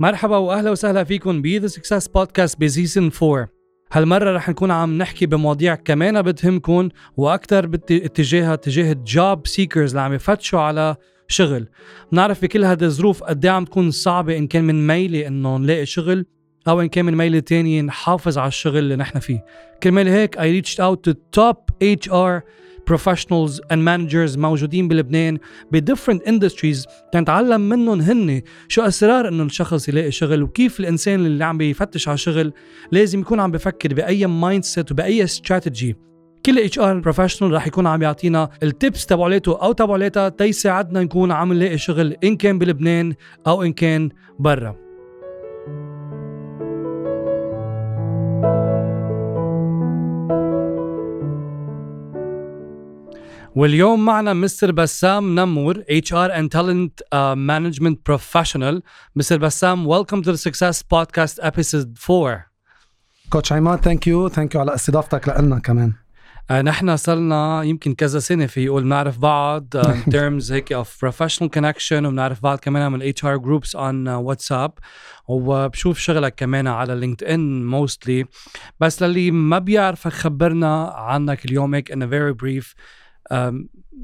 مرحبا 0.00 0.36
واهلا 0.36 0.70
وسهلا 0.70 1.04
فيكم 1.04 1.42
ب 1.42 1.46
The 1.46 1.66
Success 1.66 2.08
Podcast 2.08 2.60
ب 2.60 2.67
season 2.67 3.10
4 3.22 3.48
هالمرة 3.92 4.36
رح 4.36 4.48
نكون 4.48 4.70
عم 4.70 4.98
نحكي 4.98 5.26
بمواضيع 5.26 5.74
كمان 5.74 6.22
بتهمكم 6.22 6.88
وأكثر 7.16 7.66
باتجاهها 7.66 8.54
اتجاه 8.54 8.92
ال 8.92 9.05
job 9.05 9.46
seekers 9.46 9.90
اللي 9.90 10.00
عم 10.00 10.12
يفتشوا 10.12 10.60
على 10.60 10.96
شغل. 11.28 11.68
بنعرف 12.12 12.42
بكل 12.42 12.64
هذه 12.64 12.84
الظروف 12.84 13.22
قد 13.22 13.44
إيه 13.44 13.52
عم 13.52 13.64
تكون 13.64 13.90
صعبة 13.90 14.36
إن 14.36 14.46
كان 14.46 14.64
من 14.64 14.86
ميلة 14.86 15.26
انه 15.26 15.56
نلاقي 15.56 15.86
شغل 15.86 16.26
أو 16.68 16.80
إن 16.80 16.88
كان 16.88 17.04
من 17.04 17.14
ميلة 17.14 17.38
تانية 17.38 17.82
نحافظ 17.82 18.38
على 18.38 18.48
الشغل 18.48 18.78
اللي 18.78 18.96
نحن 18.96 19.18
فيه. 19.18 19.44
كرمال 19.82 20.08
هيك 20.08 20.38
I 20.38 20.62
reached 20.62 20.78
out 20.78 21.10
to 21.10 21.14
top 21.40 21.84
HR 21.84 22.42
professionals 22.90 23.60
and 23.72 23.78
managers 23.78 24.38
موجودين 24.38 24.88
بلبنان 24.88 25.38
ب 25.72 25.77
different 25.77 26.22
industries 26.22 26.86
تنتعلم 27.12 27.60
منهم 27.60 28.00
هن 28.00 28.42
شو 28.68 28.82
أسرار 28.82 29.28
إنه 29.28 29.42
الشخص 29.42 29.88
يلاقي 29.88 30.10
شغل 30.10 30.42
وكيف 30.42 30.80
الإنسان 30.80 31.26
اللي 31.26 31.44
عم 31.44 31.58
بيفتش 31.58 32.08
على 32.08 32.18
شغل 32.18 32.52
لازم 32.92 33.20
يكون 33.20 33.40
عم 33.40 33.50
بفكر 33.50 33.94
بأي 33.94 34.26
mindset 34.26 34.92
وبأي 34.92 35.24
استراتيجي 35.24 35.96
كل 36.46 36.58
HR 36.58 36.98
professional 36.98 37.52
رح 37.52 37.66
يكون 37.66 37.86
عم 37.86 38.02
يعطينا 38.02 38.50
ال 38.62 38.71
tips 38.71 39.06
تبعولته 39.06 39.62
أو 39.62 39.72
تبعولتها 39.72 40.28
تيساعدنا 40.28 41.02
نكون 41.02 41.32
عم 41.32 41.52
نلاقي 41.52 41.78
شغل 41.78 42.16
إن 42.24 42.36
كان 42.36 42.58
بلبنان 42.58 43.14
أو 43.46 43.62
إن 43.62 43.72
كان 43.72 44.08
برا. 44.38 44.85
واليوم 53.56 54.04
معنا 54.04 54.32
مستر 54.32 54.72
بسام 54.72 55.40
نمور 55.40 55.84
HR 55.90 56.38
and 56.38 56.48
talent 56.48 57.00
management 57.36 58.06
professional 58.06 58.82
Mister 59.16 59.38
بسام 59.38 59.86
welcome 59.86 60.22
to 60.22 60.34
Success 60.34 60.82
Podcast 60.82 61.40
episode 61.40 61.98
4 62.10 62.46
Coach 63.30 63.52
عماد 63.52 63.80
thank 63.80 64.06
you 64.06 64.28
thank 64.28 64.54
you 64.54 64.60
على 64.60 64.74
استضافتك 64.74 65.28
لنا 65.28 65.58
كمان. 65.58 65.92
آه 66.50 66.62
نحن 66.62 66.96
صرنا 66.96 67.62
يمكن 67.62 67.94
كذا 67.94 68.18
سنة 68.18 68.46
في 68.46 68.64
يقول 68.64 68.86
نعرف 68.86 69.18
بعض 69.18 69.76
uh, 69.76 69.86
terms 70.14 70.52
هيك 70.52 70.72
of 70.72 71.00
professional 71.02 71.50
connection 71.50 72.06
وبنعرف 72.06 72.42
بعض 72.42 72.58
كمان 72.58 72.92
من 72.92 73.02
HR 73.02 73.36
groups 73.36 73.76
on 73.76 74.08
WhatsApp 74.08 74.72
وبشوف 75.28 75.98
شغلك 75.98 76.34
كمان 76.34 76.66
على 76.66 76.94
LinkedIn 76.94 77.66
mostly 77.66 78.26
بس 78.80 79.02
للي 79.02 79.30
ما 79.30 79.58
بيعرفك 79.58 80.12
خبرنا 80.12 80.84
عنك 80.84 81.44
اليوم 81.44 81.74
هيك 81.74 81.92
in 81.92 82.08
very 82.08 82.32
brief 82.32 82.74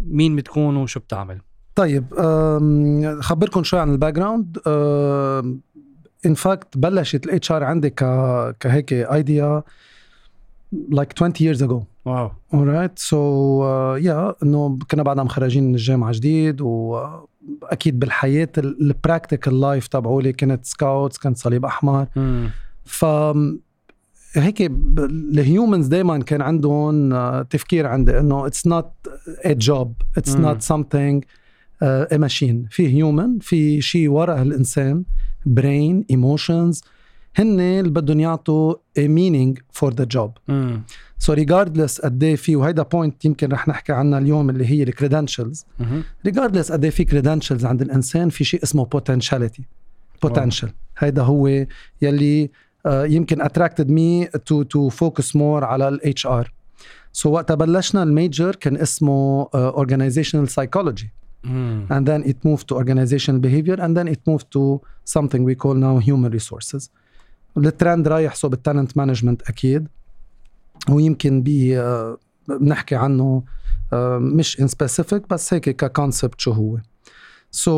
مين 0.07 0.37
بتكون 0.37 0.77
وشو 0.77 1.01
بتعمل؟ 1.01 1.39
طيب 1.75 2.05
خبركم 3.21 3.63
شوي 3.63 3.81
عن 3.81 3.93
ال 3.93 4.15
background 4.15 4.59
in 6.27 6.35
fact 6.35 6.79
بلشت 6.79 7.27
ال 7.27 7.53
HR 7.53 7.65
عندي 7.65 7.91
ك 7.91 8.05
كهيك 8.61 8.93
idea 8.93 9.63
like 10.89 11.13
20 11.23 11.33
years 11.33 11.59
ago. 11.59 11.85
Wow. 12.05 12.31
So 12.97 13.13
uh, 13.13 14.05
yeah 14.05 14.43
إنه 14.43 14.79
كنا 14.91 15.03
بعدنا 15.03 15.23
مخرجين 15.23 15.65
من 15.69 15.75
الجامعة 15.75 16.13
جديد 16.13 16.61
واكيد 16.61 17.99
بالحياة 17.99 18.49
ال 18.59 18.69
practical 18.69 19.61
life 19.61 19.87
تبعولي 19.87 20.33
كانت 20.33 20.65
scouts 20.65 21.19
كانت 21.19 21.39
صليب 21.39 21.65
أحمر. 21.65 22.07
ف 22.85 23.05
هيك 24.35 24.61
ال 24.99 25.11
humans 25.11 25.87
دائما 25.87 26.19
كان 26.19 26.43
عندهم 26.43 27.13
آه، 27.13 27.43
تفكير 27.43 27.87
عندي 27.87 28.19
إنه 28.19 28.47
it's 28.47 28.67
not 28.67 28.93
a 29.45 29.53
job 29.53 29.95
it's 30.17 30.37
not 30.37 30.63
something 30.63 31.25
a 31.83 32.17
machine 32.17 32.67
في 32.71 32.89
human 32.89 33.39
في 33.39 33.81
شيء 33.81 34.09
وراء 34.09 34.43
الانسان 34.43 35.05
brain 35.47 36.05
emotions 36.11 36.83
هن 37.37 37.61
اللي 37.61 37.91
بدهم 37.91 38.21
يعطوا 38.21 38.75
meaning 38.99 39.55
for 39.79 39.91
the 39.91 40.05
job. 40.17 40.31
so 41.19 41.33
regardless 41.33 42.01
قد 42.01 42.23
إيه 42.25 42.37
في 42.37 42.57
وهيدا 42.57 42.83
point 42.83 43.25
يمكن 43.25 43.49
رح 43.49 43.69
نحكي 43.69 43.93
عنها 43.93 44.19
اليوم 44.19 44.51
اللي 44.51 44.67
هي 44.67 44.83
ال 44.83 44.90
credentials 44.90 45.67
regardless 46.25 46.73
قد 46.73 46.85
إيه 46.85 46.91
في 46.91 47.05
credentials 47.05 47.65
عند 47.65 47.83
الإنسان 47.83 48.29
في 48.29 48.45
شيء 48.45 48.63
اسمه 48.63 48.87
potentiality. 48.97 49.63
potential. 50.27 50.69
هيدا 50.99 51.23
هو 51.23 51.67
يلي 52.03 52.51
يمكن 52.87 53.43
attracted 53.43 53.87
me 53.89 54.29
to 54.39 54.65
to 54.65 54.91
focus 54.97 55.27
more 55.35 55.63
على 55.63 55.89
ال 55.89 56.01
HR 56.19 56.47
سو 57.13 57.29
so 57.29 57.33
وقت 57.33 57.53
بلشنا 57.53 58.03
ال 58.03 58.12
major 58.12 58.57
كان 58.57 58.77
اسمه 58.77 59.45
uh, 59.45 59.75
organizational 59.77 60.49
psychology 60.49 61.07
Mm. 61.45 61.91
and 61.97 62.07
then 62.07 62.23
it 62.31 62.37
moved 62.49 62.67
to 62.69 62.75
organizational 62.83 63.41
behavior 63.47 63.77
and 63.85 63.93
then 63.97 64.07
it 64.15 64.21
moved 64.31 64.47
to 64.57 64.63
something 65.17 65.41
we 65.51 65.55
call 65.63 65.75
now 65.75 65.99
human 66.09 66.31
resources 66.39 66.89
الترند 67.57 68.09
رايح 68.09 68.35
صوب 68.35 68.53
ال 68.53 68.59
talent 68.59 68.97
management 68.97 69.43
أكيد 69.43 69.89
ويمكن 70.91 71.43
بي 71.43 71.83
uh, 71.83 72.17
بنحكي 72.49 72.95
عنه 72.97 73.43
uh, 73.93 73.95
مش 74.21 74.61
in 74.61 74.69
specific 74.69 75.29
بس 75.31 75.55
هيك 75.55 75.69
ك 75.71 75.79
concept 75.79 76.41
شو 76.41 76.51
هو 76.53 76.79
so 77.51 77.71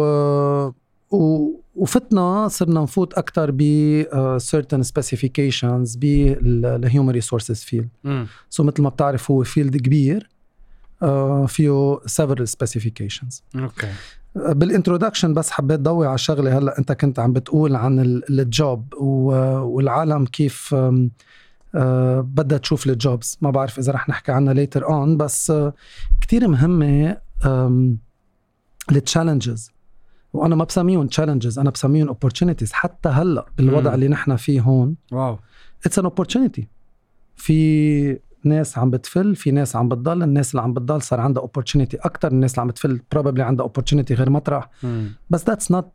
so, 0.00 0.70
uh, 0.70 0.74
وفتنا 1.10 2.48
صرنا 2.48 2.80
نفوت 2.80 3.14
أكثر 3.14 3.50
ب 3.50 3.62
certain 4.38 4.82
specifications 4.82 5.98
بال 5.98 6.30
human 6.30 7.10
resources 7.10 7.60
field 7.60 7.88
so 8.50 8.64
مثل 8.64 8.82
ما 8.82 8.88
بتعرف 8.88 9.30
هو 9.30 9.44
field 9.44 9.76
كبير 9.76 10.28
uh, 11.04 11.46
فيه 11.46 11.96
several 11.96 12.46
specifications. 12.46 13.40
Okay. 13.56 13.92
بال 14.34 14.48
introduction 14.48 15.34
بس 15.34 15.50
حبيت 15.50 15.80
ضوي 15.80 16.06
على 16.06 16.18
شغلة 16.18 16.58
هلأ 16.58 16.78
أنت 16.78 16.92
كنت 16.92 17.18
عم 17.18 17.32
بتقول 17.32 17.76
عن 17.76 18.22
ال 18.30 18.46
job 18.46 18.94
والعالم 18.94 20.24
كيف 20.24 20.74
uh, 20.74 21.78
بدها 22.20 22.58
تشوف 22.58 22.86
ال 22.86 22.95
jobs. 22.95 23.38
ما 23.40 23.50
بعرف 23.50 23.78
إذا 23.78 23.92
رح 23.92 24.08
نحكي 24.08 24.32
عنها 24.32 24.54
later 24.54 24.88
on 24.88 25.16
بس 25.16 25.52
كثير 26.20 26.48
مهمة 26.48 27.16
ال 28.92 28.99
challenges 28.99 29.70
وأنا 30.32 30.54
ما 30.54 30.64
بسميهم 30.64 31.06
challenges 31.06 31.58
أنا 31.58 31.70
بسميهم 31.70 32.08
opportunities 32.08 32.72
حتى 32.72 33.08
هلأ 33.08 33.46
بالوضع 33.58 33.90
مم. 33.90 33.94
اللي 33.94 34.08
نحن 34.08 34.36
فيه 34.36 34.60
هون 34.60 34.96
wow. 35.12 35.38
It's 35.86 35.98
an 35.98 36.04
opportunity 36.04 36.68
في 37.36 38.18
ناس 38.44 38.78
عم 38.78 38.90
بتفل 38.90 39.36
في 39.36 39.50
ناس 39.50 39.76
عم 39.76 39.88
بتضل 39.88 40.22
الناس 40.22 40.50
اللي 40.50 40.62
عم 40.62 40.72
بتضل 40.72 41.02
صار 41.02 41.20
عندها 41.20 41.42
opportunity 41.42 41.96
أكثر 41.96 42.32
الناس 42.32 42.52
اللي 42.52 42.62
عم 42.62 42.68
بتفل 42.68 43.00
probably 43.12 43.42
عندها 43.42 43.64
opportunity 43.64 44.14
غير 44.14 44.30
مطرح. 44.30 44.70
مم. 44.82 45.08
بس 45.30 45.44
that's 45.44 45.70
not 45.70 45.92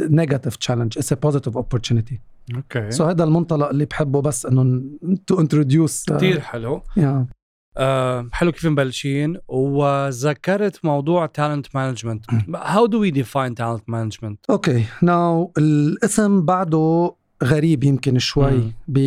negative 0.00 0.56
challenge 0.56 0.98
it's 0.98 1.12
a 1.12 1.16
positive 1.16 1.56
opportunity 1.56 2.20
okay 2.54 2.90
so 2.90 3.04
هذا 3.04 3.24
المنطلق 3.24 3.68
اللي 3.68 3.84
بحبه 3.84 4.22
بس 4.22 4.46
إنه 4.46 4.82
to 5.26 5.40
introduce 5.40 6.04
كثير 6.10 6.40
حلو. 6.40 6.82
Yeah. 7.00 7.37
آه 7.78 8.28
حلو 8.32 8.52
كيف 8.52 8.66
مبلشين؟ 8.66 9.38
وذكرت 9.48 10.84
موضوع 10.84 11.26
talent 11.26 11.66
management 11.74 12.24
how 12.54 12.86
do 12.86 13.00
we 13.00 13.10
define 13.10 13.54
talent 13.54 13.82
management 13.88 14.38
okay 14.50 14.84
now 15.02 15.52
الاسم 15.58 16.44
بعده 16.44 17.14
غريب 17.44 17.84
يمكن 17.84 18.18
شوي 18.18 18.72
ب 18.88 18.98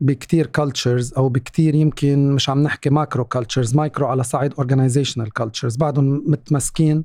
بكتير 0.00 0.46
cultures 0.46 1.14
أو 1.14 1.28
بكتير 1.28 1.74
يمكن 1.74 2.32
مش 2.32 2.50
عم 2.50 2.62
نحكي 2.62 2.90
macro 2.90 3.24
cultures 3.24 3.74
micro 3.74 4.06
على 4.06 4.22
صعيد 4.22 4.54
organizational 4.54 5.32
cultures 5.32 5.76
بعدهم 5.76 6.24
متمسكين 6.26 7.04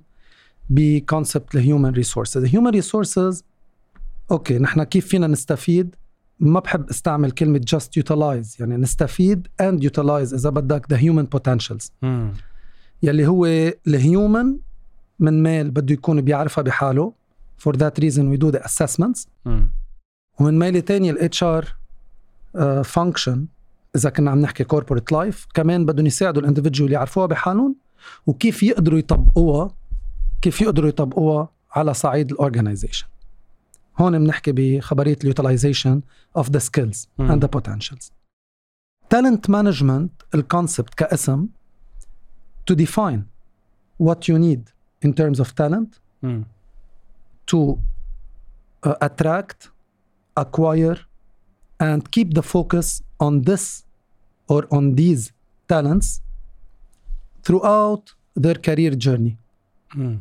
ب 0.69 0.80
concept 0.80 1.55
ال 1.55 1.61
human 1.61 1.89
resources 1.89 2.43
ال 2.43 2.48
human 2.48 2.69
resources 2.69 3.43
okay 4.31 4.59
نحن 4.59 4.83
كيف 4.83 5.07
فينا 5.07 5.27
نستفيد؟ 5.27 5.95
ما 6.39 6.59
بحب 6.59 6.89
استعمل 6.89 7.31
كلمة 7.31 7.61
just 7.75 8.01
utilize 8.01 8.59
يعني 8.59 8.77
نستفيد 8.77 9.47
and 9.61 9.79
utilize 9.83 10.33
إذا 10.33 10.49
بدك 10.49 10.85
the 10.93 10.97
human 10.97 11.39
potentials 11.39 11.89
مم. 12.01 12.33
يلي 13.03 13.27
هو 13.27 13.45
ال 13.87 13.99
human 13.99 14.57
من 15.19 15.43
ميلة 15.43 15.71
بده 15.71 15.93
يكون 15.93 16.21
بيعرفها 16.21 16.61
بحاله 16.61 17.13
for 17.67 17.71
that 17.73 18.01
reason 18.03 18.21
we 18.33 18.37
do 18.37 18.51
the 18.51 18.61
assessments 18.63 19.27
مم. 19.45 19.71
ومن 20.39 20.59
ميلة 20.59 20.79
تانية 20.79 21.11
ال 21.11 21.29
HR 21.33 21.65
uh, 21.65 22.87
function 22.95 23.37
إذا 23.95 24.09
كنا 24.09 24.31
عم 24.31 24.39
نحكي 24.41 24.63
corporate 24.63 25.15
life 25.15 25.47
كمان 25.53 25.85
بدهم 25.85 26.05
يساعدوا 26.05 26.41
ال 26.41 26.46
individual 26.46 26.91
يعرفوها 26.91 27.25
بحالهم 27.25 27.75
وكيف 28.27 28.63
يقدروا 28.63 28.99
يطبقوها 28.99 29.71
كيف 30.41 30.61
يقدروا 30.61 30.89
يطبقوها 30.89 31.49
على 31.71 31.93
صعيد 31.93 32.31
ال 32.31 32.37
organization 32.37 33.05
هون 33.97 34.19
بنحكي 34.19 34.51
بخبريه 34.51 35.17
ال 35.21 35.28
utilization 35.28 36.01
of 36.37 36.49
the 36.49 36.59
skills 36.59 37.09
and 37.19 37.41
the 37.41 37.47
potentials 37.47 38.11
talent 39.15 39.49
management 39.49 40.35
ال 40.35 40.43
concept 40.43 40.93
كاسم 40.93 41.47
to 42.71 42.75
define 42.75 43.21
what 43.97 44.27
you 44.27 44.39
need 44.39 44.63
in 45.01 45.13
terms 45.13 45.39
of 45.39 45.47
talent 45.55 45.99
mm. 46.23 46.43
to 47.51 47.79
uh, 48.83 48.95
attract 49.07 49.69
acquire 50.43 50.97
and 51.79 52.11
keep 52.11 52.33
the 52.33 52.45
focus 52.55 52.87
on 53.19 53.33
this 53.49 53.85
or 54.53 54.61
on 54.77 54.95
these 54.95 55.23
talents 55.67 56.21
throughout 57.45 58.03
their 58.43 58.57
career 58.67 58.93
journey 59.05 59.37
mm. 59.95 60.17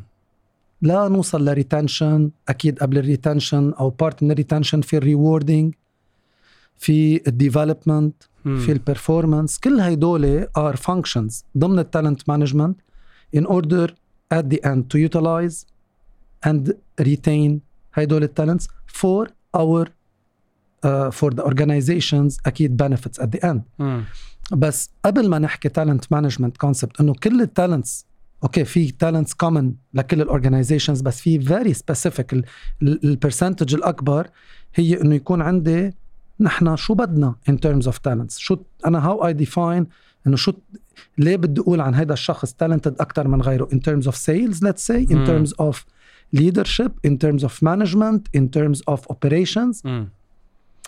لا 0.85 1.07
نوصل 1.07 1.45
ل 1.45 1.54
retention 1.54 2.31
أكيد 2.49 2.79
قبل 2.79 2.97
الريتنشن 2.97 3.73
أو 3.79 3.89
بارت 3.89 4.23
من 4.23 4.31
الريتنشن 4.31 4.81
في 4.81 4.97
الريوردينج 4.97 5.73
في 6.77 7.27
الديفلوبمنت 7.27 8.23
في 8.43 8.71
البرفورمانس 8.71 9.59
كل 9.59 9.79
هيدول 9.79 10.47
are 10.57 10.75
functions 10.75 11.43
ضمن 11.57 11.79
ال 11.79 11.86
talent 11.86 12.29
management 12.29 12.79
in 13.37 13.41
order 13.41 13.89
at 14.33 14.43
the 14.53 14.59
end 14.65 14.81
to 14.93 15.09
utilize 15.09 15.65
and 16.47 16.73
retain 17.01 17.51
هيدول 17.93 18.23
ال 18.23 18.29
talents 18.29 18.67
for 18.87 19.27
our 19.57 19.85
uh, 20.85 21.11
for 21.11 21.29
the 21.35 21.43
organizations 21.43 22.39
أكيد 22.45 22.83
benefits 22.83 23.21
at 23.21 23.25
the 23.25 23.39
end. 23.43 23.59
مم. 23.79 24.03
بس 24.51 24.89
قبل 25.05 25.29
ما 25.29 25.39
نحكي 25.39 25.69
talent 25.69 26.05
management 26.11 26.57
concept 26.57 27.01
إنه 27.01 27.13
كل 27.13 27.41
ال 27.41 27.49
talents 27.49 28.05
أوكي 28.43 28.65
في 28.65 28.91
talents 28.91 29.33
common 29.33 29.73
لكل 29.93 30.21
ال 30.21 30.27
organizations 30.27 31.01
بس 31.01 31.21
في 31.21 31.39
very 31.39 31.73
specific 31.73 32.45
ال 32.81 32.89
percentage 32.89 33.75
الأكبر 33.75 34.27
هي 34.75 35.01
إنه 35.01 35.15
يكون 35.15 35.41
عندي 35.41 35.93
نحن 36.39 36.75
شو 36.75 36.93
بدنا 36.93 37.35
in 37.49 37.53
terms 37.53 37.85
of 37.85 37.93
talents 37.93 38.37
شو 38.37 38.57
أنا 38.85 39.05
how 39.05 39.25
I 39.27 39.33
define 39.33 39.87
إنه 40.27 40.35
شو 40.35 40.53
ليه 41.17 41.35
بدي 41.35 41.61
أقول 41.61 41.81
عن 41.81 41.95
هذا 41.95 42.13
الشخص 42.13 42.51
talented 42.51 42.93
أكثر 42.99 43.27
من 43.27 43.41
غيره 43.41 43.69
in 43.73 43.77
terms 43.77 44.05
of 44.07 44.15
sales 44.15 44.59
let's 44.61 44.83
say 44.91 45.11
in 45.11 45.15
مم. 45.15 45.25
terms 45.25 45.49
of 45.49 45.75
leadership 46.35 46.91
in 47.07 47.17
terms 47.17 47.43
of 47.43 47.51
management 47.61 48.21
in 48.37 48.49
terms 48.57 48.81
of 48.91 48.99
operations 49.09 49.85
مم. 49.85 50.09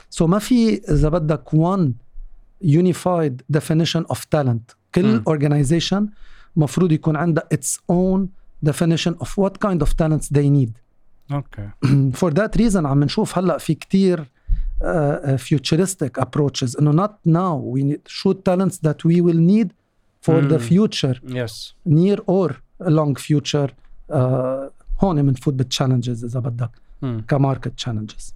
سو 0.09 0.25
so 0.25 0.29
ما 0.29 0.39
في 0.39 0.81
إذا 0.89 1.09
بدك 1.09 1.49
one 1.49 1.91
unified 2.63 3.57
definition 3.57 4.13
of 4.13 4.17
talent 4.17 4.75
كل 4.95 5.05
مم. 5.05 5.23
organization 5.29 6.03
مفروض 6.57 6.91
يكون 6.91 7.15
عندها 7.15 7.43
its 7.53 7.77
own 7.91 8.27
definition 8.69 9.13
of 9.23 9.27
what 9.27 9.53
kind 9.65 9.81
of 9.81 9.89
talents 9.89 10.27
they 10.33 10.49
need 10.49 10.71
أوكي 11.31 11.69
for 12.19 12.31
that 12.31 12.59
reason 12.61 12.85
عم 12.85 13.03
نشوف 13.03 13.37
هلا 13.37 13.57
في 13.57 13.73
كتير 13.73 14.23
uh, 14.23 14.85
uh, 14.85 15.37
futuristic 15.37 16.23
approaches 16.23 16.79
انه 16.79 17.05
not 17.05 17.11
now 17.29 17.75
we 17.75 17.83
need 17.83 17.99
شو 18.07 18.33
talents 18.33 18.75
that 18.75 19.05
we 19.05 19.21
will 19.21 19.41
need 19.51 19.67
for 20.21 20.41
the 20.41 20.59
مم. 20.59 20.59
future 20.69 21.19
يس 21.23 21.75
near 21.89 22.17
or 22.17 22.51
long 22.83 23.15
future 23.15 23.69
uh, 24.11 24.15
هون 25.03 25.21
بنفوت 25.21 25.53
بال 25.53 25.65
challenges 25.65 26.25
اذا 26.25 26.39
بدك 26.39 26.69
ك 27.27 27.33
market 27.33 27.67
challenges 27.67 28.15
so 28.17 28.33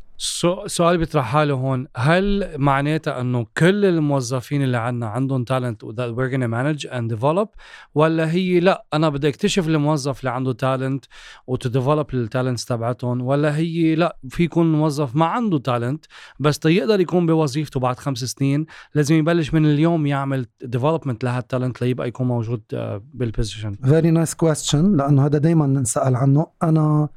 سؤال 0.68 0.97
بيطرح 0.97 1.25
حاله 1.25 1.53
هون. 1.53 1.88
هل 1.97 2.53
معناتها 2.57 3.21
إنه 3.21 3.45
كل 3.57 3.85
الموظفين 3.85 4.63
اللي 4.63 4.77
عندنا 4.77 5.07
عندهم 5.07 5.44
talent 5.44 5.85
that 5.85 6.15
we're 6.15 6.31
gonna 6.33 6.47
manage 6.47 6.89
and 6.91 7.18
develop 7.18 7.47
ولا 7.95 8.31
هي 8.31 8.59
لا 8.59 8.85
أنا 8.94 9.09
بدي 9.09 9.27
أكتشف 9.27 9.68
الموظف 9.68 10.19
اللي 10.19 10.31
عنده 10.31 10.53
talent 10.53 11.06
و 11.47 11.55
to 11.55 11.69
develop 11.69 12.13
ال 12.13 12.20
talents 12.20 12.65
تبعتهم 12.65 13.21
ولا 13.21 13.56
هي 13.56 13.95
لا 13.95 14.18
في 14.29 14.44
يكون 14.44 14.71
موظف 14.71 15.15
ما 15.15 15.25
عنده 15.25 15.57
talent 15.57 16.06
بس 16.39 16.59
تيقدر 16.59 17.00
يكون 17.00 17.25
بوظيفته 17.25 17.79
بعد 17.79 18.00
خمس 18.00 18.23
سنين 18.23 18.65
لازم 18.95 19.15
يبلش 19.15 19.53
من 19.53 19.65
اليوم 19.65 20.06
يعمل 20.06 20.45
development 20.63 21.23
لهال 21.23 21.43
talent 21.43 21.81
ليبقى 21.81 22.07
يكون 22.07 22.27
موجود 22.27 22.62
بال 23.13 23.26
position 23.26 23.75
very 23.83 24.12
nice 24.12 24.35
question 24.35 24.97
لأنه 24.97 25.25
هذا 25.25 25.38
دائما 25.38 25.68
نسال 25.68 26.15
عنه. 26.15 26.47
أنا 26.63 27.09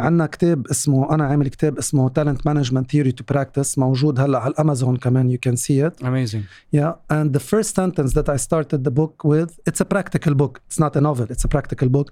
عندنا 0.00 0.26
كتاب 0.26 0.66
اسمه 0.66 1.14
أنا 1.14 1.24
عامل 1.24 1.48
كتاب 1.48 1.78
اسمه 1.78 2.08
talent 2.08 2.46
management 2.46 2.90
theory 2.90 3.12
to 3.12 3.24
practice 3.28 3.78
موجود 3.78 4.20
هلا 4.20 4.38
على 4.38 4.50
الامازون 4.52 4.96
كمان 4.96 5.30
you 5.30 5.38
can 5.38 5.56
see 5.56 5.86
it 5.86 6.02
amazing 6.02 6.76
Yeah, 6.76 6.92
and 7.12 7.32
the 7.32 7.40
first 7.40 7.74
sentence 7.80 8.12
that 8.14 8.28
I 8.28 8.36
started 8.36 8.84
the 8.84 8.90
book 8.90 9.24
with, 9.24 9.50
it's 9.68 9.80
a 9.80 9.88
practical 9.94 10.34
book. 10.34 10.60
It's 10.68 10.80
not 10.84 10.96
a 10.96 11.00
novel, 11.00 11.26
it's 11.30 11.44
a 11.44 11.48
practical 11.48 11.88
book. 11.88 12.08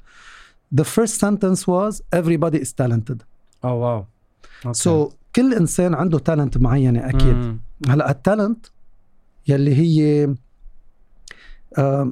The 0.81 0.85
first 0.85 1.14
sentence 1.25 1.61
was 1.67 2.02
everybody 2.20 2.58
is 2.64 2.73
talented. 2.73 3.23
آه 3.64 3.75
wow 3.75 4.05
So 4.73 5.12
كل 5.37 5.55
انسان 5.55 5.94
عنده 5.94 6.19
talent 6.19 6.59
معينه 6.58 7.08
أكيد. 7.08 7.34
مم. 7.34 7.58
هلا 7.88 8.11
ال 8.11 8.19
talent 8.19 8.67
يلي 9.49 9.75
هي 9.75 10.26
um, 11.79 12.08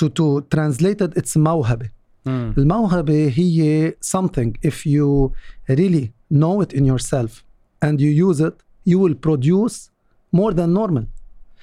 to 0.00 0.08
to 0.08 0.42
translate 0.54 1.00
it 1.00 1.18
it's 1.20 1.36
موهبه. 1.36 1.88
مم. 2.27 2.53
الموهبه 2.57 3.33
هي 3.35 3.91
something 4.15 4.51
if 4.67 4.73
you 4.85 5.31
really 5.71 6.05
know 6.33 6.61
it 6.65 6.73
in 6.77 6.83
yourself 6.85 7.31
and 7.85 7.97
you 7.99 8.11
use 8.29 8.39
it 8.39 8.53
you 8.89 8.97
will 8.99 9.15
produce 9.27 9.75
more 10.35 10.53
than 10.53 10.73
normal. 10.73 11.03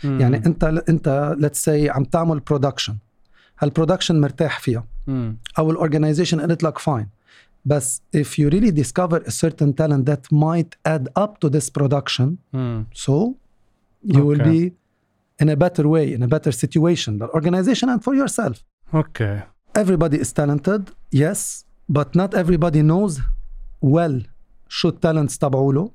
مم. 0.04 0.20
يعني 0.20 0.36
انت 0.46 0.64
انت 0.88 1.36
let's 1.40 1.58
say 1.64 1.88
عم 1.96 2.04
تعمل 2.04 2.40
برودكشن 2.40 2.96
هالبرودكشن 3.58 4.20
مرتاح 4.20 4.60
فيها 4.60 4.84
مم. 5.06 5.36
او 5.58 5.70
الاورجنايزيشن 5.70 6.40
قالت 6.40 6.62
لك 6.62 6.78
فاين 6.78 7.08
بس 7.64 8.02
if 8.16 8.28
you 8.28 8.50
really 8.50 8.72
discover 8.82 9.18
a 9.26 9.30
certain 9.30 9.72
talent 9.80 10.04
that 10.10 10.32
might 10.36 10.90
add 10.92 11.22
up 11.22 11.30
to 11.44 11.50
this 11.50 11.70
production 11.80 12.28
مم. 12.52 12.86
so 12.94 13.12
you 14.06 14.14
will 14.16 14.40
Okay. 14.40 14.44
be 14.44 14.72
in 15.44 15.48
a 15.48 15.56
better 15.56 15.84
way 15.94 16.14
in 16.16 16.22
a 16.22 16.28
better 16.34 16.52
situation 16.52 17.18
the 17.22 17.28
organization 17.38 17.88
and 17.88 18.00
for 18.04 18.14
yourself 18.14 18.56
اوكي 18.94 19.40
Everybody 19.81 20.17
is 20.23 20.31
talented 20.39 20.81
yes 21.23 21.39
but 21.97 22.09
not 22.15 22.33
everybody 22.33 22.81
knows 22.81 23.13
well 23.95 24.21
شو 24.69 24.89
التالنتس 24.89 25.37
تبعوله 25.37 25.89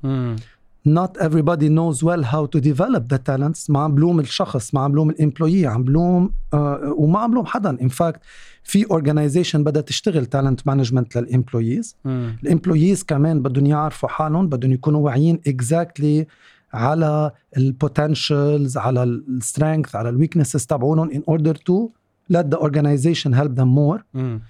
not 0.88 1.10
everybody 1.20 1.68
knows 1.68 2.02
well 2.02 2.22
how 2.22 2.46
to 2.46 2.58
develop 2.60 3.02
the 3.12 3.18
talents. 3.18 3.70
ما 3.70 3.78
عم 3.80 3.94
بلوم 3.94 4.20
الشخص 4.20 4.74
ما 4.74 4.80
عم 4.80 4.92
بلوم 4.92 5.10
الامبلويي 5.10 5.66
عم 5.66 5.84
بلوم 5.84 6.30
آه 6.54 6.94
وما 6.98 7.18
عم 7.18 7.30
بلوم 7.30 7.46
حدا. 7.46 7.76
In 7.80 7.88
fact 7.90 8.18
في 8.64 8.84
organization 8.84 9.56
بدها 9.56 9.82
تشتغل 9.82 10.26
talent 10.36 10.70
management 10.72 11.16
للامبلويز 11.16 11.96
مم. 12.04 12.36
الامبلويز 12.42 13.02
كمان 13.04 13.42
بدهم 13.42 13.66
يعرفوا 13.66 14.08
حالهم 14.08 14.48
بدهم 14.48 14.72
يكونوا 14.72 15.00
واعيين 15.00 15.40
exactly 15.48 16.26
على 16.74 17.30
ال 17.56 17.67
potentials 17.67 18.76
على 18.76 19.02
ال 19.02 19.12
strength 19.12 19.96
على 19.96 20.08
ال 20.08 20.13
weaknesses 20.13 20.66
تبعونهم 20.66 21.10
in 21.10 21.22
order 21.30 21.54
to 21.54 21.88
let 22.32 22.44
the 22.50 22.58
organization 22.58 23.32
help 23.32 23.52
them 23.60 23.70
more. 23.78 24.00
مم. 24.14 24.40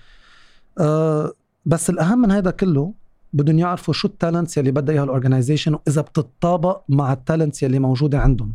آه 0.79 1.33
بس 1.67 1.91
الأهم 1.91 2.19
من 2.19 2.31
هذا 2.31 2.51
كله 2.51 2.93
بدهم 3.33 3.59
يعرفوا 3.59 3.95
شو 3.95 4.09
ال 4.09 4.15
talents 4.15 4.57
يلي 4.57 4.71
بدها 4.71 4.95
إياها 4.95 5.05
ال 5.05 5.10
organization 5.10 5.75
وإذا 5.75 6.01
بتطابق 6.01 6.83
مع 6.89 7.13
ال 7.13 7.19
talents 7.19 7.63
يلي 7.63 7.79
موجودة 7.79 8.21
عندهم. 8.21 8.53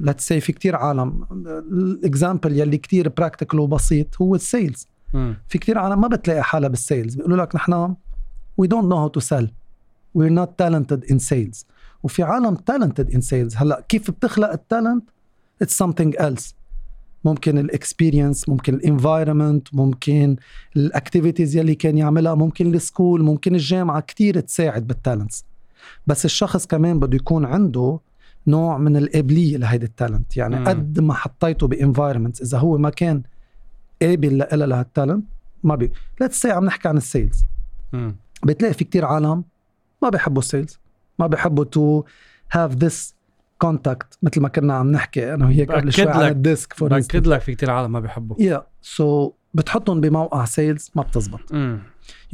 let's 0.00 0.28
say 0.28 0.40
في 0.40 0.52
كتير 0.52 0.76
عالم. 0.76 1.26
ال 1.72 1.83
example 1.83 2.58
يلي 2.58 2.78
كتير 2.78 3.08
practical 3.08 3.60
وبسيط 3.60 4.22
هو 4.22 4.34
ال 4.34 4.42
sales. 4.42 4.88
في 5.48 5.58
كتير 5.58 5.78
عالم 5.78 6.00
ما 6.00 6.08
بتلاقي 6.08 6.42
حالها 6.42 6.68
بال 6.68 6.79
sales. 6.79 7.14
بيقولوا 7.14 7.36
لك 7.36 7.56
نحن 7.56 7.94
we 8.62 8.64
don't 8.64 8.88
know 8.88 9.08
how 9.08 9.20
to 9.20 9.24
sell. 9.26 9.46
We're 10.18 10.36
not 10.40 10.50
talented 10.62 11.10
in 11.12 11.18
sales. 11.18 11.64
وفي 12.02 12.22
عالم 12.22 12.56
talented 12.56 13.14
in 13.14 13.20
sales. 13.20 13.56
هلأ 13.56 13.84
كيف 13.88 14.10
بتخلق 14.10 14.52
ال 14.52 14.59
talent 14.59 15.04
it's 15.64 15.86
something 15.86 16.12
else. 16.20 16.61
ممكن 17.24 17.58
ال 17.58 17.66
experience 17.66 18.48
ممكن 18.48 18.74
ال 18.74 18.82
environment 18.82 19.74
ممكن 19.74 20.36
ال 20.76 20.83
activities 20.83 21.56
يلي 21.56 21.74
كان 21.74 21.98
يعملها 21.98 22.34
ممكن 22.34 22.74
ال 22.74 22.81
school 22.81 23.22
ممكن 23.22 23.54
الجامعة 23.54 24.00
كتير 24.00 24.40
تساعد 24.40 24.86
بال 24.86 24.99
talents 24.99 25.44
بس 26.06 26.24
الشخص 26.24 26.66
كمان 26.66 27.00
بده 27.00 27.16
يكون 27.16 27.44
عنده 27.44 27.98
نوع 28.46 28.78
من 28.78 28.96
القابليه 28.96 29.56
لهيدي 29.56 29.86
ال 29.86 29.93
talent 29.93 30.36
يعني 30.36 30.56
مم. 30.56 30.68
قد 30.68 31.00
ما 31.00 31.14
حطيته 31.14 31.66
ب 31.66 31.72
environment 31.72 32.40
إذا 32.40 32.58
هو 32.58 32.78
ما 32.78 32.90
كان 32.90 33.22
قابل 34.02 34.38
لها 34.38 34.66
لهال 34.66 34.85
talent 34.85 35.24
ما 35.62 35.74
بي 35.74 35.92
let's 36.20 36.40
say 36.40 36.50
عم 36.50 36.64
نحكي 36.64 36.88
عن 36.88 36.96
ال 36.96 37.03
sales. 37.03 37.44
بتلاقي 38.44 38.74
في 38.74 38.84
كتير 38.84 39.04
عالم 39.04 39.44
ما 40.02 40.08
بيحبوا 40.08 40.42
ال 40.42 40.48
sales 40.48 40.78
ما 41.18 41.26
بيحبوا 41.26 41.64
to 41.64 42.04
have 42.52 42.72
this 42.74 43.14
contact 43.62 44.18
مثل 44.22 44.40
ما 44.40 44.48
كنا 44.48 44.74
عم 44.74 44.90
نحكي 44.92 45.34
أنا 45.34 45.44
وهيك 45.46 45.72
قبل 45.72 45.92
شوي 45.92 46.08
على 46.08 46.24
لك- 46.26 46.32
الديسك 46.32 46.72
فور 46.72 46.88
باكد 46.88 47.26
لك 47.26 47.40
في 47.40 47.54
كتير 47.54 47.70
عالم 47.70 47.92
ما 47.92 48.00
بيحبوا 48.00 48.36
يا 48.40 48.66
so 48.82 49.32
بتحطهم 49.54 50.00
بموقع 50.00 50.44
sales 50.44 50.90
ما 50.94 51.02
بتزبط 51.02 51.40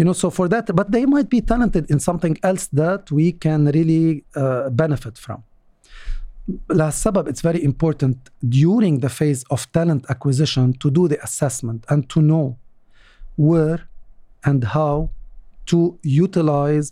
you 0.00 0.04
know 0.04 0.12
so 0.22 0.30
for 0.30 0.46
that 0.48 0.66
but 0.80 0.86
they 0.94 1.04
might 1.14 1.28
be 1.36 1.40
talented 1.52 1.84
in 1.94 1.98
something 2.08 2.34
else 2.50 2.64
that 2.82 3.02
we 3.18 3.26
can 3.44 3.60
really 3.76 4.24
uh, 4.36 4.68
benefit 4.70 5.18
from 5.26 5.38
لهالسبب 6.70 7.28
it's 7.28 7.40
very 7.42 7.62
important 7.64 8.16
during 8.48 9.00
the 9.00 9.08
phase 9.08 9.42
of 9.54 9.60
talent 9.78 10.02
acquisition 10.10 10.72
to 10.84 10.90
do 10.90 11.08
the 11.08 11.18
assessment 11.22 11.80
and 11.92 12.02
to 12.14 12.20
know 12.30 12.46
where 13.48 13.80
and 14.48 14.64
how 14.76 15.08
to 15.72 15.78
utilize 16.24 16.86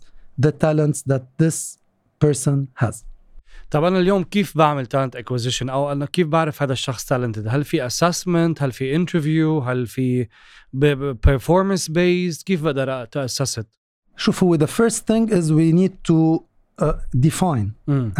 the 0.45 0.51
talents 0.65 0.99
that 1.11 1.23
this 1.43 1.57
person 2.25 2.57
has 2.83 2.95
طب 3.71 3.83
أنا 3.83 3.99
اليوم 3.99 4.23
كيف 4.23 4.57
بعمل 4.57 4.85
talent 4.85 5.15
acquisition 5.15 5.69
أو 5.69 5.91
أنا 5.91 6.05
كيف 6.05 6.27
بعرف 6.27 6.63
هذا 6.63 6.73
الشخص 6.73 7.05
talented 7.05 7.47
هل 7.47 7.63
في 7.63 7.85
assessment 7.85 8.63
هل 8.63 8.71
في 8.71 8.95
interview 8.95 9.59
هل 9.59 9.87
في 9.87 10.27
performance 10.73 11.89
based 11.89 12.41
كيف 12.41 12.63
بقدر 12.63 13.07
assess 13.15 13.61
شوف 14.17 14.43
هو 14.43 14.57
the 14.57 14.67
first 14.67 14.99
thing 14.99 15.29
is 15.29 15.51
we 15.51 15.73
need 15.73 15.93
to 16.11 16.47
uh, 16.81 16.93
define 17.27 17.69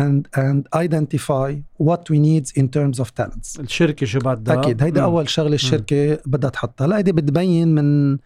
and 0.04 0.22
and 0.44 0.60
identify 0.86 1.50
what 1.88 2.02
we 2.12 2.18
need 2.20 2.46
in 2.62 2.68
terms 2.68 3.00
of 3.00 3.08
talents. 3.22 3.60
الشركة 3.60 4.06
شو 4.06 4.20
بدها؟ 4.20 4.60
أكيد 4.60 4.84
هيدي. 4.84 5.02
أول 5.02 5.30
شغلة 5.30 5.56
الشركة 5.56 6.20
بدها 6.26 6.50
تحطها. 6.50 6.88
لا 6.88 6.98
هيدي 6.98 7.12
بتبين 7.12 7.76
من 7.76 8.18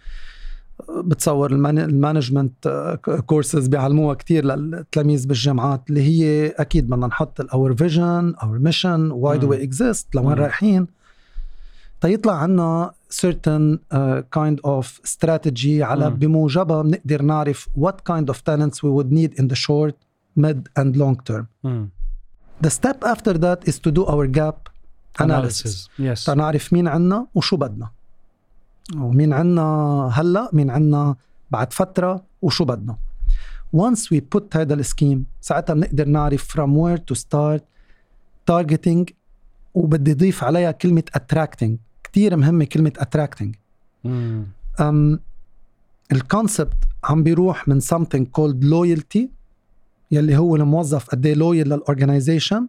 بتصور 0.90 1.52
ال 1.52 1.65
management 1.65 2.98
courses 3.26 3.68
بيعلموها 3.68 4.14
كثير 4.14 4.46
للتلاميذ 4.46 5.28
بالجامعات 5.28 5.82
اللي 5.90 6.02
هي 6.02 6.50
أكيد 6.50 6.90
بدنا 6.90 7.08
نحط 7.08 7.54
our 7.54 7.76
vision 7.76 8.34
our 8.44 8.60
mission 8.60 9.12
why 9.12 9.38
do 9.38 9.50
we 9.50 9.64
exist 9.64 10.16
لوين 10.16 10.34
رايحين 10.34 10.88
تيطلع 12.02 12.34
عنا 12.34 12.94
certain 13.12 13.80
uh, 13.94 14.22
kind 14.32 14.60
of 14.66 14.86
strategy 15.04 15.82
على 15.82 16.06
mm. 16.06 16.14
بموجبها 16.14 16.82
بنقدر 16.82 17.22
نعرف 17.22 17.70
what 17.80 17.96
kind 18.12 18.34
of 18.34 18.38
talents 18.38 18.78
we 18.84 18.90
would 18.90 19.12
need 19.12 19.40
in 19.40 19.48
the 19.48 19.56
short, 19.56 19.96
mid 20.36 20.70
and 20.80 20.96
long 20.96 21.16
term. 21.30 21.48
Mm. 21.66 21.86
The 22.62 22.70
step 22.70 23.04
after 23.04 23.34
that 23.46 23.60
is 23.70 23.80
to 23.80 23.92
do 23.92 24.06
our 24.06 24.28
gap 24.28 24.70
analysis. 25.20 25.88
analysis. 26.00 26.24
Yes. 26.24 26.26
تنعرف 26.26 26.74
مين 26.74 26.88
عنا 26.88 27.28
وشو 27.36 27.58
بدنا. 27.58 27.90
ومين 28.98 29.34
عنا 29.34 30.10
هلا؟ 30.14 30.50
مين 30.54 30.70
عنا 30.70 31.16
بعد 31.52 31.74
فترة؟ 31.74 32.24
وشو 32.42 32.66
بدنا. 32.66 32.98
Once 33.76 34.00
we 34.00 34.20
put 34.36 34.56
هذا 34.56 34.74
ال 34.74 34.81
scheme 34.81 35.26
ساعتها 35.42 35.74
بنقدر 35.74 36.08
نعرف 36.08 36.58
from 36.58 36.70
where 36.70 37.00
to 37.00 37.18
start 37.20 37.62
targeting 38.52 39.14
وبدي 39.74 40.12
اضيف 40.12 40.44
عليها 40.44 40.72
كلمة 40.72 41.04
attracting. 41.18 41.72
كتير 42.04 42.36
مهمة 42.36 42.66
كلمة 42.66 42.94
attracting 42.98 43.56
um, 44.06 45.20
ال 46.12 46.20
concept 46.20 46.78
عم 47.04 47.24
بيروح 47.24 47.68
من 47.68 47.82
something 47.82 48.26
called 48.38 48.64
loyalty 48.64 49.22
يلي 50.12 50.38
هو 50.38 50.56
الموظف 50.56 51.10
قد 51.10 51.26
إيه 51.26 51.34
loyal 51.34 51.68
لل 51.68 51.82
organization 51.82 52.68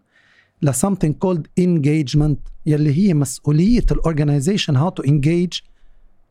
ل 0.63 0.73
something 0.73 1.13
called 1.25 1.43
engagement 1.61 2.37
يلي 2.67 2.97
هي 2.99 3.15
مسؤولية 3.15 3.87
ال 3.91 3.97
organization 3.97 4.77
how 4.77 4.89
to 4.89 5.03
engage 5.03 5.53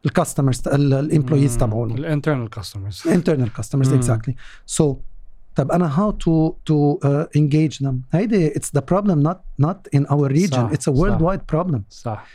ال 0.06 0.12
customers 0.12 0.62
ال 0.68 0.77
employees 0.77 1.58
تبعونه 1.58 1.96
ال 1.96 2.02
internal 2.02 2.50
customers 2.50 3.02
ال 3.06 3.11
internal 3.11 3.54
customers 3.54 3.94
exactly 3.94 4.36
so 4.66 4.98
طب 5.56 5.72
أنا 5.72 6.00
how 6.00 6.12
to 6.12 6.54
to 6.66 7.00
engage 7.36 7.84
them 7.84 8.02
هيدي 8.12 8.56
it's 8.56 8.76
the 8.76 8.82
problem 8.82 9.20
not 9.20 9.40
not 9.60 9.88
in 9.96 10.06
our 10.06 10.32
region 10.32 10.66
it's 10.66 10.90
a 10.90 10.92
worldwide 10.92 11.40
problem 11.50 11.84
صح. 11.90 12.26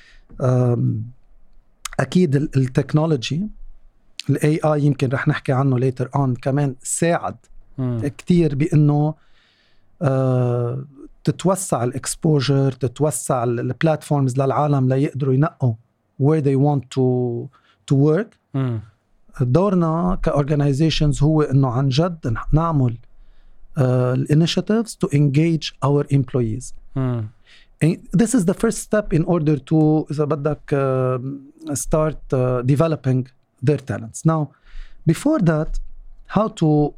أكيد 2.00 2.36
ال 2.36 2.46
technology 2.46 3.48
ال 4.30 4.60
AI 4.64 4.84
يمكن 4.84 5.08
رح 5.08 5.28
نحكي 5.28 5.52
عنه 5.52 5.78
later 5.78 6.10
on 6.16 6.34
كمان 6.34 6.74
ساعد 6.82 7.36
كثير 8.18 8.54
بإنه 8.54 9.14
آه 10.02 10.84
تتوسع 11.24 11.84
ال 11.84 11.94
exposure 11.94 12.72
تتوسع 12.72 13.44
ال 13.44 13.54
platforms 13.54 14.40
للعالم 14.40 14.88
ليقدروا 14.88 15.34
ينقوا. 15.34 15.74
where 16.19 16.41
they 16.41 16.55
want 16.55 16.83
to 16.95 17.47
to 17.87 17.95
work 17.95 18.37
دورنا 19.41 20.19
كاورجنايزيشنز 20.23 21.23
هو 21.23 21.41
انه 21.41 21.67
عن 21.67 21.89
جد 21.89 22.35
نعمل 22.53 22.97
الانيشيتيفز 23.77 24.95
تو 24.95 25.07
انجيج 25.13 25.69
اور 25.83 26.07
امبلويز 26.13 26.73
this 28.17 28.35
is 28.35 28.45
the 28.45 28.53
first 28.53 28.77
step 28.77 29.13
in 29.13 29.23
order 29.25 29.57
to 29.57 30.05
إذا 30.11 30.23
بدك 30.25 30.75
uh, 30.75 31.75
start 31.75 32.33
uh, 32.33 32.61
developing 32.61 33.27
their 33.61 33.77
talents. 33.77 34.25
Now, 34.25 34.51
before 35.05 35.39
that, 35.39 35.79
how 36.27 36.47
to 36.61 36.93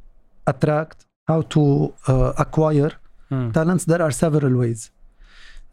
attract, 0.48 1.06
how 1.28 1.42
to 1.56 1.94
uh, 2.08 2.34
acquire 2.38 2.92
hmm. 3.30 3.52
talents, 3.52 3.86
there 3.86 4.02
are 4.02 4.12
several 4.12 4.54
ways. 4.58 4.92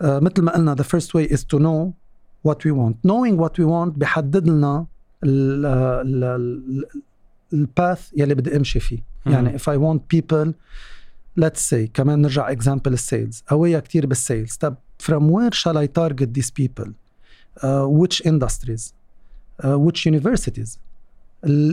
Uh, 0.01 0.21
مثل 0.21 0.43
ما 0.43 0.53
قلنا 0.53 0.75
the 0.77 0.85
first 0.85 1.15
way 1.15 1.25
is 1.25 1.45
to 1.45 1.59
know 1.59 1.95
what 2.45 2.65
we 2.65 2.73
want. 2.73 2.97
Knowing 3.05 3.37
what 3.37 3.59
we 3.59 3.65
want 3.65 3.99
بحدد 3.99 4.49
لنا 4.49 4.87
الباث 7.53 8.11
يلي 8.17 8.35
بدي 8.35 8.57
امشي 8.57 8.81
فيه. 8.81 8.99
Hmm. 8.99 9.31
يعني 9.31 9.59
if 9.59 9.63
I 9.63 9.77
want 9.77 10.01
people 10.17 10.53
let's 11.41 11.61
say 11.61 11.89
كمان 11.95 12.23
نرجع 12.23 12.55
example 12.55 12.87
السيلز 12.87 13.45
قوية 13.47 13.79
كتير 13.79 14.07
بالسيلز 14.07 14.57
طب 14.57 14.77
from 15.03 15.31
where 15.31 15.53
shall 15.53 15.77
I 15.79 15.87
target 15.87 16.35
these 16.35 16.51
people? 16.51 16.89
Uh, 17.63 17.87
which 17.87 18.23
industries? 18.25 18.93
Uh, 19.65 19.79
which 19.79 20.07
universities? 20.07 20.79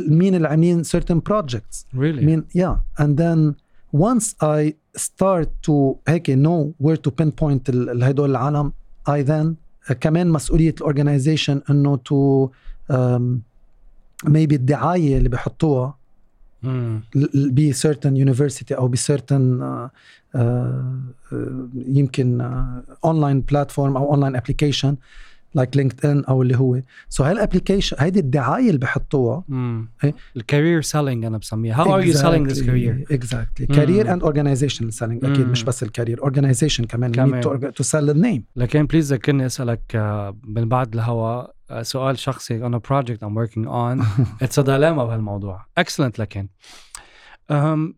مين 0.10 0.36
اللي 0.36 0.48
عاملين 0.48 0.84
certain 0.84 1.22
projects 1.22 1.86
really 1.96 2.24
مين 2.24 2.46
yeah 2.56 3.02
and 3.04 3.18
then 3.18 3.56
once 3.94 4.36
I 4.42 4.74
start 4.98 5.50
to 5.68 5.96
هيك 6.08 6.32
know 6.32 6.74
where 6.84 6.98
to 6.98 7.12
pinpoint 7.12 7.70
هدول 8.04 8.30
العالم 8.30 8.74
I 9.10 9.24
then 9.24 9.56
uh, 9.56 9.71
كمان 10.01 10.29
مسؤولية 10.29 10.75
الاورجنايزيشن 10.81 11.63
إنه 11.71 11.97
to 11.97 12.49
um, 12.93 13.23
maybe 14.29 14.53
الدعاية 14.53 15.19
اللي 15.19 15.29
بحطوها 15.29 15.95
ب 17.35 17.73
certain 17.73 18.15
university 18.27 18.73
أو 18.73 18.89
ب 18.89 18.97
certain 18.97 19.61
uh, 19.61 19.91
uh, 20.37 21.39
يمكن 21.75 22.41
online 23.05 23.41
platform 23.41 23.97
أو 23.97 24.11
online 24.11 24.37
application 24.37 24.97
like 25.55 25.77
لينكد 25.77 26.07
ان 26.07 26.25
أو 26.25 26.43
اللي 26.43 26.57
هو. 26.57 26.81
so 27.09 27.27
هال 27.27 27.37
application 27.37 27.97
هيدي 28.01 28.21
الدعاية 28.21 28.67
اللي 28.69 28.79
بحطوها. 28.79 29.45
ال 30.37 30.43
career 30.43 30.83
selling 30.83 31.25
أنا 31.25 31.39
بسميها. 31.39 31.81
how 31.81 31.95
are 31.95 32.01
you 32.05 32.13
selling 32.13 32.49
this 32.49 32.63
career 32.63 33.05
exactly 33.11 33.67
career 33.67 34.13
and 34.13 34.23
organization 34.23 34.91
selling 34.91 35.25
أكيد 35.25 35.49
مش 35.49 35.65
بس 35.65 35.83
ال 35.83 35.88
career 35.88 36.21
organization 36.23 36.85
كمان. 36.85 37.41
to 37.75 37.83
sell 37.83 38.11
ال 38.11 38.17
name 38.17 38.45
لكن 38.57 38.87
please 38.87 39.13
ذكرني 39.13 39.47
أسألك 39.47 39.97
من 40.45 40.69
بعد 40.69 40.95
الهوا 40.95 41.45
سؤال 41.83 42.19
شخصي 42.19 42.67
أنا 42.67 42.79
project 42.91 43.23
I'm 43.23 43.37
working 43.37 43.67
on 43.67 44.05
it's 44.43 44.59
a 44.59 44.63
dilemma 44.63 45.05
بهالموضوع. 45.05 45.67
excellent 45.79 46.19
لكن. 46.19 46.49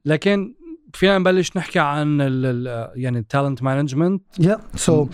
لكن 0.04 0.54
فينا 0.94 1.18
نبلش 1.18 1.56
نحكي 1.56 1.78
عن 1.78 2.20
ال 2.20 2.66
يعني 2.94 3.18
ال 3.18 3.25
talent 3.25 3.62
management 3.62 4.23
yeah 4.38 4.61
so 4.76 5.08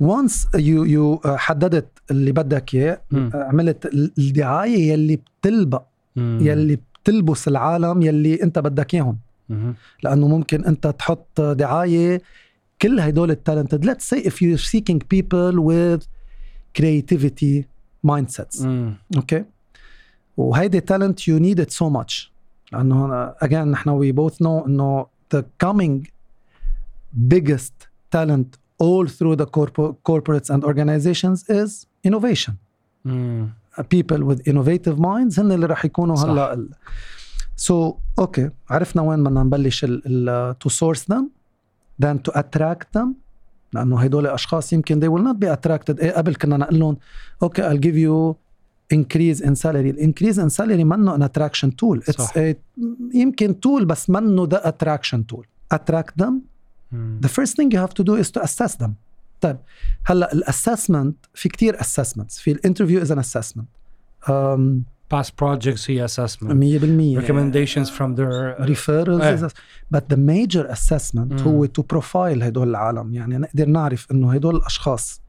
once 0.00 0.46
you 0.54 0.84
you 0.84 1.20
حددت 1.24 1.88
اللي 2.10 2.32
بدك 2.32 2.74
إياه 2.74 3.00
عملت 3.34 3.86
الدعاية 4.18 4.92
يلي 4.92 5.16
بتلبق 5.16 5.82
يلي 6.16 6.76
بتلبس 6.76 7.48
العالم 7.48 8.02
يلي 8.02 8.42
أنت 8.42 8.58
بدك 8.58 8.94
إياهم. 8.94 9.18
لأنه 10.02 10.28
ممكن 10.28 10.64
أنت 10.64 10.86
تحط 10.86 11.40
دعاية 11.40 12.22
كل 12.82 13.00
هدول 13.00 13.30
ال 13.30 13.36
talented. 13.36 13.90
Let's 13.90 14.04
say 14.04 14.18
if 14.18 14.34
you're 14.42 14.64
seeking 14.72 14.98
people 14.98 15.54
with 15.60 16.06
creativity 16.78 17.64
mindsets. 18.06 18.66
أوكي 19.16 19.44
وهيدي 20.36 20.80
talent 20.80 21.20
you 21.20 21.40
need 21.40 21.58
it 21.66 21.72
so 21.72 21.90
much. 21.90 22.30
لأنه 22.72 23.30
again 23.44 23.54
نحن 23.54 24.00
we 24.00 24.16
both 24.16 24.34
know 24.34 24.66
إنه 24.66 25.15
the 25.32 25.42
coming 25.64 25.94
biggest 27.34 27.74
talent 28.10 28.48
all 28.78 29.06
through 29.06 29.36
the 29.42 29.46
corpo- 29.56 29.94
corporates 30.10 30.48
and 30.50 30.60
organizations 30.64 31.38
is 31.60 31.86
innovation. 32.08 32.54
Mm. 33.06 33.52
people 33.96 34.20
with 34.24 34.40
innovative 34.48 34.98
minds 34.98 35.38
هن 35.38 35.52
اللي 35.52 35.66
رح 35.66 35.84
يكونوا 35.84 36.16
هلا 36.16 36.52
ال... 36.54 36.68
so 37.56 37.94
okay 38.20 38.50
عرفنا 38.70 39.02
وين 39.02 39.24
بدنا 39.24 39.42
نبلش 39.42 39.84
ال... 39.84 40.02
ال... 40.06 40.54
to 40.64 40.70
source 40.72 41.02
them 41.04 41.24
then 42.04 42.18
to 42.18 42.32
attract 42.38 42.98
them 42.98 43.08
لأنه 43.72 44.00
هدول 44.00 44.26
اشخاص 44.26 44.72
يمكن 44.72 45.00
they 45.00 45.08
will 45.12 45.24
not 45.24 45.36
be 45.46 45.56
attracted 45.56 46.00
إيه 46.00 46.10
قبل 46.12 46.34
كنا 46.34 46.56
نقول 46.56 46.78
لهم 46.78 46.96
okay 47.44 47.58
I'll 47.62 47.80
give 47.86 47.96
you 47.96 48.36
increase 48.92 49.42
in 49.42 49.54
salary 49.54 49.90
ال 49.90 49.96
increase 49.96 50.40
in 50.40 50.48
salary 50.48 50.84
منه 50.84 51.14
an 51.14 51.22
attraction 51.22 51.76
tool 51.76 52.02
يمكن 53.14 53.60
tool 53.60 53.84
بس 53.84 54.10
منه 54.10 54.46
the 54.50 54.68
attraction 54.68 55.26
tool 55.26 55.46
attract 55.72 56.14
them 56.18 56.40
the 56.94 57.28
first 57.28 57.56
thing 57.56 57.74
you 57.74 57.80
have 57.80 57.92
to 57.92 58.02
do 58.02 58.16
is 58.16 58.30
to 58.30 58.40
assess 58.40 58.82
them 58.82 58.94
طيب 59.40 59.56
هلا 60.04 60.32
ال 60.32 60.40
assessment 60.40 61.16
في 61.34 61.48
كثير 61.48 61.80
assessments 61.80 62.38
في 62.38 62.52
ال 62.52 62.57
interview 62.57 63.02
is 63.02 63.12
an 63.12 63.18
assessment 63.18 63.68
past 65.08 65.32
projects 65.36 65.90
هي 65.90 66.08
assessment. 66.08 66.52
100% 66.52 67.16
recommendations 67.22 67.88
from 67.90 68.14
their 68.16 68.60
uh, 68.60 68.66
referrals 68.66 69.42
uh, 69.42 69.48
but 69.90 70.08
the 70.08 70.16
major 70.16 70.64
assessment 70.66 71.32
mm. 71.32 71.42
هو 71.42 71.64
to 71.64 71.82
profile 71.82 72.42
هدول 72.42 72.68
العالم. 72.68 73.14
يعني 73.14 73.38
نقدر 73.38 73.68
نعرف 73.68 74.06
إنه 74.10 74.32
هدول 74.32 74.56
الأشخاص 74.56 75.20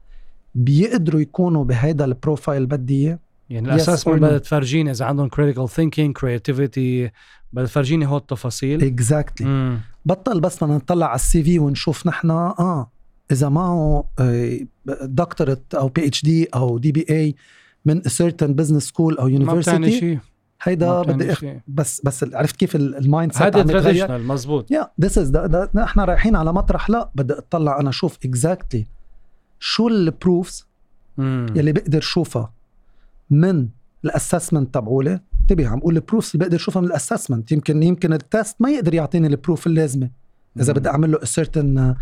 بيقدروا 0.54 1.20
يكونوا 1.20 1.64
بهذا 1.64 2.04
ال 2.04 2.12
profile 2.12 2.66
بدي 2.66 3.06
إياه؟ 3.06 3.18
يعني 3.50 3.74
ال 3.74 3.78
assessment 3.78 4.22
بدها 4.22 4.38
تفرجيني 4.38 4.90
إذا 4.90 5.04
عندهم 5.04 5.28
critical 5.28 5.68
thinking 5.68 6.16
creativity 6.16 7.10
بدها 7.52 7.66
تفرجيني 7.66 8.06
هول 8.06 8.16
التفاصيل. 8.16 8.84
exactly. 8.84 9.80
بطل 10.04 10.40
بس 10.40 10.64
بدنا 10.64 10.76
نطلع 10.76 11.06
على 11.06 11.14
ال 11.14 11.42
CV 11.42 11.58
ونشوف 11.58 12.06
نحن 12.06 12.30
آه 12.30 12.90
إذا 13.32 13.48
معه 13.48 14.04
doctorate 15.02 15.74
أو 15.74 15.88
PhD 15.88 16.44
أو 16.44 16.78
DBA 16.78 17.34
من 17.84 18.02
certain 18.02 18.54
business 18.54 18.82
school 18.82 19.18
أو 19.18 19.28
university 19.28 19.98
شيء. 19.98 20.18
هيدا 20.62 21.02
بدي 21.02 21.32
أخ... 21.32 21.44
بس 21.68 22.00
بس 22.04 22.24
عرفت 22.34 22.56
كيف 22.56 22.76
ال 22.76 23.32
mindset 23.32 23.42
هذا 23.42 23.62
traditional 23.62 24.26
مزبوط. 24.26 24.70
yeah 24.70 24.90
this 25.00 25.18
is 25.18 25.36
نحن 25.74 26.00
رايحين 26.00 26.36
على 26.36 26.52
مطرح 26.52 26.90
لا 26.90 27.10
بدي 27.14 27.32
أطلع 27.32 27.80
أنا 27.80 27.88
أشوف 27.88 28.18
exactly 28.24 28.86
شو 29.60 29.88
ال 29.88 29.99
proofs 29.99 30.68
يلي 31.18 31.72
بقدر 31.72 32.00
شوفها. 32.00 32.57
من 33.30 33.68
ال 34.04 34.10
assessment 34.10 34.74
تبعولي 34.74 35.20
انتبه 35.40 35.68
عم 35.68 35.78
بقول 35.78 35.96
ال 35.96 36.01
proofs 36.01 36.34
اللي 36.34 36.44
بقدر 36.44 36.56
أشوفها 36.56 36.82
من 36.82 36.88
ال 36.88 36.94
assessment 36.94 37.52
يمكن 37.52 37.82
يمكن 37.82 38.12
ال 38.12 38.21
test 38.21 38.56
ما 38.60 38.70
يقدر 38.70 38.94
يعطيني 38.94 39.26
ال 39.26 39.33
proof 39.33 39.66
اللازمة. 39.66 40.10
إذا 40.60 40.72
بدي 40.72 40.88
أعمل 40.88 41.12
له 41.12 41.18
certain 41.18 41.96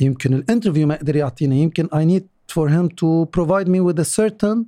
يمكن 0.00 0.34
ال 0.34 0.39
interview 0.39 0.86
ما 0.86 0.94
يقدر 0.94 1.16
يعطيني. 1.16 1.62
يمكن 1.62 1.86
I 1.86 2.04
need 2.04 2.22
for 2.54 2.68
him 2.68 2.88
to 2.88 3.26
provide 3.36 3.68
me 3.68 3.80
with 3.80 3.98
a 3.98 4.04
certain 4.04 4.66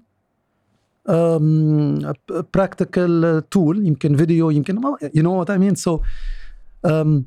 um, 1.09 2.15
practical 2.57 3.43
tool. 3.51 3.77
يمكن 3.77 4.17
فيديو 4.17 4.51
يمكن 4.51 4.81
you 5.17 5.23
know 5.23 5.45
what 5.45 5.51
I 5.51 5.59
mean? 5.59 5.77
So 5.77 6.01
um, 6.87 7.23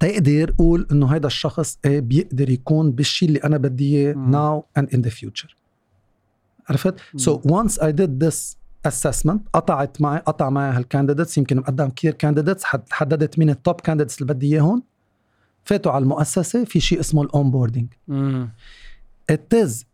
تقدر 0.00 0.50
قول 0.58 0.86
إنه 0.92 1.14
هذا 1.14 1.26
الشخص 1.26 1.78
إيه 1.84 2.00
بيقدر 2.00 2.50
يكون 2.50 2.90
بالشيء 2.90 3.28
اللي 3.28 3.38
أنا 3.38 3.56
بدي 3.56 3.96
إياه 3.96 4.14
now 4.14 4.80
and 4.80 4.86
in 4.86 5.00
the 5.00 5.10
future. 5.10 5.63
عرفت؟ 6.68 6.94
so 7.16 7.40
once 7.40 7.72
I 7.72 7.92
did 7.92 8.24
this 8.24 8.56
assessment 8.88 9.38
قطعت 9.52 10.00
معي 10.00 10.18
قطع 10.18 10.50
معي 10.50 10.72
هال 10.72 10.83
candidates 10.83 11.38
يمكن 11.38 11.56
مقدم 11.56 11.88
كثير 11.88 12.14
candidates 12.14 12.64
حددت 12.90 13.38
مين 13.38 13.50
ال 13.50 13.58
top 13.58 13.80
candidates 13.80 14.22
اللي 14.22 14.34
بدي 14.34 14.54
إياهم. 14.54 14.82
فاتوا 15.64 15.92
على 15.92 16.02
المؤسسة 16.02 16.64
في 16.64 16.80
شيء 16.80 17.00
اسمه 17.00 17.22
ال 17.22 17.28
onboarding 17.28 17.88
it 19.32 19.54
is 19.64 19.84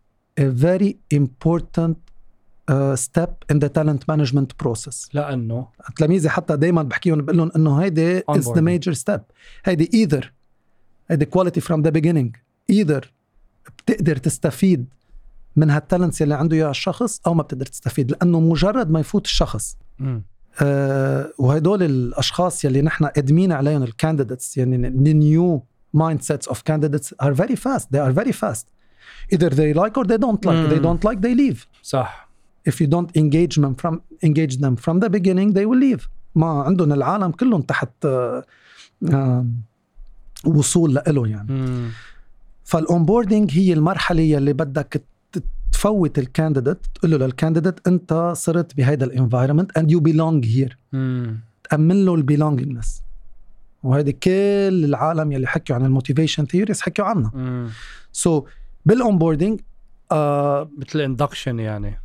a 0.40 0.44
very 0.66 0.96
important 1.14 1.96
uh, 2.70 2.96
step 2.96 3.32
in 3.52 3.58
the 3.58 3.68
talent 3.68 4.02
management 4.12 4.64
process. 4.64 5.08
لأنه 5.14 5.68
تلاميذي 5.96 6.28
حتى 6.28 6.56
دائما 6.56 6.82
بحكيهم 6.82 7.22
بقول 7.22 7.36
لهم 7.36 7.50
إنه 7.56 7.76
هيدي 7.76 8.20
is 8.20 8.44
the 8.44 8.62
major 8.62 8.94
step. 8.94 9.20
هيدي 9.64 10.06
either 10.06 10.24
هيدي 11.10 11.26
quality 11.26 11.60
from 11.60 11.82
the 11.82 11.90
beginning. 11.90 12.30
either 12.72 13.06
بتقدر 13.78 14.16
تستفيد 14.16 14.86
من 15.57 15.71
هال 15.70 15.82
talents 15.82 16.22
اللي 16.23 16.35
عنده 16.35 16.57
اياها 16.57 16.71
الشخص 16.71 17.21
أو 17.26 17.35
ما 17.35 17.42
بتقدر 17.42 17.66
تستفيد 17.66 18.11
لأنه 18.11 18.40
مجرد 18.40 18.90
ما 18.90 19.00
يفوت 19.00 19.26
الشخص. 19.26 19.76
آه 20.62 21.33
وهدول 21.38 21.83
الأشخاص 21.83 22.64
يلي 22.64 22.83
نحن 22.83 23.04
قدمين 23.04 23.52
عليهم 23.52 23.83
ال 23.82 23.89
candidates 23.89 24.56
يعني 24.57 24.88
ال 24.88 25.07
new 25.07 25.64
mindsets 25.94 26.49
of 26.49 26.62
candidates 26.62 27.14
are 27.22 27.34
very 27.34 27.56
fast 27.56 27.88
they 27.97 27.99
are 27.99 28.14
very 28.23 28.33
fast. 28.33 28.64
Either 29.35 29.50
they 29.50 29.75
like 29.75 29.97
or 29.97 30.04
they 30.04 30.19
don't 30.19 30.45
like 30.45 30.61
mm. 30.61 30.71
they 30.71 30.80
don't 30.87 31.04
like 31.04 31.21
they 31.21 31.35
leave. 31.35 31.66
صح. 31.83 32.28
If 32.69 32.73
you 32.73 32.87
don't 32.87 33.16
engage 33.16 33.57
them 33.57 33.75
from 33.83 33.95
engage 34.25 34.57
them 34.57 34.76
from 34.76 35.00
the 35.00 35.09
beginning 35.09 35.52
they 35.52 35.66
will 35.66 35.80
leave. 35.80 36.09
ما 36.35 36.62
عندهم 36.62 36.92
العالم 36.92 37.30
كلهم 37.30 37.62
تحت 37.62 37.90
آه 38.04 38.45
آه 39.12 39.47
وصول 40.45 40.95
له 41.07 41.26
يعني. 41.28 41.49
mm. 41.49 42.11
فال 42.64 42.79
onboarding 42.79 43.50
هي 43.59 43.73
المرحلة 43.73 44.23
يلي 44.23 44.52
بدك 44.52 45.02
تفوت 45.80 46.18
ال 46.18 46.25
candidate 46.25 46.78
تقول 46.94 47.10
له 47.10 47.16
لل 47.16 47.29
candidate 47.29 47.87
أنت 47.87 48.32
صرت 48.37 48.76
بهيدا 48.76 49.06
ال 49.06 49.12
environment 49.12 49.78
and 49.78 49.90
you 49.90 50.00
belong 50.00 50.46
here 50.46 50.78
تأمن 51.70 52.04
له 52.04 52.14
البيلونجنس 52.14 53.02
وهيدي 53.82 54.12
كل 54.12 54.84
العالم 54.84 55.32
يلي 55.32 55.46
حكوا 55.46 55.75
عن 55.76 55.84
الموتيفيشن 55.84 56.46
ثيوريز 56.46 56.80
حكوا 56.80 57.04
عنها. 57.04 57.70
سو 58.12 58.40
so, 58.40 58.44
بالاونبوردينج 58.87 59.60
آه 60.12 60.70
مثل 60.78 61.00
اندكشن 61.00 61.58
يعني. 61.58 62.00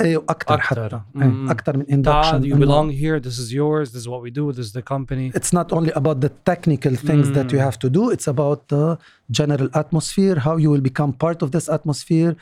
أيوه 0.00 0.24
أكثر 0.28 0.58
حتى. 0.58 1.00
أكثر 1.48 1.76
من 1.76 1.86
اندكشن 1.90 2.42
you 2.42 2.56
belong 2.56 2.90
here 2.90 3.20
this 3.28 3.38
is 3.38 3.52
yours 3.52 3.92
this 3.92 4.02
is 4.02 4.08
what 4.08 4.22
we 4.22 4.30
do 4.30 4.52
this 4.52 4.66
is 4.66 4.72
the 4.72 4.94
company. 4.94 5.32
It's 5.34 5.52
not 5.52 5.72
only 5.72 5.92
about 6.00 6.20
the 6.20 6.30
technical 6.50 6.94
things 7.08 7.26
mm. 7.28 7.34
that 7.34 7.52
you 7.52 7.58
have 7.58 7.78
to 7.84 7.88
do 7.98 8.10
it's 8.10 8.28
about 8.34 8.60
the 8.74 8.86
general 9.30 9.68
atmosphere 9.82 10.36
how 10.46 10.56
you 10.62 10.70
will 10.72 10.86
become 10.90 11.12
part 11.24 11.38
of 11.44 11.48
this 11.56 11.66
atmosphere. 11.76 12.34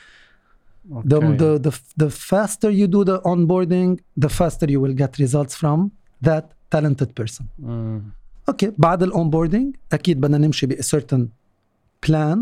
Okay. 0.92 1.09
The, 1.09 1.18
the, 1.20 1.59
the, 1.66 1.81
the 1.97 2.11
faster 2.11 2.70
you 2.70 2.87
do 2.87 3.05
the 3.05 3.20
onboarding, 3.23 4.01
the 4.16 4.29
faster 4.29 4.66
you 4.66 4.81
will 4.81 4.92
get 4.92 5.18
results 5.18 5.55
from 5.55 5.92
that 6.20 6.53
talented 6.70 7.14
person. 7.14 7.49
Mm. 7.62 8.01
okay 8.49 8.73
بعد 8.79 9.03
ال 9.03 9.09
onboarding 9.09 9.77
أكيد 9.92 10.20
بدنا 10.20 10.38
نمشي 10.38 10.66
ب 10.66 10.73
certain 10.75 11.23
plan 12.07 12.38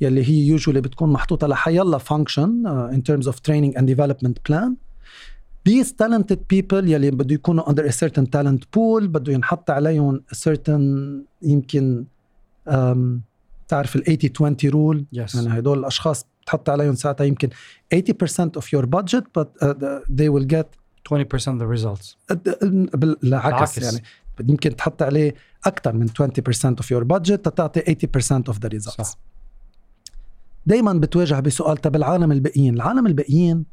يلي 0.00 0.24
هي 0.28 0.46
usually 0.46 0.80
بتكون 0.80 1.12
محطوطه 1.12 1.98
function 1.98 2.66
uh, 2.66 2.94
in 2.94 3.02
terms 3.02 3.26
of 3.26 3.34
training 3.42 3.76
and 3.76 3.86
development 3.86 4.36
plan 4.48 4.76
these 5.68 5.92
talented 5.92 6.38
people 6.54 6.84
يلي 6.84 7.10
بده 7.10 7.34
يكونوا 7.34 7.64
under 7.64 7.82
a 7.82 7.92
certain 7.92 8.26
talent 8.26 8.60
pool 8.76 9.02
بده 9.02 9.32
ينحط 9.32 9.70
عليهم 9.70 10.22
a 10.32 10.36
certain 10.36 10.82
يمكن 11.42 12.04
um, 12.68 12.98
تعرف 13.68 13.96
ال 13.96 14.04
80 14.04 14.30
20 14.36 14.56
rule 14.64 15.04
yes. 15.16 15.36
يعني 15.36 15.58
هدول 15.58 15.78
الاشخاص 15.78 16.26
بتحط 16.42 16.70
عليهم 16.70 16.94
ساعتها 16.94 17.24
يمكن 17.24 17.48
80% 17.94 17.98
of 18.60 18.64
your 18.64 18.84
budget 18.86 19.24
but 19.38 19.48
uh, 19.62 19.74
they 20.08 20.28
will 20.28 20.46
get 20.46 20.66
20% 21.08 21.58
the 21.58 21.66
results. 21.66 22.16
بالعكس 22.94 23.78
يعني. 23.78 24.02
يمكن 24.40 24.76
تحط 24.76 25.02
عليه 25.02 25.34
أكثر 25.66 25.92
من 25.92 26.08
20% 26.08 26.12
of 26.80 26.84
your 26.84 27.04
budget 27.04 27.36
تتعطي 27.42 27.80
80% 27.80 28.52
of 28.52 28.56
the 28.56 28.68
results. 28.68 29.02
صح. 29.02 29.18
دائما 30.66 30.92
بتواجه 30.92 31.40
بسؤال 31.40 31.76
طب 31.76 31.96
العالم 31.96 32.32
الباقيين؟ 32.32 32.74
العالم 32.74 33.06
الباقيين 33.06 33.64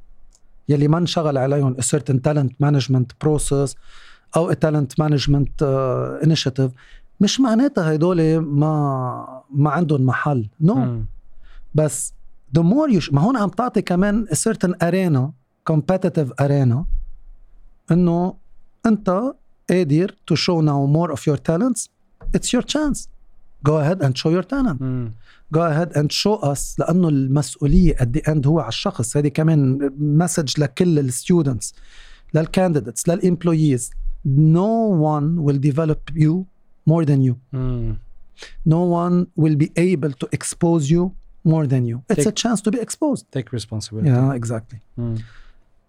يلي 0.69 0.88
ما 0.88 0.97
انشغل 0.97 1.38
عليهم 1.38 1.75
a 1.75 1.84
certain 1.84 2.19
talent 2.27 2.51
management 2.65 3.27
process 3.27 3.75
أو 4.36 4.51
a 4.53 4.55
talent 4.55 5.03
management 5.03 5.49
uh, 5.62 6.25
initiative 6.27 6.71
مش 7.21 7.39
معناتها 7.39 7.93
هدول 7.95 8.38
ما 8.39 9.43
ما 9.51 9.69
عندهم 9.69 10.01
محل. 10.01 10.49
نو 10.62 10.75
no. 10.75 11.05
بس 11.75 12.13
the 12.57 12.63
more 12.63 12.89
you 12.89 13.13
ما 13.13 13.21
هون 13.21 13.38
عم 13.38 13.49
تعطي 13.49 13.81
كمان 13.81 14.27
a 14.27 14.35
certain 14.35 14.73
arena 14.83 15.31
competitive 15.71 16.31
arena 16.41 16.85
انه 17.91 18.33
انت 18.85 19.33
قادر 19.69 20.15
to 20.31 20.35
show 20.35 20.62
now 20.62 20.85
more 20.85 21.12
of 21.12 21.19
your 21.27 21.38
talents 21.38 21.89
it's 22.38 22.53
your 22.53 22.63
chance 22.63 23.07
go 23.63 23.77
ahead 23.77 24.01
and 24.01 24.17
show 24.17 24.29
your 24.29 24.43
talent 24.43 24.79
mm. 24.81 25.12
go 25.51 25.62
ahead 25.62 25.91
and 25.95 26.12
show 26.12 26.35
us 26.53 26.79
لأنه 26.79 27.09
المسؤوليه 27.09 27.95
at 27.95 28.07
the 28.17 28.21
end 28.31 28.47
هو 28.47 28.59
على 28.59 28.69
الشخص 28.69 29.17
هذه 29.17 29.27
كمان 29.27 29.91
مسج 29.99 30.59
لكل 30.59 30.99
الستودنتس 30.99 31.75
للكانديديتس 32.33 33.09
للامبلويز 33.09 33.91
no 34.25 34.89
one 35.15 35.43
will 35.45 35.59
develop 35.59 36.12
you 36.15 36.45
more 36.89 37.05
than 37.05 37.21
you 37.21 37.35
mm. 37.55 37.95
no 38.65 38.81
one 39.01 39.27
will 39.35 39.55
be 39.55 39.71
able 39.77 40.12
to 40.12 40.27
expose 40.38 40.91
you 40.91 41.12
more 41.53 41.65
than 41.73 41.83
you. 41.89 41.97
It's 42.09 42.17
take, 42.17 42.33
a 42.33 42.35
chance 42.43 42.59
to 42.65 42.69
be 42.75 42.79
exposed. 42.85 43.23
Take 43.38 43.49
responsibility. 43.59 44.09
Yeah, 44.09 44.39
exactly. 44.39 44.79
Mm. 44.99 45.17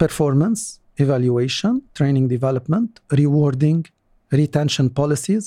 Performance, 0.05 0.61
evaluation, 1.05 1.73
training 1.99 2.27
development, 2.37 2.91
rewarding, 3.23 3.81
retention 4.41 4.87
policies 5.01 5.45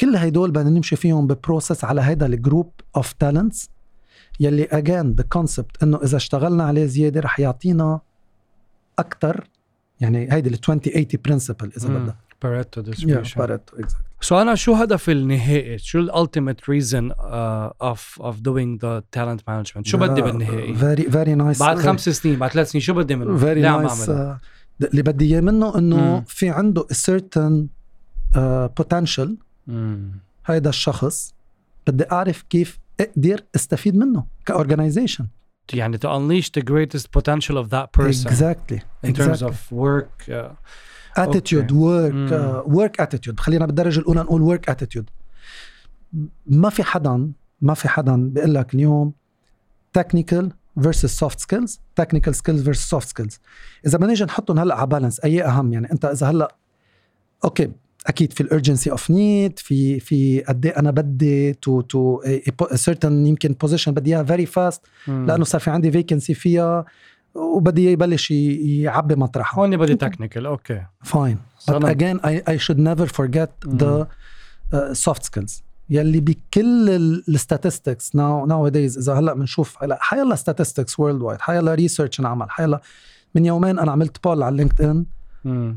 كل 0.00 0.16
هدول 0.16 0.50
بدنا 0.50 0.70
نمشي 0.70 0.96
فيهم 0.96 1.26
ببروسس 1.26 1.84
على 1.84 2.00
هذا 2.00 2.26
الجروب 2.26 2.72
اوف 2.96 3.12
تالنتس 3.12 3.70
يلي 4.40 4.64
اجين 4.64 5.12
ذا 5.12 5.24
كونسبت 5.24 5.82
انه 5.82 6.00
اذا 6.02 6.16
اشتغلنا 6.16 6.64
عليه 6.64 6.86
زياده 6.86 7.20
رح 7.20 7.40
يعطينا 7.40 8.00
أكثر 8.98 9.48
يعني 10.00 10.32
هيدي 10.32 10.48
ال 10.48 10.58
20 10.62 10.80
80 10.80 11.06
principle 11.24 11.72
اذا 11.76 11.88
بدك 11.88 12.16
Pareto 12.42 12.82
exactly. 12.82 13.86
so 14.20 14.42
أنا 14.42 14.54
شو 14.54 14.74
هدف 14.74 15.10
النهائي؟ 15.10 15.78
شو 15.78 15.98
ال 15.98 16.06
ultimate 16.06 16.70
reason 16.70 17.12
of 17.18 18.22
of 18.22 18.40
doing 18.40 18.82
the 18.82 19.02
talent 19.12 19.40
management 19.48 19.86
شو 19.86 19.98
بدي 19.98 20.22
بالنهائي؟ 20.22 20.74
very 20.74 21.10
very 21.10 21.34
nice 21.34 21.60
بعد 21.60 21.78
خمس 21.78 22.08
سنين 22.08 22.38
بعد 22.38 22.50
ثلاث 22.50 22.70
سنين 22.70 22.82
شو 22.82 22.94
بدي 22.94 23.16
منه؟ 23.16 23.36
very 23.36 23.60
nice 23.60 24.08
اللي 24.08 25.02
بدي 25.02 25.24
إياه 25.24 25.40
منه 25.40 25.78
إنه 25.78 26.20
في 26.26 26.48
عنده 26.48 26.86
certain 26.92 27.66
potential 28.76 29.36
uh, 29.68 29.72
هيدا 30.46 30.70
الشخص 30.70 31.34
بدي 31.86 32.04
أعرف 32.12 32.42
كيف 32.42 32.78
أقدر 33.00 33.40
أستفيد 33.56 33.96
منه 33.96 34.26
ك 34.46 34.52
organization 34.52 35.26
يعني 35.72 35.98
to 35.98 36.08
unleash 36.08 36.50
the 36.50 36.62
greatest 36.62 37.10
potential 37.12 37.56
of 37.58 37.70
that 37.70 37.92
person. 37.92 38.30
Exactly 38.30 38.80
in 39.02 39.10
exactly. 39.10 39.24
terms 39.24 39.42
of 39.42 39.72
work 39.72 40.28
uh, 40.28 40.48
attitude 41.18 41.72
work 41.72 42.62
work 42.66 43.00
attitude 43.00 43.40
خلينا 43.40 43.66
بالدرجة 43.66 43.98
الأولى 44.00 44.20
نقول 44.20 44.42
work 44.42 44.70
attitude 44.70 45.10
ما 46.46 46.70
في 46.70 46.82
حدا 46.82 47.32
ما 47.60 47.74
في 47.74 47.88
حدا 47.88 48.16
بيقول 48.16 48.54
لك 48.54 48.74
اليوم 48.74 49.12
technical 49.92 50.52
versus 50.80 51.10
soft 51.24 51.38
skills 51.40 51.78
technical 52.00 52.32
skills 52.32 52.62
versus 52.62 52.88
soft 52.94 53.08
skills. 53.08 53.38
إذا 53.86 53.98
بدنا 53.98 54.06
نيجي 54.06 54.24
نحطهم 54.24 54.58
هلأ 54.58 54.74
على 54.74 54.86
balance 54.86 55.20
أي 55.20 55.44
أهم؟ 55.44 55.72
يعني 55.72 55.92
أنت 55.92 56.04
إذا 56.04 56.26
هلا 56.26 56.56
okay 57.44 57.70
أكيد 58.06 58.32
في 58.32 58.40
ال 58.40 58.46
urgency 58.46 58.90
of 58.90 59.10
need 59.10 59.58
في 59.58 60.00
في 60.00 60.40
قد 60.40 60.66
إيه 60.66 60.78
أنا 60.78 60.90
بدي 60.90 61.52
to 61.52 61.80
to 61.80 62.22
certain 62.74 63.26
يمكن 63.26 63.52
position 63.52 63.92
بدي 63.92 64.10
إياها 64.10 64.24
very 64.24 64.46
fast 64.46 64.82
لأنه 65.06 65.44
صار 65.44 65.60
في 65.60 65.70
عندي 65.70 65.92
vacancy 65.92 66.34
فيها. 66.34 66.84
وبدي 67.34 67.92
يبلش 67.92 68.30
يعبي 68.30 69.14
مطرحه. 69.14 69.62
هون 69.62 69.76
بدي 69.76 69.94
technical 69.94 70.46
okay. 70.46 70.82
fine 71.02 71.38
I, 71.70 72.40
I 72.50 72.56
should 72.56 72.78
never 72.78 73.06
forget 73.06 73.50
the 73.80 74.06
uh, 74.72 74.94
soft 74.94 75.24
skills. 75.24 75.62
يلي 75.90 76.20
بكل 76.20 76.90
ال 77.28 78.16
statistics 78.16 78.46
now 78.46 78.68
nowadays 78.68 78.98
إذا 78.98 79.14
هلأ 79.18 79.34
بنشوف 79.34 79.82
هلأ 79.82 79.98
حيلا 80.00 80.34
statistics 80.34 81.00
worldwide 81.00 81.40
حيلا 81.40 81.74
research 81.74 82.20
انعمل 82.20 82.50
حيلا 82.50 82.80
من 83.34 83.46
يومين 83.46 83.78
أنا 83.78 83.92
عملت 83.92 84.24
poll 84.24 84.42
على 84.42 84.56
لينكد 84.56 85.04
ان 85.46 85.76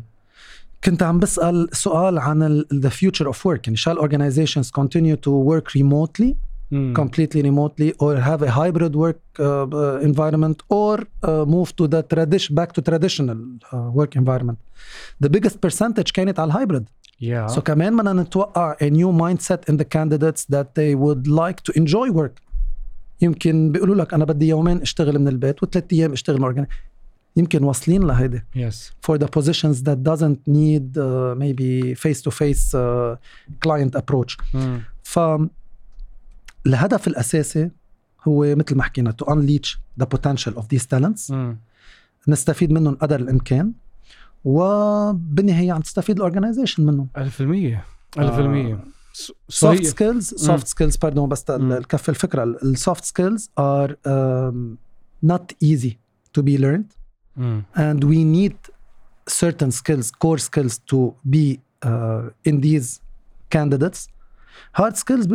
كنت 0.84 1.04
عم 1.04 1.20
بسأل 1.20 1.70
سؤال 1.72 2.20
عن 2.20 2.66
the 2.74 2.90
future 2.90 3.28
of 3.28 3.46
work 3.46 3.68
يعني 3.68 3.78
shall 3.78 4.02
organizations 4.02 4.68
continue 4.82 5.16
to 5.16 5.32
work 5.32 5.72
remotely 5.78 6.36
مم. 6.71 6.95
completely 6.99 7.43
remotely 7.43 7.93
or 8.03 8.17
have 8.17 8.43
a 8.43 8.51
hybrid 8.51 8.95
work 8.97 9.21
uh, 9.39 9.43
uh, 9.43 10.09
environment 10.11 10.57
or 10.73 10.99
uh, 11.01 11.45
move 11.55 11.69
to 11.81 11.87
the 11.89 12.03
tradition 12.15 12.55
back 12.55 12.71
to 12.73 12.83
traditional 12.91 13.39
uh, 13.73 13.77
work 13.99 14.17
environment 14.17 14.59
the 15.25 15.29
biggest 15.29 15.57
percentage 15.67 16.13
كانت 16.13 16.39
على 16.41 16.49
الهايبرد 16.51 16.89
yeah 17.23 17.47
so 17.55 17.61
كمان 17.61 17.97
بدنا 17.97 18.13
نتوقع 18.13 18.75
a 18.75 18.91
new 18.91 19.13
mindset 19.23 19.73
in 19.73 19.77
the 19.77 19.85
candidates 19.97 20.45
that 20.55 20.67
they 20.79 20.95
would 20.95 21.27
like 21.27 21.61
to 21.71 21.81
enjoy 21.81 22.11
work 22.11 22.43
يمكن 23.21 23.73
بيقولوا 23.73 23.95
لك 23.95 24.15
انا 24.15 24.25
بدي 24.25 24.49
يومين 24.49 24.81
اشتغل 24.83 25.19
من 25.19 25.29
البيت 25.29 25.63
وثلاث 25.63 25.85
ايام 25.93 26.13
اشتغل 26.13 26.41
من 26.41 26.55
organi- 26.55 26.69
يمكن 27.37 27.65
واصلين 27.65 28.03
لهيدي 28.03 28.43
yes 28.57 28.75
for 29.11 29.19
the 29.19 29.27
positions 29.39 29.77
that 29.83 29.99
doesn't 30.11 30.41
need 30.49 30.97
uh, 30.97 31.35
maybe 31.39 31.95
face 31.95 32.21
to 32.23 32.31
face 32.31 32.75
uh, 32.75 33.17
client 33.67 34.01
approach 34.01 34.37
مم. 34.55 34.81
ف 35.03 35.19
الهدف 36.66 37.08
الأساسي 37.08 37.72
هو 38.28 38.56
مثل 38.56 38.76
ما 38.76 38.84
حكينا 38.84 39.12
to 39.12 39.34
unleash 39.34 39.80
the 40.00 40.06
potential 40.06 40.56
of 40.56 40.72
these 40.72 40.88
talents 40.88 41.34
نستفيد 42.28 42.72
منهم 42.72 42.96
قدر 42.96 43.20
الإمكان 43.20 43.74
وبالنهاية 44.44 45.72
عم 45.72 45.82
تستفيد 45.82 46.16
ال 46.16 46.21
organization 46.21 46.86
منهم. 46.86 47.08
1000% 47.18 47.20
1000% 48.20 48.92
soft 49.50 49.84
skills 49.84 50.34
soft 50.34 50.68
skills 50.68 50.98
pardon 50.98 51.30
بس 51.30 51.50
الكف 51.50 52.10
الفكرة. 52.10 52.44
ال 52.44 52.56
soft 52.56 53.06
skills 53.06 53.52
are 53.60 53.96
not 55.24 55.52
easy 55.64 55.98
to 56.34 56.42
be 56.42 56.58
learned 56.58 56.94
and 57.78 58.04
we 58.04 58.24
need 58.24 58.56
certain 59.30 59.70
skills 59.70 60.12
core 60.12 60.38
skills 60.38 60.82
to 60.88 61.14
be 61.26 61.60
in 62.48 63.02
these 63.56 64.10
these 64.76 64.87
hard 64.87 64.96
skills 64.96 65.28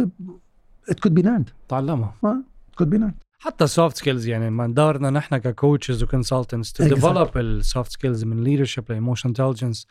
it 0.91 1.01
could 1.01 1.15
be 1.15 1.23
learned. 1.23 1.51
تعلمها. 1.69 2.15
It 2.25 2.83
could 2.83 2.89
be 2.89 2.99
learned. 2.99 3.27
حتى 3.39 3.67
soft 3.67 3.97
skills 3.97 4.29
يعني 4.29 4.51
من 4.51 4.75
دورنا 4.75 5.11
نحن 5.11 5.37
ك 5.37 5.45
coaches 5.45 6.03
و 6.03 6.09
consultants 6.09 6.73
to. 6.73 6.85
develop 6.85 7.39
ال 7.39 7.50
soft 7.50 7.93
skills 7.93 8.25
من 8.25 8.45
leadership 8.45 8.85
ل 8.89 8.94
emotion 8.94 9.29
intelligence 9.29 9.87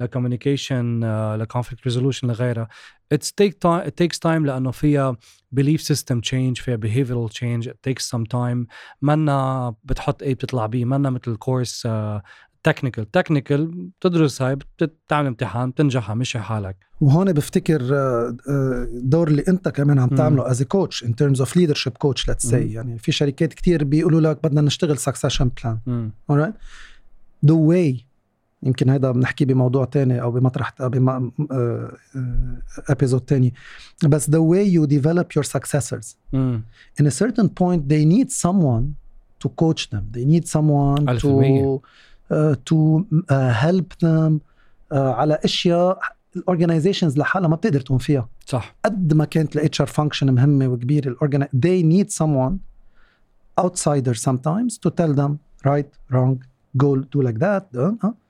ل 0.00 0.07
communication 0.07 1.00
ل 1.34 1.40
conflict 1.40 1.84
resolution 1.84 2.28
لغيرها. 2.28 2.68
it's 3.12 3.32
take 3.32 3.54
time 3.54 3.82
it 3.82 3.92
takes 4.02 4.18
time 4.18 4.46
لأنه 4.46 4.70
فيها 4.70 5.16
belief 5.56 5.80
system 5.80 6.20
change 6.30 6.62
فيها 6.62 6.76
behavioral 6.76 7.32
change 7.32 7.68
it 7.68 7.76
takes 7.90 8.04
some 8.04 8.24
time. 8.34 8.66
منا 9.02 9.74
بتحط 9.84 10.22
إيه 10.22 10.34
بتطلع 10.34 10.66
بيه 10.66 10.84
منا 10.84 11.10
مثل 11.10 11.36
course 11.36 11.88
technical 12.62 13.10
technical 13.10 13.66
بتدرس 13.66 14.42
هاي 14.42 14.56
بتعمل 14.82 15.26
امتحان 15.26 15.70
بتنجحها 15.70 16.14
مشي 16.14 16.38
حالك. 16.38 16.76
وهون 17.00 17.32
بفتكر 17.32 17.80
آه، 17.82 18.36
آه، 18.48 18.88
الدور 18.94 19.28
اللي 19.28 19.44
انت 19.48 19.68
كمان 19.68 19.98
عم. 19.98 20.08
تعمله 20.08 20.50
as 20.50 20.62
coach 20.62 21.04
in 21.04 21.14
terms 21.14 21.40
of 21.40 21.58
leadership 21.58 21.92
coach 22.06 22.22
let's 22.30 22.50
say. 22.50 22.54
مم. 22.54 22.68
يعني 22.70 22.98
في 22.98 23.12
شركات 23.12 23.54
كتير 23.54 23.84
بيقولوا 23.84 24.20
لك 24.20 24.38
بدنا 24.42 24.60
نشتغل 24.60 24.98
plan. 24.98 25.76
مم. 25.86 26.10
alright. 26.32 26.54
The 27.46 27.54
way 27.54 28.02
يمكن 28.62 28.90
هذا 28.90 29.10
بنحكي 29.10 29.44
بموضوع 29.44 29.84
تاني 29.84 30.22
أو 30.22 30.30
بمطرح 30.30 30.74
episode 32.88 33.20
تاني. 33.20 33.54
بس 34.04 34.30
the 34.30 34.40
way 34.52 34.66
you 34.74 34.86
develop 34.98 35.26
your 35.38 35.46
successors. 35.58 36.16
مم. 36.32 36.62
in 37.02 37.04
a 37.04 37.10
certain 37.10 37.48
point 37.48 37.80
they 37.88 38.04
need 38.04 38.30
someone 38.30 38.84
to 39.44 39.48
coach 39.48 39.82
them. 39.90 40.04
They 40.16 40.24
need 40.24 40.46
someone 40.48 41.08
ألف 41.08 41.26
to 41.26 41.80
help 43.52 44.06
them 44.06 44.40
uh, 44.92 44.96
على 44.96 45.38
أشياء 45.44 45.98
الاورجنايزيشنز 46.36 47.18
لحالها 47.18 47.48
ما 47.48 47.56
بتقدر 47.56 47.80
تقوم 47.80 47.98
فيها 47.98 48.28
صح 48.46 48.76
قد 48.84 49.14
ما 49.14 49.24
كانت 49.24 49.56
الاتش 49.56 49.80
ار 49.80 49.86
فانكشن 49.86 50.34
مهمة 50.34 50.68
وكبيرة 50.68 51.16
they 51.56 51.82
need 51.82 52.10
someone 52.10 52.58
outsider 53.60 54.14
sometimes 54.14 54.78
to 54.78 54.90
tell 54.90 55.12
them 55.14 55.38
right 55.66 55.90
wrong 56.12 56.38
go 56.76 56.96
do 56.96 57.22
like 57.22 57.38
that 57.38 57.64
uh, 57.76 58.06
uh. 58.06 58.27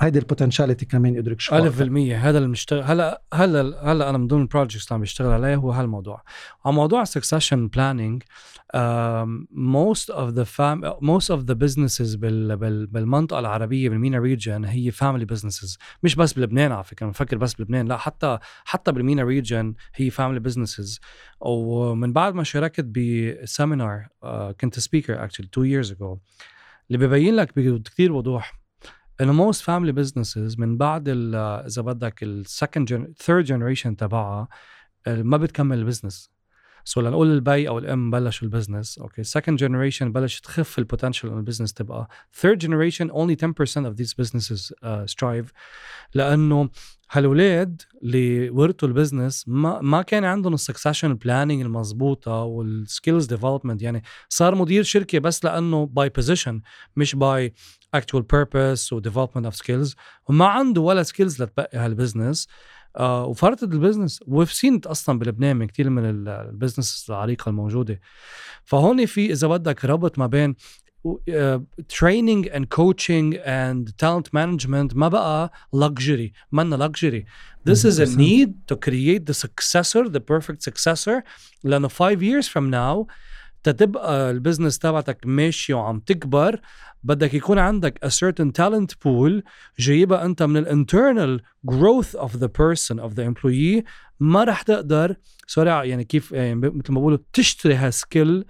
هيدي 0.00 0.18
ال 0.18 0.23
potentiality 0.23 0.86
كمان 0.86 1.14
يدرك 1.14 1.40
شو 1.40 1.56
ألف 1.56 1.78
بالمية. 1.78 2.28
هذا 2.28 2.38
اللي 2.38 2.48
بنشتغل 2.48 2.82
هلا 2.82 3.22
هلا 3.34 3.92
هلا 3.92 4.10
أنا 4.10 4.18
من 4.18 4.26
ضمن 4.26 4.42
ال 4.42 4.47
projects 4.47 4.84
اللي 4.84 4.94
عم 4.94 5.00
بشتغل 5.00 5.32
عليه 5.32 5.56
هو 5.56 5.70
هالموضوع. 5.70 6.22
على 6.64 6.74
موضوع 6.74 7.04
succession 7.04 7.68
planning 7.76 8.18
um, 8.76 9.46
most 9.54 10.14
of 10.14 10.34
the 10.34 10.44
fam 10.44 10.84
most 11.00 11.28
of 11.30 11.40
the 11.46 11.54
businesses 11.54 12.18
بال, 12.18 12.56
بال, 12.56 12.86
بالمنطقة 12.86 13.38
العربية 13.38 13.88
بال 13.88 13.98
MENA 13.98 14.18
region 14.18 14.64
هي 14.64 14.92
family 14.92 15.26
businesses. 15.34 15.78
مش 16.02 16.14
بس 16.14 16.32
بلبنان 16.32 16.72
على 16.72 16.84
فكرة 16.84 17.06
بفكر 17.06 17.36
بس 17.36 17.54
بلبنان 17.54 17.86
لا 17.86 17.96
حتى 17.96 18.38
حتى 18.64 18.92
بال 18.92 19.02
MENA 19.02 19.22
region 19.22 19.74
هي 19.94 20.10
family 20.10 20.40
businesses. 20.48 20.98
ومن 21.40 22.12
بعد 22.12 22.34
ما 22.34 22.44
شاركت 22.44 22.84
ب 22.84 22.99
seminar 22.99 24.06
uh, 24.24 24.28
كنت 24.60 24.78
speaker 24.78 25.28
actually 25.28 25.44
two 25.44 25.64
years 25.64 25.90
ago. 25.90 26.18
اللي 26.90 27.06
ببين 27.06 27.36
لك 27.36 27.52
بكثير 27.56 28.12
وضوح 28.12 28.61
انه 29.20 29.52
most 29.52 29.56
family 29.56 29.92
businesses 29.92 30.58
من 30.58 30.76
بعد 30.76 31.08
إذا 31.08 31.82
بدك 31.82 32.22
ال 32.22 32.34
second. 32.34 33.14
third 33.18 33.44
generation 33.44 33.96
تبعها 33.96 34.48
ما 35.06 35.36
بتكمل 35.36 35.78
ال 35.78 35.84
business 35.84 36.30
so 36.84 37.00
لنقول 37.00 37.30
البي 37.30 37.68
أو 37.68 37.78
الام 37.78 38.10
بلشوا 38.10 38.46
ال 38.46 38.52
business 38.52 38.98
okay 38.98 39.22
second 39.22 39.58
generation 39.58 40.12
بلش 40.12 40.40
تخف 40.40 40.78
ال 40.78 40.83
potential 40.83 41.28
إنه 41.28 41.38
ال 41.38 41.42
business 41.42 41.72
تبقى. 41.72 42.08
third 42.34 42.58
generation 42.58 43.10
only 43.10 43.36
10% 43.36 43.90
of 43.90 43.96
these 43.96 44.14
businesses 44.14 44.72
uh, 44.72 45.06
strive. 45.06 45.52
لأنه 46.14 46.70
هالولاد 47.10 47.82
اللي 48.02 48.50
ورثوا 48.50 48.88
ال 48.88 48.94
business 48.94 49.44
ما 49.48 49.80
ما 49.80 50.02
كان 50.02 50.24
عندهم 50.24 50.54
ال 50.54 50.60
succession 50.60 51.14
planning 51.14 51.60
المضبوطه 51.60 52.32
وال 52.32 52.56
skills 52.56 53.26
development 53.26 53.82
يعني 53.82 54.02
صار 54.28 54.54
مدير 54.54 54.82
شركة 54.82 55.18
بس 55.18 55.44
لأنه 55.44 55.86
by 55.86 56.08
position 56.08 56.60
مش 56.96 57.14
by 57.14 57.54
actual 57.96 58.22
purpose 58.34 58.92
و 58.92 59.00
development 59.00 59.46
of 59.50 59.56
skills. 59.56 59.94
وما 60.28 60.46
عنده 60.46 60.80
ولا 60.80 61.02
skills 61.02 61.42
لتبقي 61.42 61.78
هال 61.78 61.92
business 61.92 62.48
آه 62.96 63.26
وفرطت 63.26 63.62
ال 63.62 63.68
business 63.68 64.20
وفي 64.26 64.56
سين 64.56 64.80
أصلا 64.86 65.18
بلبنان 65.18 65.56
من 65.56 65.66
كثير 65.66 65.90
من 65.90 66.28
ال 66.28 66.37
business 66.37 67.06
العريقة 67.08 67.48
الموجودة. 67.48 68.00
فهون 68.64 69.06
في 69.06 69.32
إذا 69.32 69.48
بدك 69.48 69.84
ربط 69.84 70.18
ما 70.18 70.26
بين 70.26 70.54
training 71.98 72.48
and 72.48 72.66
coaching 72.66 73.36
and 73.36 73.90
talent 73.98 74.34
management 74.34 74.96
ما 74.96 75.08
بقى 75.08 75.52
luxury 75.76 76.30
منا 76.52 76.88
luxury. 76.88 77.24
This 77.70 77.84
is 77.84 77.98
a 77.98 78.06
100%. 78.06 78.16
need 78.16 78.50
to 78.68 78.76
create 78.76 79.26
the 79.26 79.34
successor 79.34 80.08
the 80.08 80.20
perfect 80.20 80.62
successor. 80.62 81.22
لأنه 81.64 81.88
5 81.88 82.22
years 82.22 82.46
from 82.48 82.70
now 82.70 83.06
تتبقى 83.62 84.30
ال 84.30 84.35
business 84.35 84.78
تبعتك 84.78 85.18
ماشي 85.24 85.72
وعم 85.72 86.00
تكبر 86.00 86.60
بدك 87.02 87.34
يكون 87.34 87.58
عندك 87.58 88.04
a 88.04 88.08
certain 88.08 88.50
talent 88.58 88.92
pool 88.92 89.42
جايبها 89.78 90.24
أنت 90.24 90.42
من 90.42 90.56
ال 90.56 90.65
internal 90.65 91.40
growth 91.70 92.18
of 92.18 92.30
the 92.30 92.48
person 92.48 92.96
of 92.98 93.14
the 93.14 93.24
employee. 93.24 93.84
ما 94.20 94.44
رح 94.44 94.62
تقدر 94.62 95.16
sorry 95.46 95.88
يعني 95.88 96.04
كيف 96.04 96.32
يعني 96.32 96.54
مثل 96.54 96.92
ما 96.92 97.00
بقولوا 97.00 97.18
تشتري 97.32 97.74
هال 97.74 97.94
skill 97.94 98.44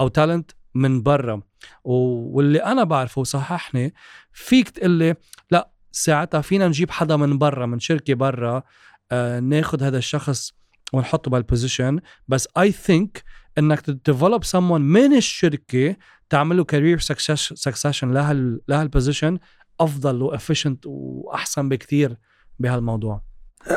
أو 0.00 0.08
talent 0.08 0.50
من 0.74 1.02
برا. 1.02 1.42
واللي 1.84 2.58
أنا 2.58 2.84
بعرفه 2.84 3.20
وصححني 3.20 3.94
فيك 4.32 4.68
تقول 4.68 4.90
لي 4.90 5.14
لا 5.50 5.70
ساعتها 5.92 6.40
فينا 6.40 6.68
نجيب 6.68 6.90
حدا 6.90 7.16
من 7.16 7.38
برا 7.38 7.66
من 7.66 7.78
شركة 7.78 8.14
برا 8.14 8.62
آه 9.12 9.40
ناخذ 9.40 9.82
هذا 9.82 9.98
الشخص 9.98 10.52
ونحطه 10.92 11.30
بهال 11.30 11.49
position 11.49 12.00
بس 12.28 12.48
I 12.58 12.72
think 12.72 13.24
إنك 13.58 13.80
ت 13.80 13.88
develop 13.88 14.44
someone 14.44 14.80
من 14.80 15.16
الشركة 15.16 15.96
تعمل 16.30 16.56
له 16.56 16.64
career 16.64 16.98
succession 16.98 18.10
لهال 18.12 18.60
لهال 18.68 18.87
position 18.87 19.38
أفضل 19.80 20.22
و 20.22 20.28
efficient 20.28 20.84
وأحسن 20.86 21.68
بكثير 21.68 22.16
بهالموضوع 22.58 23.20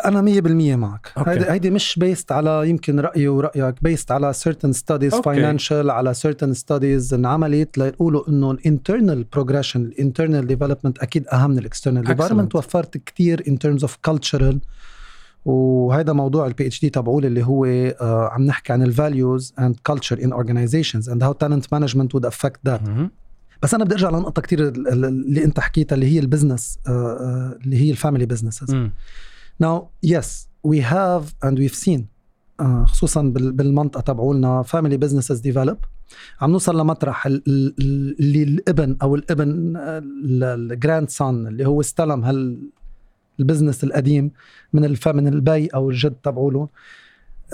أنا 0.05 0.41
100% 0.41 0.47
معك. 0.75 1.11
هيدي 1.17 1.51
هيدي 1.51 1.69
مش 1.69 1.99
based 1.99 2.31
على 2.31 2.69
يمكن 2.69 2.99
رأيي 2.99 3.27
ورأيك 3.27 3.83
based 3.83 4.12
على 4.11 4.33
certain 4.33 4.73
studies 4.73 5.13
okay. 5.13 5.57
financial 5.57 5.71
على 5.89 6.13
certain 6.13 6.53
studies 6.57 7.13
انعملت 7.13 7.77
ليقولوا 7.77 8.29
إنه 8.29 8.51
ال 8.51 8.59
internal 8.59 9.23
progression 9.23 9.81
ال 9.81 9.89
internal 9.89 10.47
development 10.47 10.99
أكيد 10.99 11.27
أهم 11.27 11.51
من 11.51 11.57
ال 11.57 11.62
external. 11.62 12.03
development 12.03 12.55
وفرت 12.55 12.97
كتير 12.97 13.41
in 13.43 13.53
terms 13.67 13.83
of 13.83 13.91
cultural 14.11 14.55
وهذا 15.49 16.13
موضوع 16.13 16.47
ال 16.47 16.67
PhD 16.67 16.89
تبعولي 16.89 17.27
اللي 17.27 17.43
هو 17.45 17.65
آه 17.65 18.29
عم 18.31 18.41
نحكي 18.45 18.73
عن 18.73 18.83
ال 18.83 18.93
values 18.93 19.53
and 19.59 19.75
culture 19.88 20.23
in 20.23 20.31
organizations 20.33 21.09
and 21.09 21.23
how 21.23 21.31
talent 21.31 21.65
management 21.73 22.15
would 22.15 22.25
affect 22.25 22.59
that. 22.65 22.81
بس 23.63 23.73
أنا 23.73 23.83
بدي 23.83 23.93
أرجع 23.93 24.09
لنقطة 24.09 24.41
ال- 24.53 25.05
اللي 25.05 25.43
أنت 25.43 25.59
حكيتها 25.59 25.95
اللي 25.95 26.05
هي 26.15 26.19
ال 26.19 26.26
business 26.26 26.79
آه، 26.88 26.91
آه، 26.91 27.57
اللي 27.65 27.77
هي 27.81 27.91
ال 27.91 27.96
family 27.96 28.25
businesses 28.25 28.75
yes, 30.07 30.27
we 30.67 30.77
have 30.81 31.23
and 31.45 31.55
we've 31.57 31.79
seen 31.85 32.01
uh, 32.62 32.65
خصوصا 32.85 33.21
بال- 33.21 33.51
بالمنطقة 33.51 34.01
تبعولنا 34.01 34.63
family 34.63 34.97
businesses 35.07 35.39
develop. 35.41 35.75
عم 36.41 36.51
نوصل 36.51 36.79
لمطرح 36.79 37.25
ال- 37.25 37.43
ال- 37.47 37.75
ال- 37.79 38.15
اللي 38.19 38.43
الابن 38.43 38.97
أو 39.01 39.15
الابن 39.15 39.73
ال 40.43 41.09
grandson 41.09 41.47
اللي 41.47 41.65
هو 41.67 41.81
استلم 41.81 42.23
هال 42.23 42.69
ال 43.39 43.44
business 43.44 43.83
القديم 43.84 44.32
من 44.73 44.86
الف 44.86 45.08
من 45.08 45.28
البي 45.28 45.67
أو 45.67 45.89
الجد 45.89 46.15
تبعوله 46.23 46.69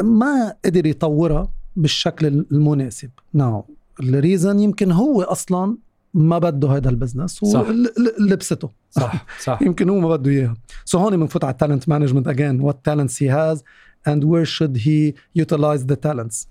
ما 0.03 0.55
قدر 0.65 0.85
يطورها 0.85 1.51
بالشكل 1.75 2.27
المناسب. 2.27 3.09
now 3.33 3.65
ال 3.99 4.08
reason 4.08 4.59
يمكن 4.59 4.91
هو 4.91 5.21
أصلا 5.21 5.77
ما 6.13 6.37
بده 6.37 6.67
هذا 6.67 6.89
ال 6.89 6.95
business 6.95 7.43
ولبسته 7.43 8.69
صح. 8.91 9.25
صح 9.43 9.61
يمكن 9.67 9.89
هو 9.89 9.99
ما 9.99 10.09
بده 10.09 10.31
إياها. 10.31 10.55
so 10.85 10.97
so 10.97 11.01
هون 11.01 11.17
بنفوت 11.17 11.43
على 11.43 11.51
ال 11.51 11.57
talent 11.57 11.89
management 11.89 12.27
again 12.27 12.61
what 12.61 12.79
talents 12.83 13.23
he 13.23 13.29
has 13.29 13.63
and 14.07 14.23
where 14.23 14.45
should 14.45 14.77
he 14.81 15.13
utilize 15.35 15.85
the 15.85 15.95
talents 15.95 16.47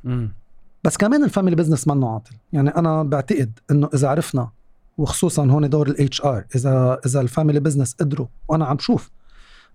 بس 0.84 0.96
كمان 0.96 1.24
ال 1.24 1.29
family 1.29 1.56
business 1.56 1.88
منه 1.88 2.08
عاطل. 2.08 2.32
يعني 2.52 2.70
أنا 2.70 3.02
بعتقد 3.02 3.58
إنه 3.70 3.88
إذا 3.94 4.08
عرفنا 4.08 4.48
وخصوصا 4.98 5.46
هون 5.46 5.70
دور 5.70 5.88
ال 5.88 6.22
HR 6.22 6.44
إذا 6.56 7.00
إذا 7.06 7.20
ال 7.20 7.26
family 7.26 7.60
business 7.60 7.94
قدروا 7.94 8.26
وأنا 8.48 8.64
عم 8.64 8.78
شوف 8.78 9.10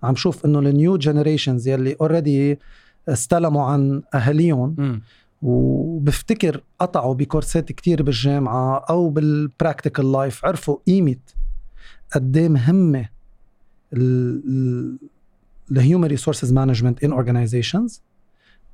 عم 0.04 0.16
شوف 0.16 0.46
إنه 0.46 0.60
ال 0.60 0.69
new 0.69 0.98
generations 0.98 1.68
يلي 1.68 1.96
already 2.02 2.60
استلموا 3.10 3.64
عن 3.64 4.02
أهاليهم 4.14 4.76
وبفتكر 5.42 6.64
قطعوا 6.80 7.14
ب 7.16 7.23
courseات 7.23 7.72
كتير 7.72 8.04
بالجامعة 8.04 8.78
أو 8.78 9.10
بال 9.10 9.28
practical 9.28 10.12
life 10.12 10.46
عرفوا 10.46 10.78
قيمة 10.88 11.16
قد 12.12 12.38
إيه 12.38 12.50
مهمة 12.50 13.10
ال 15.72 15.77
human 15.77 16.06
resources 16.08 16.54
management 16.54 17.04
in 17.04 17.12
organizations 17.12 18.02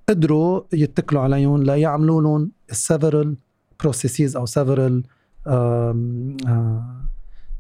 قدروا 0.09 0.61
يتكلوا 0.73 1.21
عليهم 1.21 1.63
ليعملوا 1.63 2.21
لهم 2.21 2.51
several 2.73 3.27
processes 3.83 4.35
أو 4.35 4.45
several 4.45 5.03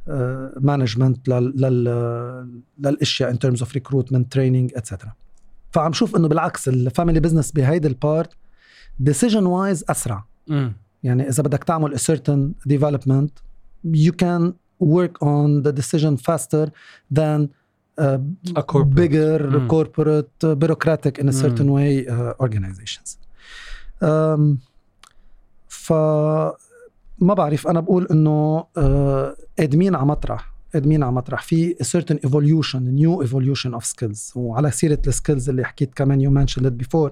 آه، 0.07 0.53
management 0.59 1.29
لل 1.29 2.55
للأشياء 2.79 3.31
in 3.31 3.39
terms 3.39 3.61
of 3.61 3.73
recruitment 3.73 4.31
training 4.31 4.71
etcetera 4.75 5.13
فعم 5.71 5.93
شوف 5.93 6.15
إنه 6.15 6.27
بالعكس 6.27 6.67
ال 6.67 6.75
family 6.75 7.19
business 7.19 7.51
بهيدي 7.51 7.87
ال 7.87 7.96
part 7.96 8.29
decision 8.99 9.45
wise 9.45 9.85
أسرع. 9.89 10.25
يعني 11.03 11.29
إذا 11.29 11.43
بدك 11.43 11.63
تعمل 11.63 11.97
a 11.99 12.31
development 12.65 13.39
you 13.85 14.11
can 14.11 14.53
work 14.79 15.23
on 15.23 15.61
the 15.61 15.69
decision 15.69 16.15
faster 16.15 16.69
than 17.13 17.49
bigger 18.75 19.67
corporate 19.67 20.45
bureaucratic 20.45 21.19
in 21.19 21.27
a 21.27 21.31
certain 21.31 21.69
way 21.69 22.07
organizations. 22.43 23.17
Um, 24.03 24.57
ف 25.67 25.93
ما 27.19 27.33
بعرف 27.33 27.67
أنا 27.67 27.79
بقول 27.79 28.07
إنه 28.11 28.61
uh, 28.61 28.81
قادمين 29.59 29.95
على 29.95 30.05
مطرح 30.05 30.55
قادمين 30.75 31.03
على 31.03 31.11
مطرح 31.11 31.41
في 31.41 31.75
certain 31.75 32.17
evolution 32.27 32.79
new 32.79 33.27
evolution 33.27 33.79
of 33.79 33.85
skills. 33.85 34.35
وعلى 34.35 34.71
سيرة 34.71 35.01
ال 35.07 35.13
skills 35.13 35.49
اللي 35.49 35.65
حكيت 35.65 35.93
كمان 35.93 36.47
mentioned 36.47 36.65
it 36.65 36.85
before. 36.85 37.11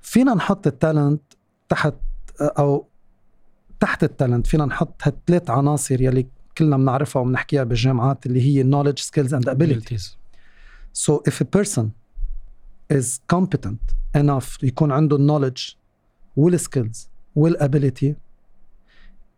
فينا 0.00 0.34
نحط 0.34 0.66
ال 0.66 0.74
talent 0.74 1.22
تحت 1.68 1.94
أو 2.40 2.86
تحت 3.80 4.04
ال 4.04 4.10
talent 4.10 4.46
فينا 4.46 4.64
نحط 4.64 4.94
هالثلاث 5.02 5.50
عناصر 5.50 6.00
يلي 6.00 6.26
كلنا 6.58 6.76
بنعرفها 6.76 7.22
وبنحكيها 7.22 7.64
بالجامعات 7.64 8.26
اللي 8.26 8.40
هي 8.42 8.64
knowledge 8.70 9.02
skills 9.02 9.32
and 9.32 9.48
abilities. 9.48 10.16
So 10.92 11.22
if 11.30 11.40
a 11.40 11.58
person 11.58 11.86
is 12.92 13.20
competent 13.36 13.94
enough 14.16 14.58
يكون 14.62 14.92
عنده 14.92 15.18
knowledge 15.18 15.76
والskills 16.40 17.08
والability 17.38 18.27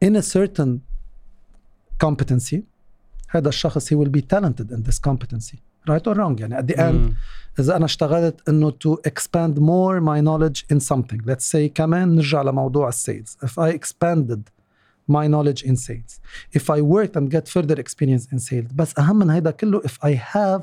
in 0.04 0.16
a 0.16 0.22
certain 0.22 0.80
competency 2.06 2.60
هذا 3.30 3.50
الشخص 3.50 3.94
he 3.94 3.98
will 3.98 4.10
be 4.10 4.22
talented 4.22 4.72
in 4.72 4.84
this 4.84 5.00
competency 5.00 5.58
right 5.90 6.08
or 6.08 6.16
wrong 6.16 6.40
يعني 6.40 6.58
at 6.58 6.68
the 6.68 6.78
end 6.78 7.14
اذا 7.60 7.76
انا 7.76 7.86
اشتغلت 7.86 8.50
انه 8.50 8.72
to 8.72 8.98
expand 9.10 9.58
more 9.58 10.02
my 10.02 10.22
knowledge 10.22 10.76
in 10.76 10.80
something 10.80 11.20
let's 11.26 11.46
say 11.46 11.66
كمان 11.74 12.16
نرجع 12.16 12.42
لموضوع 12.42 12.90
السيلز 12.90 13.38
if 13.46 13.60
I 13.60 13.80
expanded 13.80 14.42
my 15.12 15.28
knowledge 15.28 15.64
in 15.64 15.76
sales 15.76 16.20
if 16.58 16.70
I 16.70 16.82
worked 16.82 17.16
and 17.16 17.30
get 17.30 17.48
further 17.48 17.80
experience 17.80 18.26
in 18.34 18.40
sales 18.40 18.74
بس 18.76 19.00
اهم 19.00 19.20
من 19.20 19.30
هيدا 19.30 19.52
كله 19.52 19.82
if 19.82 19.94
I 20.04 20.14
have 20.36 20.62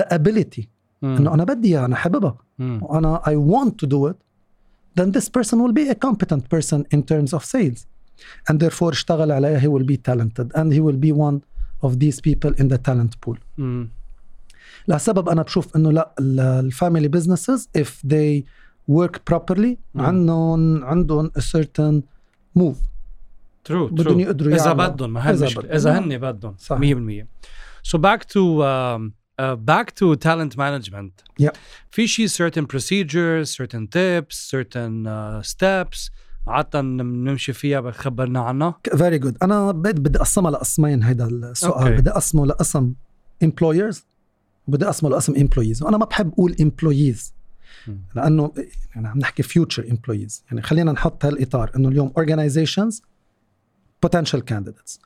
the 0.00 0.04
ability 0.04 0.62
انه 1.02 1.34
انا 1.34 1.44
بدي 1.44 1.68
اياها 1.68 1.86
انا 1.86 1.96
حاببها 1.96 2.36
وانا 2.58 3.22
I 3.26 3.54
want 3.54 3.70
to 3.70 3.88
do 3.88 4.10
it 4.12 4.16
then 5.00 5.10
this 5.18 5.28
person 5.28 5.56
will 5.62 5.72
be 5.72 5.88
a 5.88 5.94
competent 6.06 6.42
person 6.54 6.84
in 6.94 7.02
terms 7.02 7.32
of 7.38 7.44
sales 7.44 7.86
and 8.50 8.58
therefore 8.58 8.92
اشتغل 8.92 9.32
عليها 9.32 9.60
he 9.60 9.68
will 9.68 9.86
be 9.86 9.96
talented 9.96 10.52
and 10.54 10.72
he 10.72 10.80
will 10.80 11.00
be 11.06 11.12
one 11.12 11.40
of 11.86 11.98
these 11.98 12.20
people 12.20 12.52
in 12.60 12.68
the 12.68 12.78
talent 12.78 13.20
pool 13.20 13.38
لسبب 14.88 15.28
انا 15.28 15.42
بشوف 15.42 15.76
انه 15.76 15.92
لا 15.92 16.14
الفاميلي 16.60 17.08
بزنسز 17.08 17.68
if 17.78 18.08
they 18.08 18.42
work 18.90 19.16
properly 19.32 19.76
عندهم 19.96 20.84
عندهم 20.84 21.30
a 21.38 21.40
certain 21.40 22.02
move 22.58 22.76
ترو 23.64 23.86
بدهم 23.86 24.20
يقدروا 24.20 24.54
اذا 24.54 24.72
بدهم 24.72 25.12
ما 25.12 25.28
هي 25.28 25.34
المشكله 25.34 25.76
اذا 25.76 25.98
هن 25.98 26.18
بدهم 26.18 26.54
100% 27.24 27.26
so 27.88 27.98
back 27.98 28.20
to 28.20 28.62
um, 28.62 29.12
uh, 29.38 29.56
back 29.56 29.94
to 29.94 30.16
talent 30.16 30.56
management 30.56 31.42
yeah. 31.42 31.50
في 31.90 32.06
شيء 32.06 32.26
certain 32.28 32.66
procedures 32.66 33.50
certain 33.50 33.86
tips 33.86 34.36
certain 34.54 35.06
uh, 35.06 35.42
steps 35.42 36.10
عادة 36.49 36.81
نمشي 36.81 37.53
فيها 37.53 37.79
بتخبرنا 37.79 38.39
عنها. 38.39 38.79
فيري 38.97 39.19
جود 39.19 39.37
أنا 39.43 39.71
بدي 39.71 40.17
أقسمها 40.17 40.51
لقسمين 40.51 41.03
هيدا 41.03 41.25
السؤال. 41.25 41.95
okay. 41.95 41.99
بدي 41.99 42.09
أقسمه 42.09 42.45
لقسم 42.45 42.93
employers 43.45 43.97
بدي 44.67 44.85
أقسمه 44.85 45.09
لقسم 45.09 45.33
employees. 45.33 45.81
وأنا 45.81 45.97
ما 45.97 46.05
بحب 46.05 46.33
أقول 46.33 46.55
employees 46.61 47.31
لأنه 48.15 48.53
يعني 48.95 49.07
عم 49.07 49.19
نحكي 49.19 49.43
future 49.43 49.83
employees. 49.83 50.41
يعني 50.47 50.61
خلينا 50.61 50.91
نحط 50.91 51.25
هالإطار 51.25 51.71
إنه 51.75 51.89
اليوم 51.89 52.13
candidates. 54.53 54.99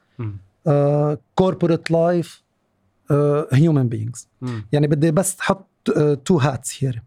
uh, 0.68 1.16
corporate 1.42 1.90
life 1.90 2.44
uh, 3.12 3.56
human 3.56 3.88
beings. 3.94 4.28
يعني 4.72 4.88
بدي 4.88 5.12
بس 5.12 5.40
أحط 5.40 5.68
تو 6.26 6.38
هاتس 6.38 6.84
هير 6.84 7.02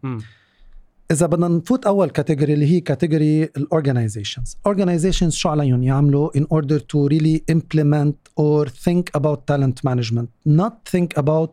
اذا 1.10 1.26
بدنا 1.26 1.48
نفوت 1.48 1.86
اول 1.86 2.10
كاتيجوري 2.10 2.54
اللي 2.54 2.66
هي 2.66 2.80
كاتيجوري 2.80 3.42
الاورجنايزيشنز 3.44 4.56
organizations 4.68 5.28
شو 5.28 5.48
عليهم 5.48 5.82
يعملوا 5.82 6.30
in 6.36 6.42
order 6.42 6.78
to 6.78 7.08
really 7.12 7.40
implement 7.52 8.14
or 8.40 8.68
think 8.68 9.20
about 9.20 9.38
talent 9.46 9.90
management 9.90 10.28
not 10.48 10.72
think 10.92 11.22
about 11.22 11.50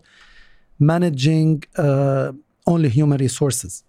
managing 0.79 1.63
uh, 1.77 2.31
only 2.69 2.89
human 2.89 3.17
resources 3.17 3.83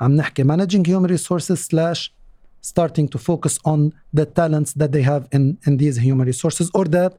عم 0.00 0.16
نحكي 0.16 0.44
managing 0.44 0.84
human 0.84 1.10
resources 1.10 1.58
slash 1.70 2.14
starting 2.62 3.08
to 3.08 3.18
focus 3.18 3.58
on 3.64 3.92
the 4.18 4.26
talents 4.40 4.72
that 4.80 4.92
they 4.92 5.02
have 5.02 5.22
in, 5.36 5.58
in 5.66 5.76
these 5.76 5.96
human 6.06 6.26
resources 6.26 6.70
or 6.74 6.84
that 6.84 7.12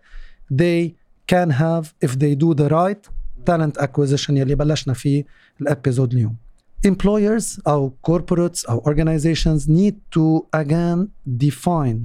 they 0.62 0.96
can 1.28 1.50
have 1.50 1.94
if 2.02 2.12
they 2.20 2.34
do 2.36 2.54
the 2.54 2.70
right 2.70 3.04
talent 3.46 3.78
acquisition 3.78 4.30
يلي 4.38 4.56
بلشنا 4.56 4.94
فيه 4.94 5.26
الابيزود 5.62 6.14
اليوم 6.14 6.36
employers 6.84 7.60
او 7.68 7.94
corporates 8.10 8.70
او 8.70 8.78
organizations 8.86 9.68
need 9.68 9.96
to 10.16 10.48
again 10.52 11.00
define 11.46 12.00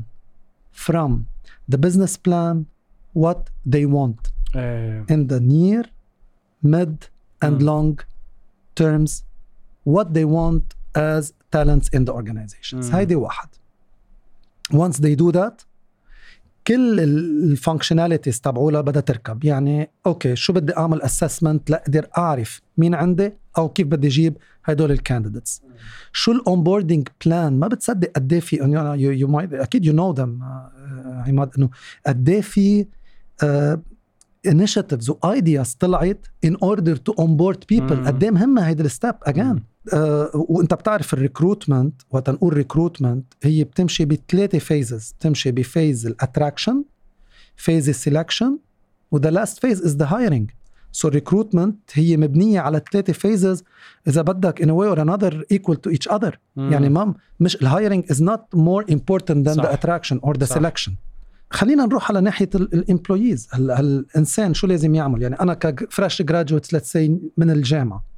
from 0.72 1.26
the 1.72 1.78
business 1.78 2.16
plan 2.16 2.66
what 3.24 3.40
they 3.72 3.84
want 3.86 4.20
uh, 4.54 5.14
in 5.14 5.20
the 5.32 5.40
near 5.40 5.84
mid 6.62 6.94
and 7.40 7.56
mm. 7.60 7.66
long 7.70 7.98
terms 8.74 9.24
what 9.94 10.06
they 10.16 10.26
want 10.38 10.64
as 10.94 11.32
talents 11.50 11.88
in 11.96 12.04
the 12.04 12.12
organizations 12.12 12.90
mm. 12.90 12.94
هيدي 12.94 13.14
واحد 13.14 13.48
once 14.72 14.98
they 14.98 15.14
do 15.14 15.32
that 15.32 15.64
كل 16.67 16.99
ال 16.99 17.08
functionalities 17.08 18.41
تبعولها 18.41 18.81
بدها 18.81 19.01
تركب. 19.01 19.43
يعني 19.43 19.89
okay 20.05 20.35
شو 20.35 20.53
بدي 20.53 20.77
أعمل 20.77 21.01
assessment 21.01 21.69
لأقدر 21.69 22.07
أعرف 22.17 22.61
مين 22.77 22.95
عندي 22.95 23.33
أو 23.57 23.69
كيف 23.69 23.87
بدي 23.87 24.07
أجيب 24.07 24.37
هدول 24.65 24.91
ال 24.91 24.98
candidates 24.98 25.61
شو 26.13 26.31
ال 26.31 26.38
onboarding 26.38 27.07
plan 27.25 27.59
ما 27.59 27.67
بتصدق 27.67 28.11
قد 28.15 28.33
إيه 28.33 28.39
في 28.39 28.55
you 28.95 29.27
might 29.27 29.53
أكيد 29.53 29.85
you 29.85 29.93
know 29.93 30.11
them 30.11 30.39
عماد 31.27 31.49
إنه 31.57 31.69
قد 32.07 32.29
إيه 32.29 32.41
في 32.41 32.85
initiatives 34.47 35.09
و 35.09 35.20
ideas 35.20 35.73
طلعت 35.73 36.27
in 36.45 36.57
order 36.63 36.95
to 36.95 37.13
onboard 37.19 37.63
people 37.69 38.05
قد 38.05 38.23
إيه 38.23 38.31
مهمة 38.31 38.61
هيدي 38.61 38.83
ال 38.83 38.90
step 38.90 39.15
again 39.23 39.63
آه 39.93 40.31
وانت 40.33 40.73
بتعرف 40.73 41.13
ال 41.13 41.20
recruitment 41.20 42.01
وقت 42.11 42.29
نقول 42.29 42.53
recruitment 42.53 43.33
هي 43.43 43.63
بتمشي 43.63 44.05
بثلاثة 44.05 44.59
phases 44.59 45.15
بتمشي 45.19 45.51
ب 45.51 45.61
phase 45.61 46.07
ال 46.07 46.14
attraction 46.14 46.83
phase 47.55 47.89
ال 47.89 47.95
selection 47.95 48.51
و 49.11 49.16
the 49.16 49.29
last 49.29 49.59
phase 49.59 49.81
is 49.81 49.95
the 49.95 50.05
hiring 50.05 50.51
so 50.91 51.07
recruitment 51.07 51.77
هي 51.93 52.17
مبنية 52.17 52.59
على 52.59 52.81
ثلاثة 52.91 53.13
phases 53.13 53.63
إذا 54.07 54.21
بدك 54.21 54.61
way 54.65 54.95
or 54.95 54.99
another 54.99 55.33
equal 55.53 55.75
to 55.75 55.93
each 55.93 56.11
other. 56.11 56.31
مم. 56.55 56.71
يعني 56.71 56.89
ما 56.89 57.13
مش 57.39 57.55
ال 57.55 57.62
hiring 57.62 58.03
is 58.11 58.23
not 58.23 58.45
more 58.53 58.85
صح. 58.87 59.63
the 59.63 59.77
attraction 59.77 60.17
or 60.25 60.33
the 60.33 60.45
صح. 60.45 60.59
selection. 60.59 60.91
خلينا 61.51 61.85
نروح 61.85 62.11
على 62.11 62.21
ناحية 62.21 62.49
ال 62.55 62.64
employees 62.64 63.47
الإنسان 63.55 64.53
شو 64.53 64.67
لازم 64.67 64.95
يعمل؟ 64.95 65.21
يعني 65.21 65.39
أنا 65.39 65.53
ك 65.53 65.64
fresh 65.64 66.21
graduate 66.21 66.73
let's 66.73 66.95
من 67.37 67.49
الجامعة. 67.49 68.10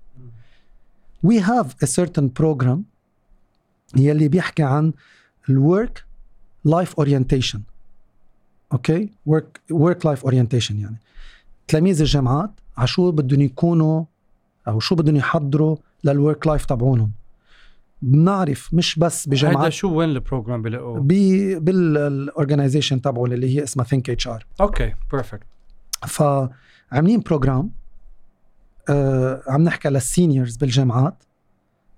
We 1.27 1.39
have 1.39 1.67
a 1.83 1.87
certain 1.87 2.29
program 2.39 2.77
يلي 3.97 4.27
بيحكي 4.27 4.63
عن 4.63 4.93
ال 5.49 5.61
work 5.61 6.05
life 6.65 6.95
orientation 6.95 7.61
okay 8.73 9.09
work 9.25 9.61
work 9.71 10.05
life 10.05 10.23
orientation 10.23 10.79
يعني. 10.79 10.97
تلاميذ 11.67 12.01
الجامعات 12.01 12.51
على 12.77 12.87
شو 12.87 13.11
بدهم 13.11 13.41
يكونوا 13.41 14.03
أو 14.67 14.79
شو 14.79 14.95
بدهم 14.95 15.15
يحضروا 15.15 15.77
لل 16.03 16.18
work 16.18 16.47
life 16.47 16.65
تبعونهم. 16.65 17.11
بنعرف 18.01 18.73
مش 18.73 18.99
بس 18.99 19.27
بجامعات 19.27 19.57
هذا 19.57 19.69
شو 19.69 19.93
وين 19.93 20.09
ال 20.09 20.16
program 20.16 20.61
بلاقوه؟ 20.61 20.99
بال 21.59 21.80
organization 21.80 23.01
تبعهم 23.01 23.31
اللي 23.31 23.55
هي 23.55 23.63
اسمها 23.63 23.85
Think 23.85 24.09
HR 24.09 24.45
okay 24.61 24.93
perfect 25.11 25.47
فعاملين 26.07 27.19
program 27.19 27.71
آه 28.89 29.43
عم 29.47 29.63
نحكي 29.63 29.89
لل 29.89 30.05
seniors 30.05 30.57
بالجامعات. 30.57 31.23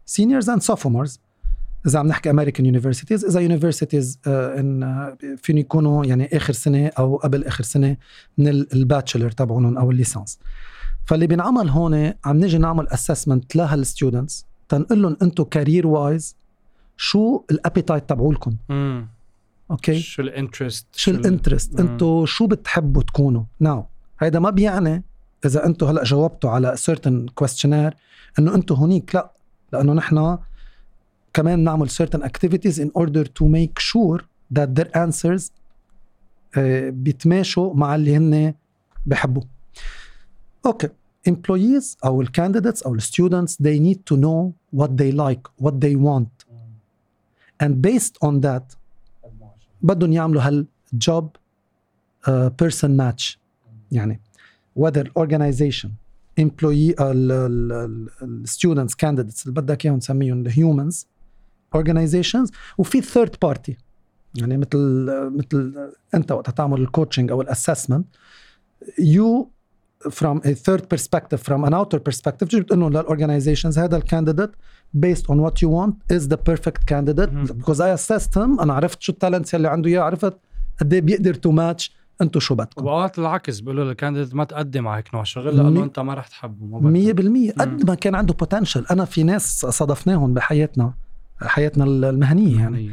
seniors 0.06 0.50
and 0.50 0.62
sophomores 0.62 1.20
إذا 1.88 2.00
عم 2.00 2.08
نحكي 2.08 2.30
American 2.30 2.66
universities 2.66 3.26
إذا 3.26 3.40
universities 3.40 4.20
آه 4.28 4.60
إن 4.60 5.16
فين 5.38 5.58
يكونوا 5.58 6.06
يعني 6.06 6.38
آخر 6.38 6.54
سنة 6.54 6.88
أو 6.88 7.16
قبل 7.16 7.44
آخر 7.44 7.64
سنة 7.64 7.98
من 8.38 8.48
ال 8.48 8.57
bachelor 8.57 9.32
تبعهم 9.32 9.78
أو 9.78 9.92
ال 9.92 9.97
licence. 9.97 10.40
فاللي 11.06 11.28
بينعمل 11.28 11.70
هون 11.70 12.14
عم 12.26 12.38
نيجي 12.38 12.58
نعمل 12.58 12.88
assessment 12.88 13.56
لهال 13.56 13.80
students 13.80 14.46
تنقول 14.70 15.02
لهم 15.02 15.18
أنتم 15.22 15.44
career 15.44 15.88
wise 15.88 16.36
شو 16.98 17.44
ال 17.52 17.58
appetite 17.58 18.10
تبعولكم. 18.10 18.56
أوكي 19.72 20.00
شو 20.00 20.22
الانترست؟ 20.22 20.88
شو 20.96 21.12
الانترست؟ 21.12 21.80
أنتم 21.80 22.26
شو 22.26 22.48
بتحبوا 22.48 23.02
تكونوا؟ 23.02 23.44
now 23.60 23.86
هيدا 24.20 24.40
ما 24.40 24.50
بيعني 24.50 25.04
اذا 25.46 25.66
أنتم 25.66 25.88
هلا 25.88 26.04
جاوبتوا 26.04 26.50
على 26.50 26.76
certain 26.78 27.44
questionnaire 27.44 27.96
انه 28.40 28.56
أنتم 28.56 28.76
هونيك 28.76 29.16
لا 29.16 29.32
لأنه 29.74 29.94
نحن 29.94 30.38
كمان 31.34 31.60
نعمل 31.64 31.90
certain 31.90 32.22
activities 32.22 32.80
in 32.80 32.90
order 33.02 33.24
to 33.24 33.46
make 33.46 33.80
sure 33.80 34.20
that 34.54 34.76
their 34.76 34.98
answers 34.98 35.44
uh, 35.44 36.60
بيتماشوا 36.90 37.74
مع 37.74 37.96
اللي 37.96 38.18
هن 38.18 38.54
بحبوه 39.06 39.48
okay 40.66 40.90
employees 41.30 41.98
أو 42.06 42.22
ال 42.22 42.27
candidates 42.27 42.84
أو 42.84 42.96
ال 42.96 43.03
students 43.03 43.62
they 43.62 43.80
need 43.80 44.00
to 44.14 44.18
know 44.18 44.54
what 44.80 44.90
they 44.90 45.12
like 45.12 45.66
what 45.66 45.74
they 45.74 45.96
want 45.96 46.46
and 47.64 47.82
based 47.82 48.28
on 48.28 48.42
that 48.42 48.78
بدهم 49.82 50.14
يعملوا 50.14 50.42
هالجوب 50.42 51.38
uh, 52.28 52.50
person 52.64 52.90
match 53.00 53.38
يعني 53.92 54.20
whether 54.80 55.04
organization 55.20 55.90
employee 56.40 56.94
students 58.46 58.94
candidates 58.94 59.42
اللي 59.46 59.62
بدك 59.62 59.86
اياهم 59.86 59.98
نسميهم 59.98 60.50
the 60.50 60.52
humans 60.52 61.06
organizations 61.78 62.50
وفي 62.78 63.02
third 63.02 63.32
party 63.46 63.74
يعني 64.36 64.58
مثل 64.58 65.06
مثل 65.36 65.90
انت 66.14 66.32
وقت 66.32 66.50
تعمل 66.50 66.82
الكوتشنج 66.82 67.32
أو 67.32 67.42
الاسسمنت 67.42 68.06
you 69.00 69.46
from 70.10 70.38
a 70.44 70.54
third 70.54 70.84
perspective 70.94 71.40
from 71.40 71.64
an 71.64 71.74
outer 71.74 72.00
perspective 72.00 72.48
تجي 72.48 72.62
بتقول 72.62 72.92
لل 72.92 73.03
organizations 73.03 73.80
هذا 73.80 73.98
ال 73.98 74.03
candidate 74.03 74.52
based 74.98 75.26
on 75.30 75.38
what 75.46 75.54
you 75.62 75.70
want 75.70 76.16
is 76.18 76.28
the 76.28 76.38
perfect 76.38 76.86
candidate 76.92 77.30
mm-hmm. 77.30 77.60
because 77.60 77.80
I 77.80 77.90
assessed 77.98 78.34
him 78.36 78.60
أنا 78.62 78.74
عرفت 78.74 79.02
شو 79.02 79.12
ال 79.12 79.17
talents 79.17 79.56
اللي 79.56 79.68
عنده 79.68 79.90
اياه 79.90 80.02
عرفت 80.02 80.34
قد 80.80 80.94
إيه 80.94 81.02
بيقدر 81.02 81.34
to 81.34 81.52
match 81.52 81.96
أنتم 82.22 82.40
شو 82.40 82.56
بدكم؟ 82.56 82.86
واوقات 82.86 83.20
العكس 83.20 83.60
بيقولوا 83.60 83.84
لل 83.86 83.95
candidate 83.95 84.36
ما 84.36 84.44
تقدم 84.44 84.88
على 84.88 84.98
هيك 84.98 85.14
نوع 85.16 85.24
شغل 85.24 85.58
لأنه 85.58 85.84
انت 85.84 86.00
ما 86.00 86.14
رح 86.14 86.28
تحبه 86.28 86.80
100% 86.80 87.54
قد 87.60 87.90
ما 87.90 87.96
كان 87.96 88.16
عنده 88.16 88.34
potential 88.34 88.86
أنا 88.92 89.06
في 89.06 89.24
ناس 89.24 89.66
صادفناهم 89.66 90.34
بحياتنا 90.34 90.94
حياتنا 91.42 91.84
المهنية 91.84 92.60
يعني. 92.60 92.92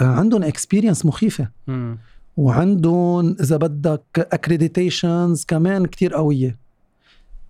عندهم 0.00 0.42
experience 0.42 1.06
مخيفة. 1.06 1.48
مم. 1.66 1.98
وعندهم 2.36 3.36
إذا 3.40 3.56
بدك 3.56 4.28
accreditations 4.32 5.44
كمان 5.44 5.86
كتير 5.86 6.14
قوية. 6.14 6.58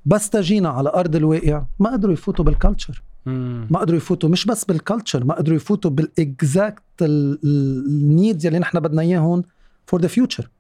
بس 0.06 0.30
تجينا 0.30 0.68
على 0.68 0.88
أرض 0.88 1.16
الواقع 1.16 1.64
ما 1.78 1.92
قدروا 1.92 2.12
يفوتوا 2.12 2.44
بال 2.44 2.57
culture 2.57 3.02
ما 3.26 3.78
قدروا 3.78 3.96
يفوتوا 3.96 4.28
مش 4.28 4.46
بس 4.46 4.64
بال 4.64 4.78
culture 4.78 5.24
ما 5.24 5.34
قدروا 5.34 5.56
يفوتوا 5.56 5.90
بال 5.90 6.17
exact 6.17 6.82
ال 7.02 7.26
needs 7.26 8.46
اللي 8.46 8.58
نحن 8.58 8.80
بدنا 8.80 9.02
إياهم. 9.02 9.42
for 9.86 10.00
the 10.00 10.08
future 10.08 10.50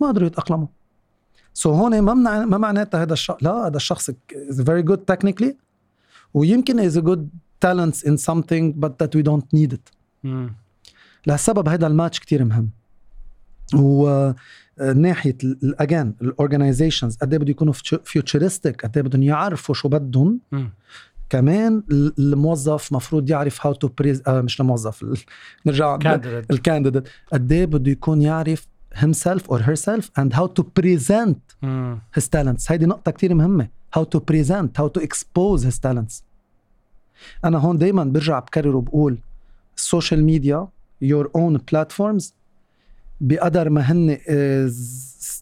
ما 0.00 0.08
قدروا 0.08 0.26
يتأقلموا. 0.26 0.66
so 1.54 1.72
so 1.72 1.76
هون 1.76 2.00
ما 2.00 2.14
منع 2.14 2.44
ما 2.44 2.58
معناتها 2.58 3.02
هذا 3.02 3.12
الشخص 3.12 3.42
لا 3.42 3.66
هذا 3.66 3.76
الشخص 3.76 4.10
is 4.50 4.62
very 4.62 4.82
good 4.82 4.98
technically 4.98 5.56
ويمكن 6.34 6.80
is 6.80 6.98
good 6.98 7.28
talents 7.64 7.98
in 8.08 8.16
something 8.16 8.72
but 8.82 8.98
that 8.98 9.14
we 9.14 9.22
don't 9.22 9.46
need 9.56 9.72
it. 9.72 9.92
لهالسبب 11.26 11.68
هذا 11.68 11.86
الماتش 11.86 12.20
كتير 12.20 12.44
مهم. 12.44 12.70
و 13.74 14.32
ناحية 14.94 15.36
again 15.64 16.14
ال 16.22 16.29
organizations 16.29 17.16
قد 17.16 17.32
إيه 17.32 17.40
بده 17.40 17.50
يكونوا 17.50 17.72
futuristic 18.04 18.84
قد 18.86 18.96
إيه 18.96 19.04
بدهم 19.04 19.22
يعرفوا 19.22 19.74
شو 19.74 19.88
بدهم. 19.88 20.40
كمان 21.34 21.82
الموظف 22.18 22.92
مفروض 22.92 23.30
يعرف 23.30 23.66
how 23.66 23.72
to 23.72 23.88
praise 23.98 24.22
آه 24.26 24.40
مش 24.40 24.60
الموظف 24.60 25.24
نرجع 25.66 25.98
ال 26.50 26.56
candidate 26.56 27.08
قد 27.32 27.52
إيه 27.52 27.64
بده 27.64 27.90
يكون 27.90 28.22
يعرف 28.22 28.66
himself 28.94 29.42
or 29.48 29.58
herself 29.58 30.04
and 30.20 30.32
how 30.32 30.46
to 30.58 30.62
present 30.62 31.36
mm. 31.64 31.66
his 32.18 32.24
talents 32.28 32.70
هيدي 32.70 32.86
نقطة 32.86 33.10
كتير 33.10 33.34
مهمة 33.34 33.68
how 33.98 34.02
to 34.02 34.18
present 34.20 34.68
how 34.78 34.88
to 34.98 35.02
expose 35.04 35.62
his 35.62 35.78
talents 35.88 36.22
أنا 37.44 37.58
هون 37.58 37.78
دايما 37.78 38.04
برجع 38.04 38.38
بكرر 38.38 38.76
وبقول 38.76 39.18
ال 39.76 39.83
social 39.83 40.24
media 40.24 40.68
your 41.04 41.26
own 41.38 41.58
platforms 41.58 42.24
بقدر 43.20 43.70
ما 43.70 43.80
هن 43.80 44.16
is 44.16 44.74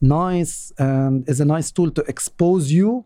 nice 0.05 0.73
and 0.81 1.35
is 1.35 1.41
a 1.41 1.45
nice 1.45 1.71
tool 1.71 1.91
to 1.91 2.03
expose 2.13 2.71
you 2.71 3.03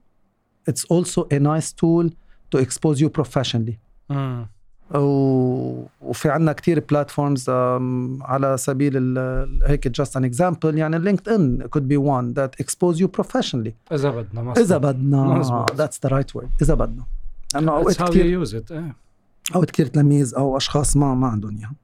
it's 0.71 0.85
also 0.91 1.27
a 1.33 1.39
nice 1.39 1.73
tool 1.73 2.11
to 2.55 2.59
expose 2.59 3.01
you 3.01 3.09
professionally 3.09 3.77
mm. 4.13 4.47
وفي 4.95 6.31
عندنا 6.31 6.53
كتير 6.53 6.81
platforms 6.81 7.51
على 8.21 8.57
سبيل 8.57 9.19
هيك 9.65 10.03
just 10.03 10.11
an 10.11 10.25
example 10.25 10.65
يعني 10.65 10.99
لينكد 10.99 11.29
ان 11.29 11.69
could 11.77 11.83
be 11.83 11.97
one 11.97 12.35
that 12.39 12.65
expose 12.65 13.01
you 13.01 13.09
professionally 13.21 13.73
إذا 13.93 14.11
بدنا. 14.11 14.53
إذا 14.53 14.77
بدنا 14.77 15.67
that's 15.69 15.99
the 16.07 16.11
right 16.11 16.41
word 16.41 16.49
إذا 16.63 16.75
بدنا 16.75 17.05
انه 17.57 17.73
أوقات 17.73 18.03
كثير. 18.03 18.45
Eh. 18.45 18.95
أوقات 19.55 19.71
كثير 19.71 19.87
تلاميذ 19.87 20.35
أو 20.37 20.57
أشخاص 20.57 20.97
ما 20.97 21.15
ما 21.15 21.29
عندهم 21.29 21.57
إياها 21.57 21.75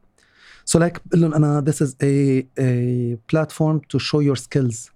So 0.67 0.79
like 0.79 1.01
بقول 1.07 1.21
لهم 1.21 1.35
أنا 1.35 1.65
is 1.71 1.95
a 2.03 2.45
a 2.61 3.17
platform 3.33 3.81
to 3.93 3.99
show 3.99 4.21
your 4.21 4.37
skills 4.37 4.91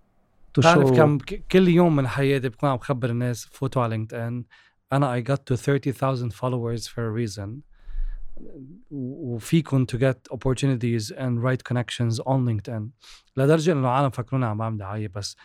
to 0.59 0.63
show 0.63 0.97
كم 0.97 1.19
كل 1.53 1.69
يوم 1.69 1.97
من 1.97 2.09
حياتي 2.09 2.49
بكون 2.49 2.69
عم 2.69 2.77
بخبر 2.77 3.11
الناس 3.11 3.49
فوتوا 3.53 3.83
على 3.83 3.97
لينكد 3.97 4.15
ان 4.15 4.45
انا 4.94 5.22
I 5.22 5.24
got 5.24 5.40
to 5.46 5.58
30,000 5.58 6.34
followers 6.34 6.88
for 6.88 7.02
a 7.02 7.12
reason 7.12 7.62
وفيكم 8.92 9.86
to 9.86 9.98
get 9.98 10.18
opportunities 10.32 11.12
and 11.12 11.44
right 11.44 11.64
connections 11.64 12.20
on 12.20 12.46
LinkedIn 12.46 12.82
لدرجه 13.38 13.72
انه 13.72 13.80
العالم 13.80 14.10
فكرونا 14.10 14.48
عم 14.48 14.58
بعمل 14.58 14.78
دعايه 14.78 15.08
بس 15.08 15.38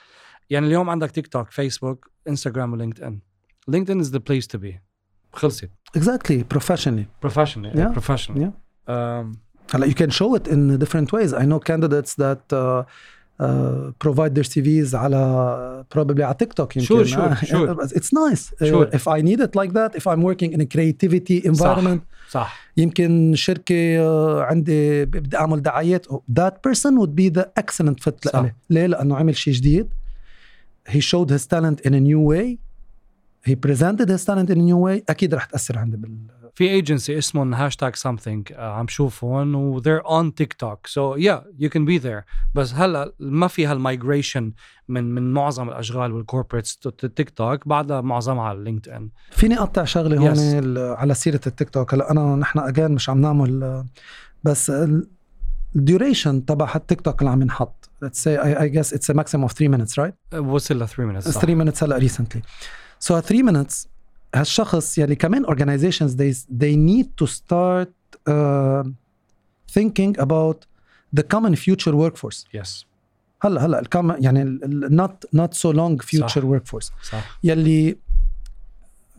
يعني 0.50 0.66
اليوم 0.66 0.90
عندك 0.90 1.10
تيك 1.10 1.26
توك 1.26 1.50
فيسبوك 1.50 2.10
انستغرام 2.28 2.72
ولينكد 2.72 3.02
ان 3.02 3.20
LinkedIn 3.70 4.04
is 4.04 4.10
the 4.10 4.20
place 4.20 4.46
to 4.46 4.58
be 4.58 4.80
خلصت 5.32 5.70
exactly 5.98 6.44
professionally 6.54 7.26
professionally 7.26 7.74
yeah. 7.74 7.98
professionally 7.98 8.40
yeah. 8.40 8.52
Um, 8.88 9.38
هلا 9.74 9.86
you 9.86 9.94
can 9.94 10.10
show 10.10 10.34
it 10.34 10.48
in 10.48 10.78
different 10.78 11.12
ways 11.12 11.32
I 11.32 11.44
know 11.44 11.58
candidates 11.58 12.14
that 12.14 12.52
uh, 12.52 12.84
Uh, 13.39 13.91
provide 13.97 14.35
their 14.35 14.43
CVs 14.43 14.93
على 14.93 15.85
probably 15.89 16.21
على 16.21 16.35
تيك 16.39 16.53
توك 16.53 16.77
يمكن 16.77 16.87
sure, 16.87 17.07
sure, 17.07 17.35
sure. 17.35 17.75
it's 17.95 18.13
nice 18.13 18.53
sure. 18.63 18.85
uh, 18.85 18.95
if 18.95 19.07
I 19.07 19.21
need 19.21 19.39
it 19.39 19.55
like 19.55 19.73
that 19.73 19.95
if 19.95 20.07
I'm 20.07 20.21
working 20.21 20.53
in 20.53 20.61
a 20.61 20.65
creativity 20.65 21.41
environment 21.45 22.01
صح. 22.29 22.71
يمكن 22.77 23.33
شركة 23.35 23.97
uh, 23.97 24.41
عندي 24.41 25.05
بدي 25.05 25.37
أعمل 25.37 25.61
دعايات 25.61 26.07
that 26.39 26.53
person 26.67 26.99
would 26.99 27.15
be 27.15 27.29
the 27.29 27.45
excellent 27.59 28.03
fit 28.03 28.25
لإلي 28.33 28.53
ليه؟ 28.69 28.87
لأنه 28.87 29.15
عمل 29.15 29.35
شيء 29.35 29.53
جديد 29.53 29.93
he 30.89 30.99
showed 30.99 31.29
his 31.29 31.47
talent 31.47 31.81
in 31.81 31.93
a 31.93 31.99
new 31.99 32.19
way 32.19 32.57
he 33.45 33.55
presented 33.55 34.09
his 34.09 34.25
talent 34.25 34.49
in 34.49 34.59
a 34.59 34.71
new 34.71 34.77
way 34.77 35.03
أكيد 35.09 35.35
رح 35.35 35.45
تأثر 35.45 35.77
عندي 35.77 35.97
بال 35.97 36.17
في 36.53 36.69
ايجنسي 36.69 37.17
اسمهم 37.17 37.53
hashtag 37.53 37.95
something 37.95 38.53
uh, 38.53 38.59
عم 38.59 38.87
شوفهم 38.87 39.55
و 39.55 39.81
they're 39.81 40.03
on 40.03 40.33
تيك 40.35 40.53
توك 40.53 40.87
so 40.87 41.17
yeah 41.17 41.63
you 41.63 41.69
can 41.69 41.85
be 41.85 42.03
there. 42.03 42.23
بس 42.55 42.73
هلا 42.73 43.13
ما 43.19 43.47
في 43.47 43.65
هال 43.65 43.81
migration 43.81 44.53
من 44.87 45.15
من 45.15 45.33
معظم 45.33 45.69
الأشغال 45.69 46.13
وال 46.13 46.24
corporates 46.24 46.79
تيك 47.15 47.29
توك 47.29 47.67
بعدها 47.67 48.01
معظمها 48.01 48.43
على 48.43 48.63
لينكد 48.63 48.89
ان 48.89 49.09
فيني 49.31 49.59
أقطع 49.59 49.83
شغلة 49.83 50.15
yes. 50.15 50.39
هون 50.39 50.77
على 50.77 51.13
سيرة 51.13 51.41
التيك 51.47 51.69
توك. 51.69 51.93
هلا 51.93 52.11
أنا 52.11 52.35
نحن 52.35 52.59
again 52.59 52.91
مش 52.91 53.09
عم 53.09 53.21
نعمل 53.21 53.83
بس 54.43 54.71
الديوريشن 55.75 56.45
تبع 56.45 56.75
التيك 56.75 57.01
توك 57.01 57.19
اللي 57.19 57.31
عم 57.31 57.41
ينحط. 57.41 57.89
Let's 58.05 58.17
say 58.17 58.37
I, 58.37 58.61
I 58.63 58.67
guess 58.67 58.91
it's 58.91 59.09
a 59.09 59.13
maximum 59.13 59.43
of 59.43 59.51
3 59.51 59.67
minutes 59.67 59.97
right? 59.97 60.37
وصل 60.39 60.83
ل 60.83 60.87
3 60.87 61.13
minutes 61.13 61.29
صح. 61.29 61.41
3 61.41 61.65
minutes 61.65 61.83
هلا 61.83 61.99
recently. 61.99 62.41
So 63.07 63.19
3 63.19 63.43
minutes 63.43 63.90
هالشخص 64.34 64.98
يلي 64.98 65.14
كمان 65.16 65.46
organizations 65.46 66.10
they 66.12 66.34
they 66.62 66.76
need 66.76 67.06
to 67.22 67.26
start 67.26 67.90
uh, 68.28 68.88
thinking 69.78 70.18
about 70.18 70.58
the 71.18 71.22
common 71.22 71.54
future 71.56 71.92
workforce 71.94 72.46
يس 72.54 72.86
هلا 73.42 73.64
هلا 73.66 73.80
الكم 73.80 74.10
يعني 74.18 74.42
ال- 74.42 74.64
ال- 74.64 75.00
not 75.08 75.38
not 75.38 75.54
so 75.54 75.72
long 75.72 76.06
future 76.06 76.26
صح. 76.26 76.42
workforce 76.42 76.90
صح 77.10 77.38
يلي 77.44 77.96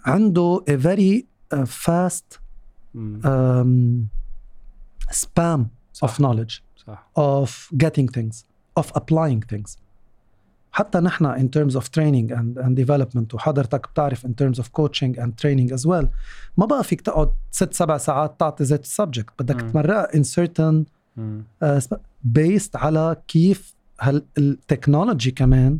عنده 0.05 0.63
a 0.69 0.73
very 0.73 1.23
uh, 1.55 1.65
fast 1.65 2.39
مم. 2.93 3.21
um, 3.23 5.13
spam 5.15 5.61
صح. 5.93 6.07
of 6.07 6.19
knowledge 6.21 6.61
صح 6.87 7.09
of 7.19 7.49
getting 7.83 8.07
things 8.17 8.35
of 8.79 8.85
applying 8.95 9.41
things 9.53 9.77
حتى 10.72 10.98
نحن 11.00 11.34
in 11.34 11.48
terms 11.58 11.76
of 11.76 11.82
training 11.84 12.32
and, 12.32 12.64
and 12.64 12.76
development 12.84 13.34
وحضرتك 13.34 13.88
بتعرف 13.90 14.26
in 14.26 14.30
terms 14.30 14.58
of 14.58 14.64
coaching 14.80 15.16
and 15.18 15.30
training 15.42 15.72
as 15.72 15.86
well. 15.86 16.06
ما 16.56 16.66
بقى 16.66 16.84
فيك 16.84 17.00
تقعد 17.00 17.32
ست 17.50 17.74
سبع 17.74 17.96
ساعات 17.98 18.40
تعطي 18.40 18.64
ذات 18.64 18.82
ال 18.84 18.90
subject 18.90 19.32
بدك. 19.38 19.60
تمرقها 19.60 20.08
in 20.12 20.24
certain 20.24 20.84
uh, 21.62 21.96
based 22.38 22.74
على 22.76 23.16
كيف 23.28 23.74
هال 24.00 24.22
technology 24.22 25.30
كمان 25.30 25.78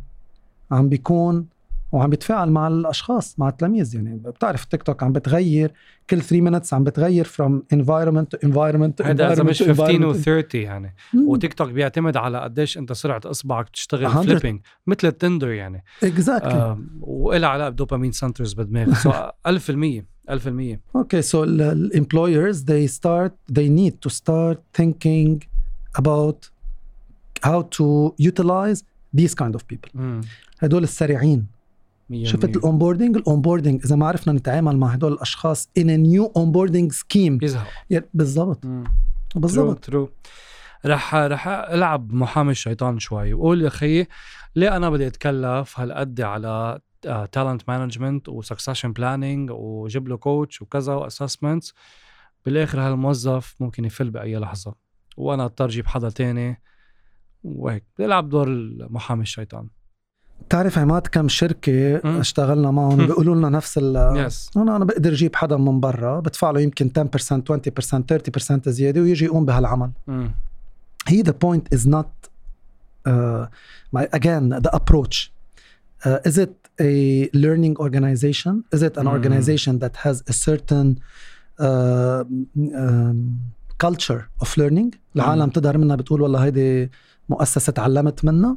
عم 0.70 0.88
بيكون 0.88 1.46
وعم 1.92 2.10
بيتفاعل 2.10 2.50
مع 2.50 2.68
الأشخاص 2.68 3.38
مع 3.38 3.48
التلاميذ 3.48 3.94
يعني 3.94 4.16
بتعرف 4.16 4.64
التيك 4.64 4.82
توك 4.82 5.02
عم 5.02 5.12
بتغير 5.12 5.72
كل 6.10 6.20
3 6.22 6.50
minutes 6.60 6.72
عم 6.72 6.84
بتغير 6.84 7.24
from 7.24 7.76
environment 7.76 8.26
to 8.36 8.48
environment 8.48 8.92
to 9.02 9.06
هذا 9.06 9.32
إذا 9.32 9.42
مش 9.42 9.62
to 9.62 9.66
15 9.66 10.06
و 10.06 10.12
environment. 10.14 10.16
30 10.16 10.60
يعني 10.60 10.94
مم. 11.14 11.28
وتيك 11.28 11.54
توك 11.54 11.68
بيعتمد 11.70 12.16
على 12.16 12.40
قديش 12.40 12.78
أنت 12.78 12.92
سرعة 12.92 13.20
إصبعك 13.26 13.68
تشتغل 13.68 14.02
100. 14.14 14.22
flipping 14.22 14.60
مثل 14.86 15.08
ال 15.08 15.14
Tinder 15.14 15.48
يعني 15.50 15.84
exactly 16.04 16.44
آم، 16.54 16.88
وإلها 17.00 17.48
علاقة 17.48 17.68
ب 17.70 17.75
dopamine 17.75 18.12
centers 18.12 18.52
بالدماغ 18.52 18.94
so 18.94 19.12
1000% 19.48 20.02
1000% 20.30 20.78
Okay, 20.98 21.22
so 21.30 21.34
ال- 21.34 21.62
ال- 21.62 21.90
employers 21.94 22.56
they 22.56 22.92
start 23.00 23.32
they 23.58 23.68
need 23.68 23.94
to 24.06 24.10
start 24.14 24.58
thinking 24.80 25.40
about 25.98 26.38
how 27.46 27.60
to 27.78 28.14
utilize 28.30 28.78
these 29.16 29.34
kind 29.34 29.54
of 29.54 29.62
people. 29.72 30.00
هدول 30.60 30.82
السريعين. 30.82 31.46
شفت 32.24 32.42
بالمية. 32.42 32.56
ال 32.56 32.62
onboarding 32.62 33.16
ال 33.16 33.22
onboarding 33.22 33.82
إذا 33.84 33.96
ما 33.96 34.06
عرفنا 34.06 34.32
نتعامل 34.32 34.76
مع 34.76 34.88
هدول 34.88 35.12
الأشخاص 35.12 35.68
onboarding 36.38 36.92
scheme. 36.94 37.30
بيزهقوا 37.30 37.72
يعني 37.90 38.08
بالضبط. 38.14 38.66
بالضبط. 39.34 39.84
true 39.84 40.10
رح 40.86 41.14
رح 41.14 41.48
ألعب 41.48 42.12
محامي 42.12 42.50
الشيطان 42.50 42.98
شوي. 42.98 43.34
وقول 43.34 43.62
يا 43.62 43.68
خيي 43.68 44.06
ليه 44.56 44.76
أنا 44.76 44.90
بدي 44.90 45.06
أتكلف 45.06 45.80
هالقد 45.80 46.20
على 46.20 46.80
talent 47.32 47.62
management 47.68 48.28
و 48.28 48.34
succession 48.34 48.92
planning 48.92 49.50
وجيب 49.50 50.08
له 50.08 50.16
coach 50.16 50.62
وكذا 50.62 50.94
و 50.94 51.01
assessments 51.01 51.74
بالآخر 52.44 52.80
هالموظف 52.80 53.54
ممكن 53.60 53.84
يفل 53.84 54.10
بأي 54.10 54.36
لحظة. 54.36 54.74
وأنا 55.16 55.44
اضطر 55.44 55.64
أجيب 55.64 55.86
حدا 55.86 56.08
تاني. 56.08 56.62
وهيك. 57.44 57.84
بدي 57.94 58.06
العب 58.06 58.28
دور 58.28 58.48
المحامي 58.48 59.22
الشيطان. 59.22 59.68
بتعرف 60.42 60.78
عماد 60.78 61.06
كم 61.06 61.28
شركة 61.28 62.00
مم. 62.04 62.20
اشتغلنا 62.20 62.70
معهم. 62.70 63.06
بيقولوا 63.06 63.34
لنا 63.34 63.48
نفس 63.48 63.78
ال 63.82 64.16
يس 64.26 64.50
أنا 64.56 64.76
أنا 64.76 64.84
بقدر 64.84 65.12
أجيب 65.12 65.36
حدا 65.36 65.56
من 65.56 65.80
برا 65.80 66.20
بدفع 66.20 66.50
له 66.50 66.60
يمكن 66.60 66.90
10% 66.98 67.42
20% 67.42 68.02
30% 68.64 68.68
زيادة 68.68 69.00
ويجي 69.00 69.24
يقوم 69.24 69.44
بهالعمل. 69.46 69.90
point 71.44 71.76
is 71.76 71.86
not 71.86 72.10
uh, 73.08 73.46
my 73.96 74.04
again 74.18 74.44
the 74.66 74.70
approach. 74.80 75.16
uh, 76.04 76.28
is 76.30 76.36
it 76.44 76.54
a 76.90 76.92
learning 77.44 77.74
organization? 77.86 78.54
Is 78.76 78.82
it 78.88 78.94
an 79.00 79.06
Mm. 79.06 79.14
organization 79.16 79.72
that 79.84 79.94
has 80.04 80.16
a 80.32 80.34
certain 80.46 80.88
uh, 81.66 82.22
um, 82.82 83.18
culture 83.84 84.22
of 84.44 84.48
learning 84.60 84.90
العالم 85.16 85.50
تظهر 85.50 85.78
منها 85.78 85.96
بتقول 85.96 86.20
والله 86.22 86.44
هيدي 86.44 86.90
مؤسسة 87.28 87.72
تعلمت 87.72 88.24
منها. 88.24 88.56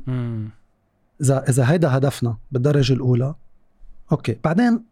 إذا 1.21 1.49
إذا 1.49 1.71
هيدا 1.71 1.97
هدفنا 1.97 2.37
بالدرجة 2.51 2.93
الأولى 2.93 3.35
okay. 4.11 4.37
بعدين 4.43 4.83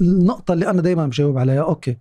النقطة 0.00 0.54
اللي 0.54 0.70
أنا 0.70 0.82
دايما 0.82 1.06
بجاوب 1.06 1.38
عليها 1.38 1.62
okay. 1.62 1.96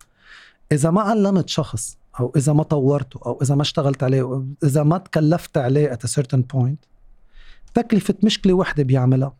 إذا 0.71 0.91
ما 0.91 1.01
علمت 1.01 1.49
شخص 1.49 1.97
أو 2.19 2.33
إذا 2.35 2.53
ما 2.53 2.63
طورته 2.63 3.19
أو 3.25 3.39
إذا 3.41 3.55
ما 3.55 3.61
اشتغلت 3.61 4.03
عليه 4.03 4.21
أو 4.21 4.45
إذا 4.63 4.83
ما 4.83 4.97
تكلفت 4.97 5.57
عليه 5.57 5.91
at 5.93 6.07
a 6.07 6.11
certain 6.11 6.41
point 6.55 6.87
تكلفة 7.73 8.15
مشكلة 8.23 8.53
وحدة 8.53 8.83
بيعملها. 8.83 9.33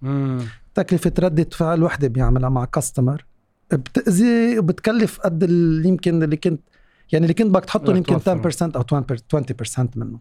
تكلفة 0.75 1.13
ردة 1.19 1.47
فعل 1.51 1.83
وحدة 1.83 2.07
بيعملها 2.07 2.49
مع 2.49 2.65
customer 2.65 3.26
بتأذي 3.71 4.59
وبتكلف 4.59 5.19
قد 5.19 5.43
اللي 5.43 5.87
يمكن 5.89 6.23
اللي 6.23 6.37
كنت 6.37 6.61
يعني 7.11 7.25
اللي 7.25 7.33
كنت 7.33 7.47
بدك 7.47 7.65
تحطه 7.65 7.95
يمكن 7.95 8.21
توفره. 8.23 8.49
10% 8.49 8.75
أو 8.75 8.83
20% 8.83 9.89
منه. 9.95 10.19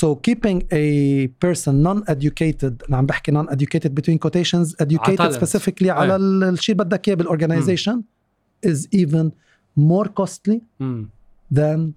So 0.00 0.06
keeping 0.28 0.58
a 0.72 1.28
person 1.44 1.74
non-educated 1.86 2.72
أنا 2.88 2.96
عم 2.96 3.06
بحكي 3.06 3.32
non-educated 3.32 3.90
between 3.90 4.18
quotations 4.18 4.74
educated 4.82 5.16
talent. 5.18 5.34
specifically 5.44 5.86
على 5.88 6.12
أي. 6.12 6.16
ال- 6.16 6.44
الشيء 6.44 6.74
اللي 6.74 6.84
بدك 6.84 7.08
إياه 7.08 7.16
بالorganization 7.16 7.96
is 8.66 8.86
even 8.96 9.30
more 9.78 10.08
costly 10.20 10.58
than 11.54 11.94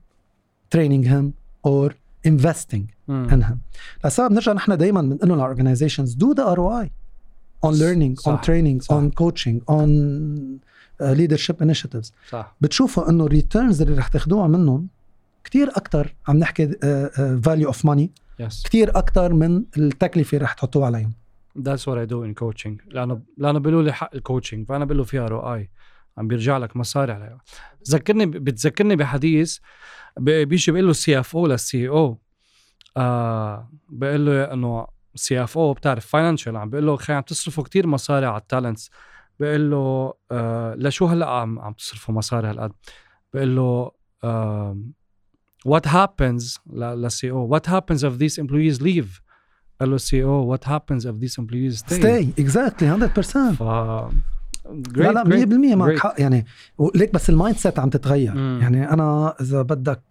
training 0.75 1.03
him 1.03 1.25
or 1.67 1.91
investing 2.27 2.83
in 3.09 3.41
him 3.41 3.57
لسبب 4.05 4.29
بنرجع 4.29 4.53
نحن 4.53 4.77
دائما 4.77 5.01
بنقول 5.01 5.29
لهم 5.29 5.41
على 5.41 5.55
organizations 5.55 6.09
do 6.09 6.33
the 6.33 6.55
ROI 6.55 6.87
on 7.65 7.73
learning 7.73 8.15
on 8.15 8.21
صح. 8.21 8.41
training 8.45 8.81
صح. 8.81 8.95
on 8.95 9.11
coaching 9.11 9.59
on 9.71 9.89
uh, 11.01 11.13
leadership 11.19 11.61
initiatives 11.61 12.11
صح 12.29 12.55
بتشوفوا 12.61 13.09
انه 13.09 13.25
الريتيرنز 13.25 13.81
اللي 13.81 13.95
رح 13.97 14.07
تاخدوها 14.07 14.47
منهم 14.47 14.87
كتير 15.44 15.68
أكثر 15.68 16.14
عم 16.28 16.36
نحكي 16.36 16.66
value 17.44 17.66
of 17.66 17.84
money 17.84 18.10
yes 18.38 18.62
كتير 18.62 18.98
أكثر 18.98 19.34
من 19.34 19.64
التكلفة 19.76 20.36
اللي 20.36 20.44
رح 20.44 20.52
تحطوها 20.52 20.86
عليهم. 20.86 21.12
That's 21.58 21.82
what 21.86 21.98
I 21.98 22.06
do 22.06 22.24
in 22.24 22.34
coaching. 22.44 22.72
لأنه 22.86 23.20
لأنه 23.36 23.58
بيقولوا 23.58 23.82
لي 23.82 23.92
حق 23.92 24.14
ال 24.14 24.20
coaching 24.20 24.68
فأنا 24.68 24.84
بقول 24.84 24.98
له 24.98 25.04
فيها 25.04 25.28
ROI 25.28 25.70
عم 26.18 26.28
بيرجع 26.28 26.58
لك 26.58 26.76
مصاري 26.76 27.12
عليها. 27.12 27.38
ذكرني 27.90 28.26
بتذكرني 28.26 28.96
بحديث 28.96 29.58
بيجي 30.20 30.72
بيقول 30.72 30.84
له 30.84 30.90
السي 30.90 31.18
اف 31.18 31.36
أو 31.36 31.46
للسي 31.46 31.88
أو 31.88 32.18
آه 32.96 33.70
بيقول 33.88 34.26
له 34.26 34.52
إنه 34.52 34.86
CFO 35.14 35.72
بتعرف 35.72 36.06
financial 36.06 36.56
عم 36.56 36.70
بيقول 36.70 36.86
له 36.86 36.96
خي 36.96 37.12
عم 37.12 37.22
تصرفوا 37.22 37.64
كتير 37.64 37.86
مصاري 37.86 38.26
على 38.26 38.40
ال 38.40 38.47
talents 38.47 38.90
بيقول 39.40 39.70
له 39.70 40.14
آه 40.30 40.74
لشو 40.74 41.06
هلأ 41.06 41.26
عم 41.26 41.58
عم 41.58 41.72
تصرفوا 41.72 42.14
مصاري 42.14 42.48
هالقد؟ 42.48 42.72
بيقول 43.32 43.56
له 43.56 43.90
آه 44.24 44.78
what 45.68 45.86
happens 45.86 46.58
لل 46.72 47.30
CEO 47.30 47.58
what 47.58 47.62
happens 47.66 47.98
if 48.02 48.18
these 48.18 48.38
employees 48.44 48.80
leave 48.82 49.20
قال 49.80 49.90
له 49.90 49.94
ال 49.96 50.24
CEO 50.24 50.56
what 50.56 50.60
happens 50.60 51.02
if 51.04 51.14
these 51.24 51.36
employees 51.42 51.78
stay 51.78 52.00
stay 52.02 52.42
exactly 52.44 52.86
100% 52.86 53.54
ف 53.58 53.62
لا 54.96 55.12
لا 55.12 55.24
100% 55.24 55.76
معك 55.76 55.96
great. 55.96 56.00
حق 56.02 56.14
يعني 56.18 56.46
وليك 56.78 57.14
بس 57.14 57.30
ال 57.30 57.56
mindset 57.58 57.78
عم 57.78 57.90
تتغير 57.90 58.34
مم. 58.34 58.58
يعني 58.62 58.90
أنا 58.92 59.34
إذا 59.40 59.62
بدك 59.62 60.02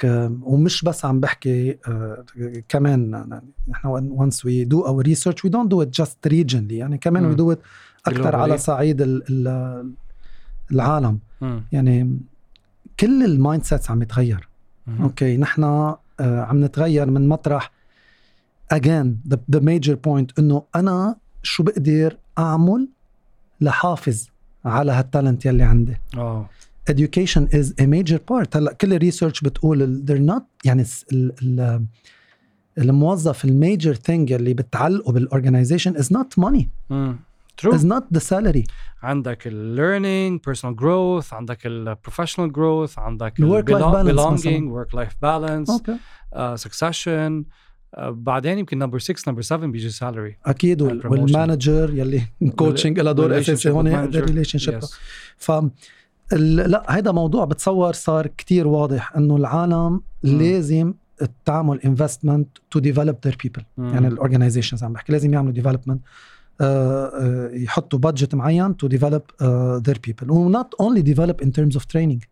ومش 0.42 0.84
بس 0.84 1.06
عم 1.06 1.20
بحكي 1.20 1.78
آه، 1.88 2.24
كمان 2.70 3.26
نحن 3.68 4.10
once 4.18 4.36
we 4.36 4.68
do 4.74 4.78
our 4.88 5.04
research 5.12 5.38
we 5.46 5.50
don't 5.50 5.70
do 5.70 5.82
it 5.86 6.02
just 6.04 6.30
regionally 6.34 6.72
يعني 6.72 6.98
كمان 6.98 7.34
we 7.36 7.38
do 7.40 7.56
it 7.56 7.60
أكثر. 8.08 8.36
على 8.36 8.58
صعيد 8.58 9.02
ال- 9.02 9.24
ال- 9.30 9.92
العالم 10.72 11.20
مم. 11.42 11.64
يعني 11.72 12.20
كل 13.00 13.24
ال 13.24 13.64
mindsets 13.64 13.92
عم 13.92 14.02
يتغير. 14.02 14.48
okay 15.02 15.38
نحن 15.38 15.64
آه، 15.64 15.98
عم 16.20 16.64
نتغير 16.64 17.12
من 17.12 17.28
مطرح 17.30 17.72
again 18.74 19.08
the, 19.34 19.38
the 19.56 19.60
major 19.60 19.96
point 20.08 20.26
إنه 20.40 20.64
أنا 20.76 21.16
شو 21.44 21.64
بقدر 21.64 22.18
أعمل 22.38 22.90
لحافظ 23.62 24.28
على 24.66 24.92
هال 24.92 25.05
talent 25.05 25.46
يلي 25.46 25.64
عندي. 25.64 25.98
آه. 26.18 26.50
Education 26.92 27.42
is 27.54 27.68
a 27.82 27.86
major 27.86 28.18
part. 28.32 28.56
هلأ 28.56 28.74
كل 28.82 28.94
ال 28.94 28.99
research 28.99 29.42
بتقول 29.42 30.04
they're 30.08 30.32
not 30.36 30.44
يعني 30.66 30.82
الس- 30.82 31.06
ال 31.14 31.34
ال 31.42 31.86
الموظف 32.78 33.46
ال 33.46 33.54
major 33.54 33.94
thing 33.94 34.32
اللي 34.32 34.54
بتعلقه 34.54 35.12
بال 35.12 35.24
organization 35.24 35.94
not 36.04 36.44
money. 36.44 36.64
مم. 36.90 37.16
True. 37.58 37.74
is 37.74 37.84
not 37.84 38.04
the 38.18 38.22
salary. 38.22 38.64
عندك 39.04 39.48
ال 39.48 39.76
learning 39.78 40.40
personal 40.52 40.76
growth 40.82 41.34
عندك 41.34 41.66
ال 41.66 41.96
professional 42.10 42.52
growth 42.58 42.98
عندك 43.00 43.40
ال 43.40 43.46
ال 43.46 43.64
work-life 43.64 43.70
belong- 43.72 43.94
balance 43.94 44.42
belonging 44.42 44.72
work 44.76 44.94
life 45.00 45.14
balance 45.24 45.70
okay 45.72 45.96
uh, 46.36 46.58
succession. 46.62 47.44
uh, 47.98 48.02
بعدين 48.10 48.58
يمكن 48.60 48.88
number 48.90 48.98
6 48.98 49.32
number 49.32 49.40
7 49.42 49.68
بيجي 49.72 49.90
salary. 49.92 50.50
أكيد 50.50 50.84
promotion. 51.02 51.06
وال 51.06 51.25
manager 51.25 51.90
يلي 51.94 52.22
ال 52.42 52.48
coaching 52.48 53.00
لها 53.00 53.12
دور 53.12 53.40
أساسي 53.40 53.70
هون 53.70 53.88
ال 53.88 54.60
relationship. 54.60 54.80
ف 55.38 55.52
لا 56.36 56.86
هيدا 56.90 57.12
موضوع 57.12 57.46
بتصور 57.46 57.94
صار 57.94 58.28
كتير 58.28 58.68
واضح 58.68 59.16
إنه 59.16 59.36
العالم 59.36 60.02
لازم 60.24 60.94
تعمل 61.46 61.82
investment 61.82 62.48
to 62.72 62.80
develop 62.80 63.16
their 63.26 63.38
people 63.44 63.64
يعني 63.78 64.08
ال 64.08 64.13
organizations 64.13 64.84
عم 64.84 64.94
بحكي 64.94 65.12
لازم 65.12 65.34
يعملوا 65.34 65.54
development 65.54 66.02
يحطوا 67.54 68.00
budget 68.00 68.36
معين 68.36 68.78
to 68.78 68.88
develop 68.88 69.22
their 69.86 70.00
people 70.04 70.32
و 70.32 70.42
not 70.42 70.74
only 70.74 71.02
develop 71.02 71.42
in 71.42 71.52
terms 71.52 71.76
of 71.76 71.86
training 71.86 72.24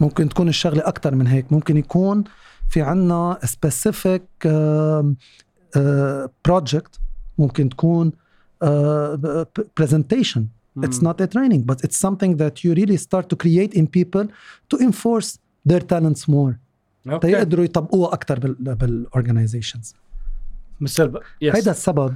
ممكن 0.00 0.28
تكون 0.28 0.48
الشغلة 0.48 0.88
أكثر 0.88 1.14
من 1.14 1.26
هيك 1.26 1.52
ممكن 1.52 1.76
يكون 1.76 2.24
في 2.68 2.82
عنا 2.82 3.38
specific 3.44 4.22
project 6.44 7.00
ممكن 7.38 7.68
تكون 7.68 8.12
presentation 9.78 10.46
It's 10.86 11.02
not 11.08 11.20
a 11.20 11.26
training, 11.26 11.62
but 11.70 11.78
it's 11.84 11.98
something 12.06 12.32
that 12.42 12.54
you 12.64 12.70
really 12.80 12.98
start 13.08 13.24
to 13.32 13.36
create 13.44 13.72
in 13.80 13.84
people 13.98 14.26
to 14.70 14.76
enforce 14.88 15.30
their 15.70 15.82
talents 15.92 16.22
more. 16.28 16.52
Okay. 17.08 17.18
تيقدروا 17.20 17.64
يطبقوها 17.64 18.14
أكثر 18.14 18.38
بال 18.58 18.75
organizations. 18.75 19.94
مثل 20.80 21.12
yes. 21.18 21.20
هيدا 21.42 21.70
السبب 21.70 22.14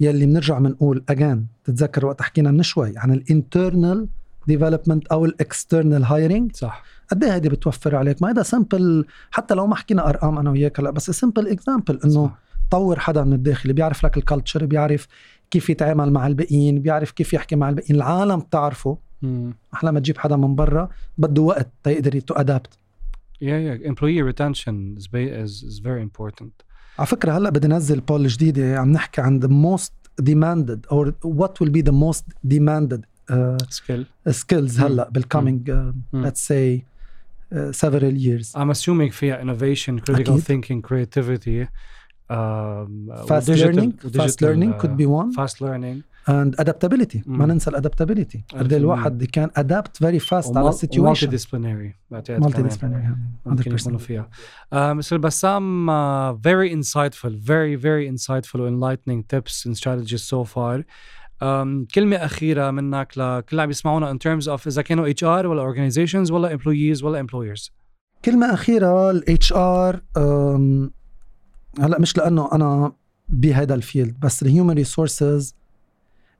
يلي 0.00 0.26
بنرجع 0.26 0.58
بنقول 0.58 1.04
again 1.08 1.46
تتذكر 1.64 2.06
وقت 2.06 2.22
حكينا 2.22 2.50
من 2.50 2.62
شوي 2.62 2.92
عن 2.96 3.12
ال 3.12 3.23
internal 3.23 4.08
development 4.46 5.06
أو 5.06 5.24
ال 5.24 5.33
external 5.33 6.04
hiring 6.04 6.56
صح. 6.56 6.84
قد 7.08 7.24
إيه 7.24 7.34
هيدي 7.34 7.48
بتوفر 7.48 7.96
عليك؟ 7.96 8.22
ما 8.22 8.30
هذا 8.30 8.42
simple 8.42 9.06
حتى 9.30 9.54
لو 9.54 9.66
ما 9.66 9.74
حكينا 9.74 10.08
أرقام 10.08 10.38
أنا 10.38 10.50
وياك 10.50 10.80
هلأ 10.80 10.90
بس 10.90 11.10
simple 11.10 11.48
example 11.48 12.00
إنه 12.04 12.30
طور 12.70 12.98
حدا 12.98 13.24
من 13.24 13.32
الداخل 13.32 13.72
بيعرف 13.72 14.04
لك 14.06 14.16
ال 14.16 14.22
culture 14.22 14.66
بيعرف 14.66 15.06
كيف 15.50 15.70
يتعامل 15.70 16.12
مع 16.12 16.26
الباقيين 16.26 16.82
بيعرف 16.82 17.10
كيف 17.10 17.32
يحكي 17.32 17.56
مع 17.56 17.68
الباقيين 17.68 17.96
العالم 17.96 18.40
بتعرفه. 18.40 18.98
أحلى 19.74 19.92
ما 19.92 20.00
تجيب 20.00 20.18
حدا 20.18 20.36
من 20.36 20.54
برا 20.54 20.88
بده 21.18 21.42
وقت 21.42 21.68
تيقدر 21.84 22.20
to 22.20 22.34
adapt 22.34 22.78
Yeah, 23.42 23.58
yeah. 23.66 23.76
Employee 23.90 24.22
retention 24.32 24.74
is, 24.98 25.06
is, 25.12 25.52
is 25.70 25.78
very 25.88 26.02
important. 26.08 26.52
على 26.98 27.06
فكرة 27.06 27.32
هلا 27.32 27.50
بدي 27.50 27.68
نزل 27.68 28.00
poll 28.00 28.26
جديدة 28.26 28.78
عم 28.78 28.92
نحكي 28.92 29.20
عن 29.20 29.40
the 29.40 29.48
most 29.48 29.92
demanded 30.22 30.80
or 30.90 31.12
what 31.24 31.60
will 31.60 31.70
be 31.70 31.82
the 31.82 31.92
most 31.92 32.24
demanded 32.46 33.04
uh, 33.30 33.56
skill 33.70 34.04
skills 34.30 34.80
هلا 34.80 35.10
بالcoming 35.18 35.68
uh, 35.68 35.92
let's 36.12 36.40
say 36.40 36.84
uh, 37.52 37.72
several 37.72 38.14
years. 38.14 38.54
I'm 38.56 38.70
assuming 38.70 39.10
فيها 39.10 39.40
innovation, 39.42 40.00
critical 40.00 40.38
أكيد. 40.38 40.42
thinking, 40.42 40.82
creativity 40.82 41.68
fast 43.28 43.48
learning 43.48 43.92
fast 44.20 44.42
learning 44.42 44.72
could 44.78 44.96
be 44.96 45.06
one 45.06 45.32
fast 45.32 45.60
learning 45.60 46.02
and 46.28 46.54
adaptability. 46.60 47.18
Mm. 47.18 47.28
ما 47.28 47.46
ننسى 47.46 47.70
الادابتابيلتي 47.70 48.44
قد 48.58 48.72
الواحد 48.72 49.24
كان 49.24 49.50
adapt 49.58 50.06
very 50.06 50.20
fast 50.20 50.56
على 50.56 50.68
السيتويشن 50.68 51.02
مالتي 51.02 51.26
ديسبلينري 51.26 51.94
مالتي 52.10 52.62
ديسبلينري 52.62 53.16
ممكن 53.46 53.74
يكونوا 53.74 53.98
فيها 53.98 54.28
مستر 54.72 55.18
بسام 55.18 55.90
very 56.34 56.70
insightful 56.70 57.30
very 57.30 57.76
very 57.76 58.08
insightful 58.08 58.60
enlightening 58.60 59.22
tips 59.34 59.66
and 59.66 59.76
strategies 59.76 60.22
so 60.22 60.44
far. 60.44 60.84
Um, 61.42 61.86
كلمة 61.94 62.16
أخيرة 62.16 62.70
منك 62.70 63.18
لكل 63.18 63.46
اللي 63.52 63.62
عم 63.62 63.70
يسمعونا 63.70 64.12
in 64.12 64.16
terms 64.16 64.46
of 64.46 64.66
إذا 64.66 64.82
كانوا 64.82 65.12
HR 65.12 65.44
ولا 65.44 65.72
organizations 65.74 66.30
ولا 66.30 66.56
employees 66.58 67.02
ولا 67.02 67.26
employers. 67.26 67.70
كلمة 68.24 68.54
أخيرة 68.54 69.10
ال 69.10 69.38
HR 69.38 69.96
um, 69.96 70.90
هلأ 71.82 72.00
مش 72.00 72.16
لأنه 72.16 72.48
أنا 72.52 72.92
بهذا 73.28 73.74
الفيلد 73.74 74.20
بس 74.20 74.42
الهيومن 74.42 74.74
ريسورسز 74.74 75.54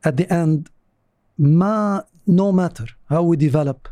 at 0.04 0.16
the 0.16 0.32
end, 0.32 0.70
ma, 1.38 2.02
no 2.26 2.52
matter 2.52 2.86
how 3.08 3.22
we 3.22 3.36
develop 3.36 3.88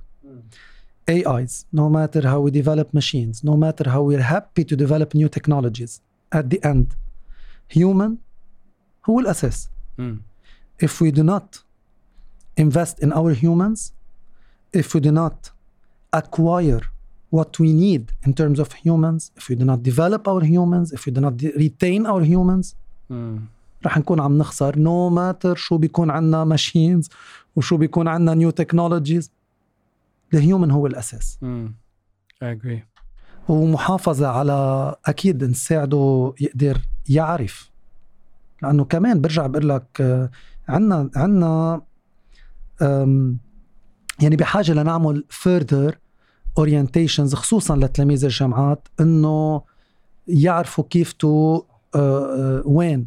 AIs, 1.09 1.67
no 1.73 1.89
matter 1.89 2.23
how 2.29 2.41
we 2.41 2.51
develop 2.51 2.93
machines, 2.95 3.43
no 3.43 3.57
matter 3.57 3.89
how 3.91 4.03
we're 4.03 4.29
happy 4.37 4.65
to 4.65 4.77
develop 4.77 5.15
new 5.15 5.29
technologies, 5.29 6.01
at 6.33 6.51
the 6.51 6.63
end, 6.65 6.95
human, 7.69 8.19
who 9.03 9.13
will 9.15 9.27
assess? 9.27 9.69
Mm. 9.99 10.21
If 10.79 11.01
we 11.01 11.11
do 11.11 11.23
not 11.23 11.63
invest 12.57 13.01
in 13.01 13.13
our 13.13 13.33
humans, 13.33 13.93
if 14.73 14.95
we 14.95 15.01
do 15.01 15.13
not 15.13 15.51
acquire 16.13 16.81
what 17.31 17.59
we 17.59 17.73
need 17.73 18.13
in 18.27 18.35
terms 18.35 18.59
of 18.59 18.73
humans, 18.73 19.31
if 19.37 19.49
we 19.49 19.55
do 19.55 19.65
not 19.65 19.83
develop 19.83 20.27
our 20.29 20.43
humans, 20.55 20.93
if 20.93 21.07
we 21.07 21.13
do 21.13 21.21
not 21.21 21.37
de- 21.37 21.53
retain 21.53 22.07
our 22.07 22.23
humans, 22.23 22.75
mm. 23.11 23.47
رح 23.87 23.99
نكون 23.99 24.20
عم 24.20 24.39
نخسر. 24.39 24.74
No 24.74 25.14
matter 25.14 25.55
شو 25.55 25.78
بيكون 25.78 26.11
عنا 26.11 26.57
machines 26.57 27.09
وشو 27.57 27.76
بيكون 27.76 28.09
عنا 28.09 28.35
new 28.35 28.53
technologies 28.62 29.28
الهيومن 30.35 30.70
هو 30.70 30.87
الأساس. 30.87 31.39
I 32.45 32.47
agree. 32.47 32.81
ومحافظة 33.49 34.28
على 34.28 34.95
أكيد 35.07 35.45
نساعده 35.45 36.35
يقدر 36.41 36.78
يعرف. 37.09 37.70
لأنه 38.62 38.85
كمان 38.85 39.20
برجع 39.20 39.47
بقول 39.47 39.68
لك 39.68 40.01
عنا 40.68 41.11
عنا 41.16 41.83
يعني 44.20 44.37
بحاجة 44.37 44.72
لنعمل 44.72 45.24
further 45.31 45.95
orientations 46.59 47.35
خصوصا 47.35 47.76
لتلاميذ 47.76 48.24
الجامعات 48.24 48.89
إنه 49.01 49.62
يعرفوا 50.28 50.85
كيف 50.91 51.12
to 51.12 51.62
when 52.64 53.07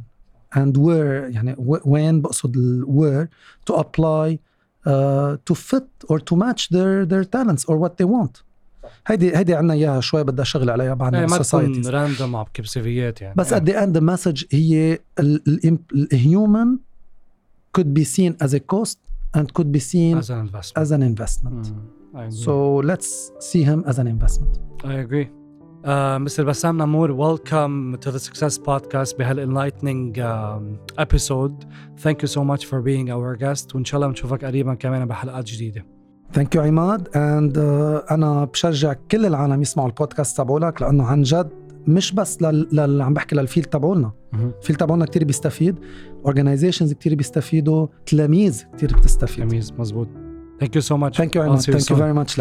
and 0.57 0.77
where 0.77 1.29
يعني 1.29 1.55
وين 1.85 2.21
بقصد 2.21 2.57
ال 2.57 2.69
where 2.69 3.27
to 3.65 3.79
apply 3.79 4.39
to 5.45 5.53
fit 5.53 5.87
or 6.09 6.19
to 6.19 6.35
match 6.35 6.73
their 6.73 7.03
their 7.03 7.23
talents 7.23 7.65
or 7.65 7.77
what 7.77 8.01
they 8.01 8.07
want 8.07 8.37
هيدي 9.07 9.37
هيدي 9.37 9.55
عنا 9.55 9.73
إياها 9.73 10.01
شوي 10.01 10.23
بدها 10.23 10.45
شغل 10.45 10.69
عليها 10.69 10.93
بعد 10.93 11.15
ما 11.15 11.37
تكون 11.37 11.87
random 11.87 12.35
على 12.35 12.47
سيفيات 12.63 13.21
يعني 13.21 13.35
بس 13.37 13.53
ات 13.53 13.63
ذا 13.63 13.83
اند 13.83 13.97
المسج 13.97 14.43
هي 14.51 14.99
الهيومن 15.19 16.77
could 17.77 17.93
be 17.93 18.03
seen 18.03 18.35
as 18.45 18.53
a 18.53 18.59
cost 18.59 18.97
and 19.33 19.53
could 19.53 19.71
be 19.71 19.79
seen 19.79 20.17
as 20.17 20.29
an 20.29 20.39
investment. 20.39 20.77
As 20.83 20.91
an 20.91 21.01
investment. 21.01 21.63
Mm. 22.15 22.31
So 22.31 22.53
let's 22.91 23.31
see 23.39 23.63
him 23.63 23.83
as 23.87 23.97
an 23.99 24.07
investment. 24.07 24.59
I 24.83 24.93
agree. 25.05 25.27
Uh, 25.83 26.17
Mr. 26.17 26.45
Bassam 26.45 26.77
Namour, 26.77 27.13
welcome 27.13 27.97
to 27.99 28.09
the 28.09 28.17
Success 28.17 28.57
Podcast 28.57 29.17
بهال 29.17 29.39
um, 30.17 30.79
episode. 30.97 31.65
Thank 31.97 32.21
you 32.21 32.27
so 32.27 32.41
much 32.45 32.65
for 32.65 32.81
being 32.81 33.09
our 33.09 33.35
guest. 33.35 33.75
وإن 33.75 33.85
شاء 33.85 33.95
الله 33.95 34.07
بنشوفك 34.07 34.45
قريبا 34.45 34.73
كمان 34.73 35.05
بحلقات 35.05 35.45
جديدة. 35.45 35.85
Thank 36.33 36.55
you 36.55 36.57
عماد 36.57 37.07
uh, 37.07 38.11
أنا 38.11 38.45
بشجع 38.45 38.93
كل 39.11 39.25
العالم 39.25 39.61
يسمعوا 39.61 39.89
البودكاست 39.89 40.37
تبعولك 40.37 40.81
لأنه 40.81 41.05
عن 41.05 41.21
جد 41.21 41.49
مش 41.87 42.11
بس 42.11 42.41
للي 42.41 43.03
عم 43.03 43.13
بحكي 43.13 43.35
للفيل 43.35 43.63
تبعولنا. 43.63 44.11
الفيل 44.33 44.75
تبعولنا 44.75 45.05
كثير 45.05 45.23
بيستفيد. 45.23 45.79
Organizations 46.27 46.93
كثير 46.93 47.15
بيستفيدوا. 47.15 47.87
تلاميذ 48.05 48.63
كثير 48.77 48.97
بتستفيد. 48.97 49.35
تلاميذ 49.35 49.71
مزبوط 49.79 50.07
Thank 50.61 50.75
you 50.75 50.81
so 50.81 50.97
much. 50.97 51.17
Thank 51.17 51.35
you, 51.35 51.41
Thank 51.75 51.89
you 51.89 51.95
very 51.95 52.13
much. 52.13 52.39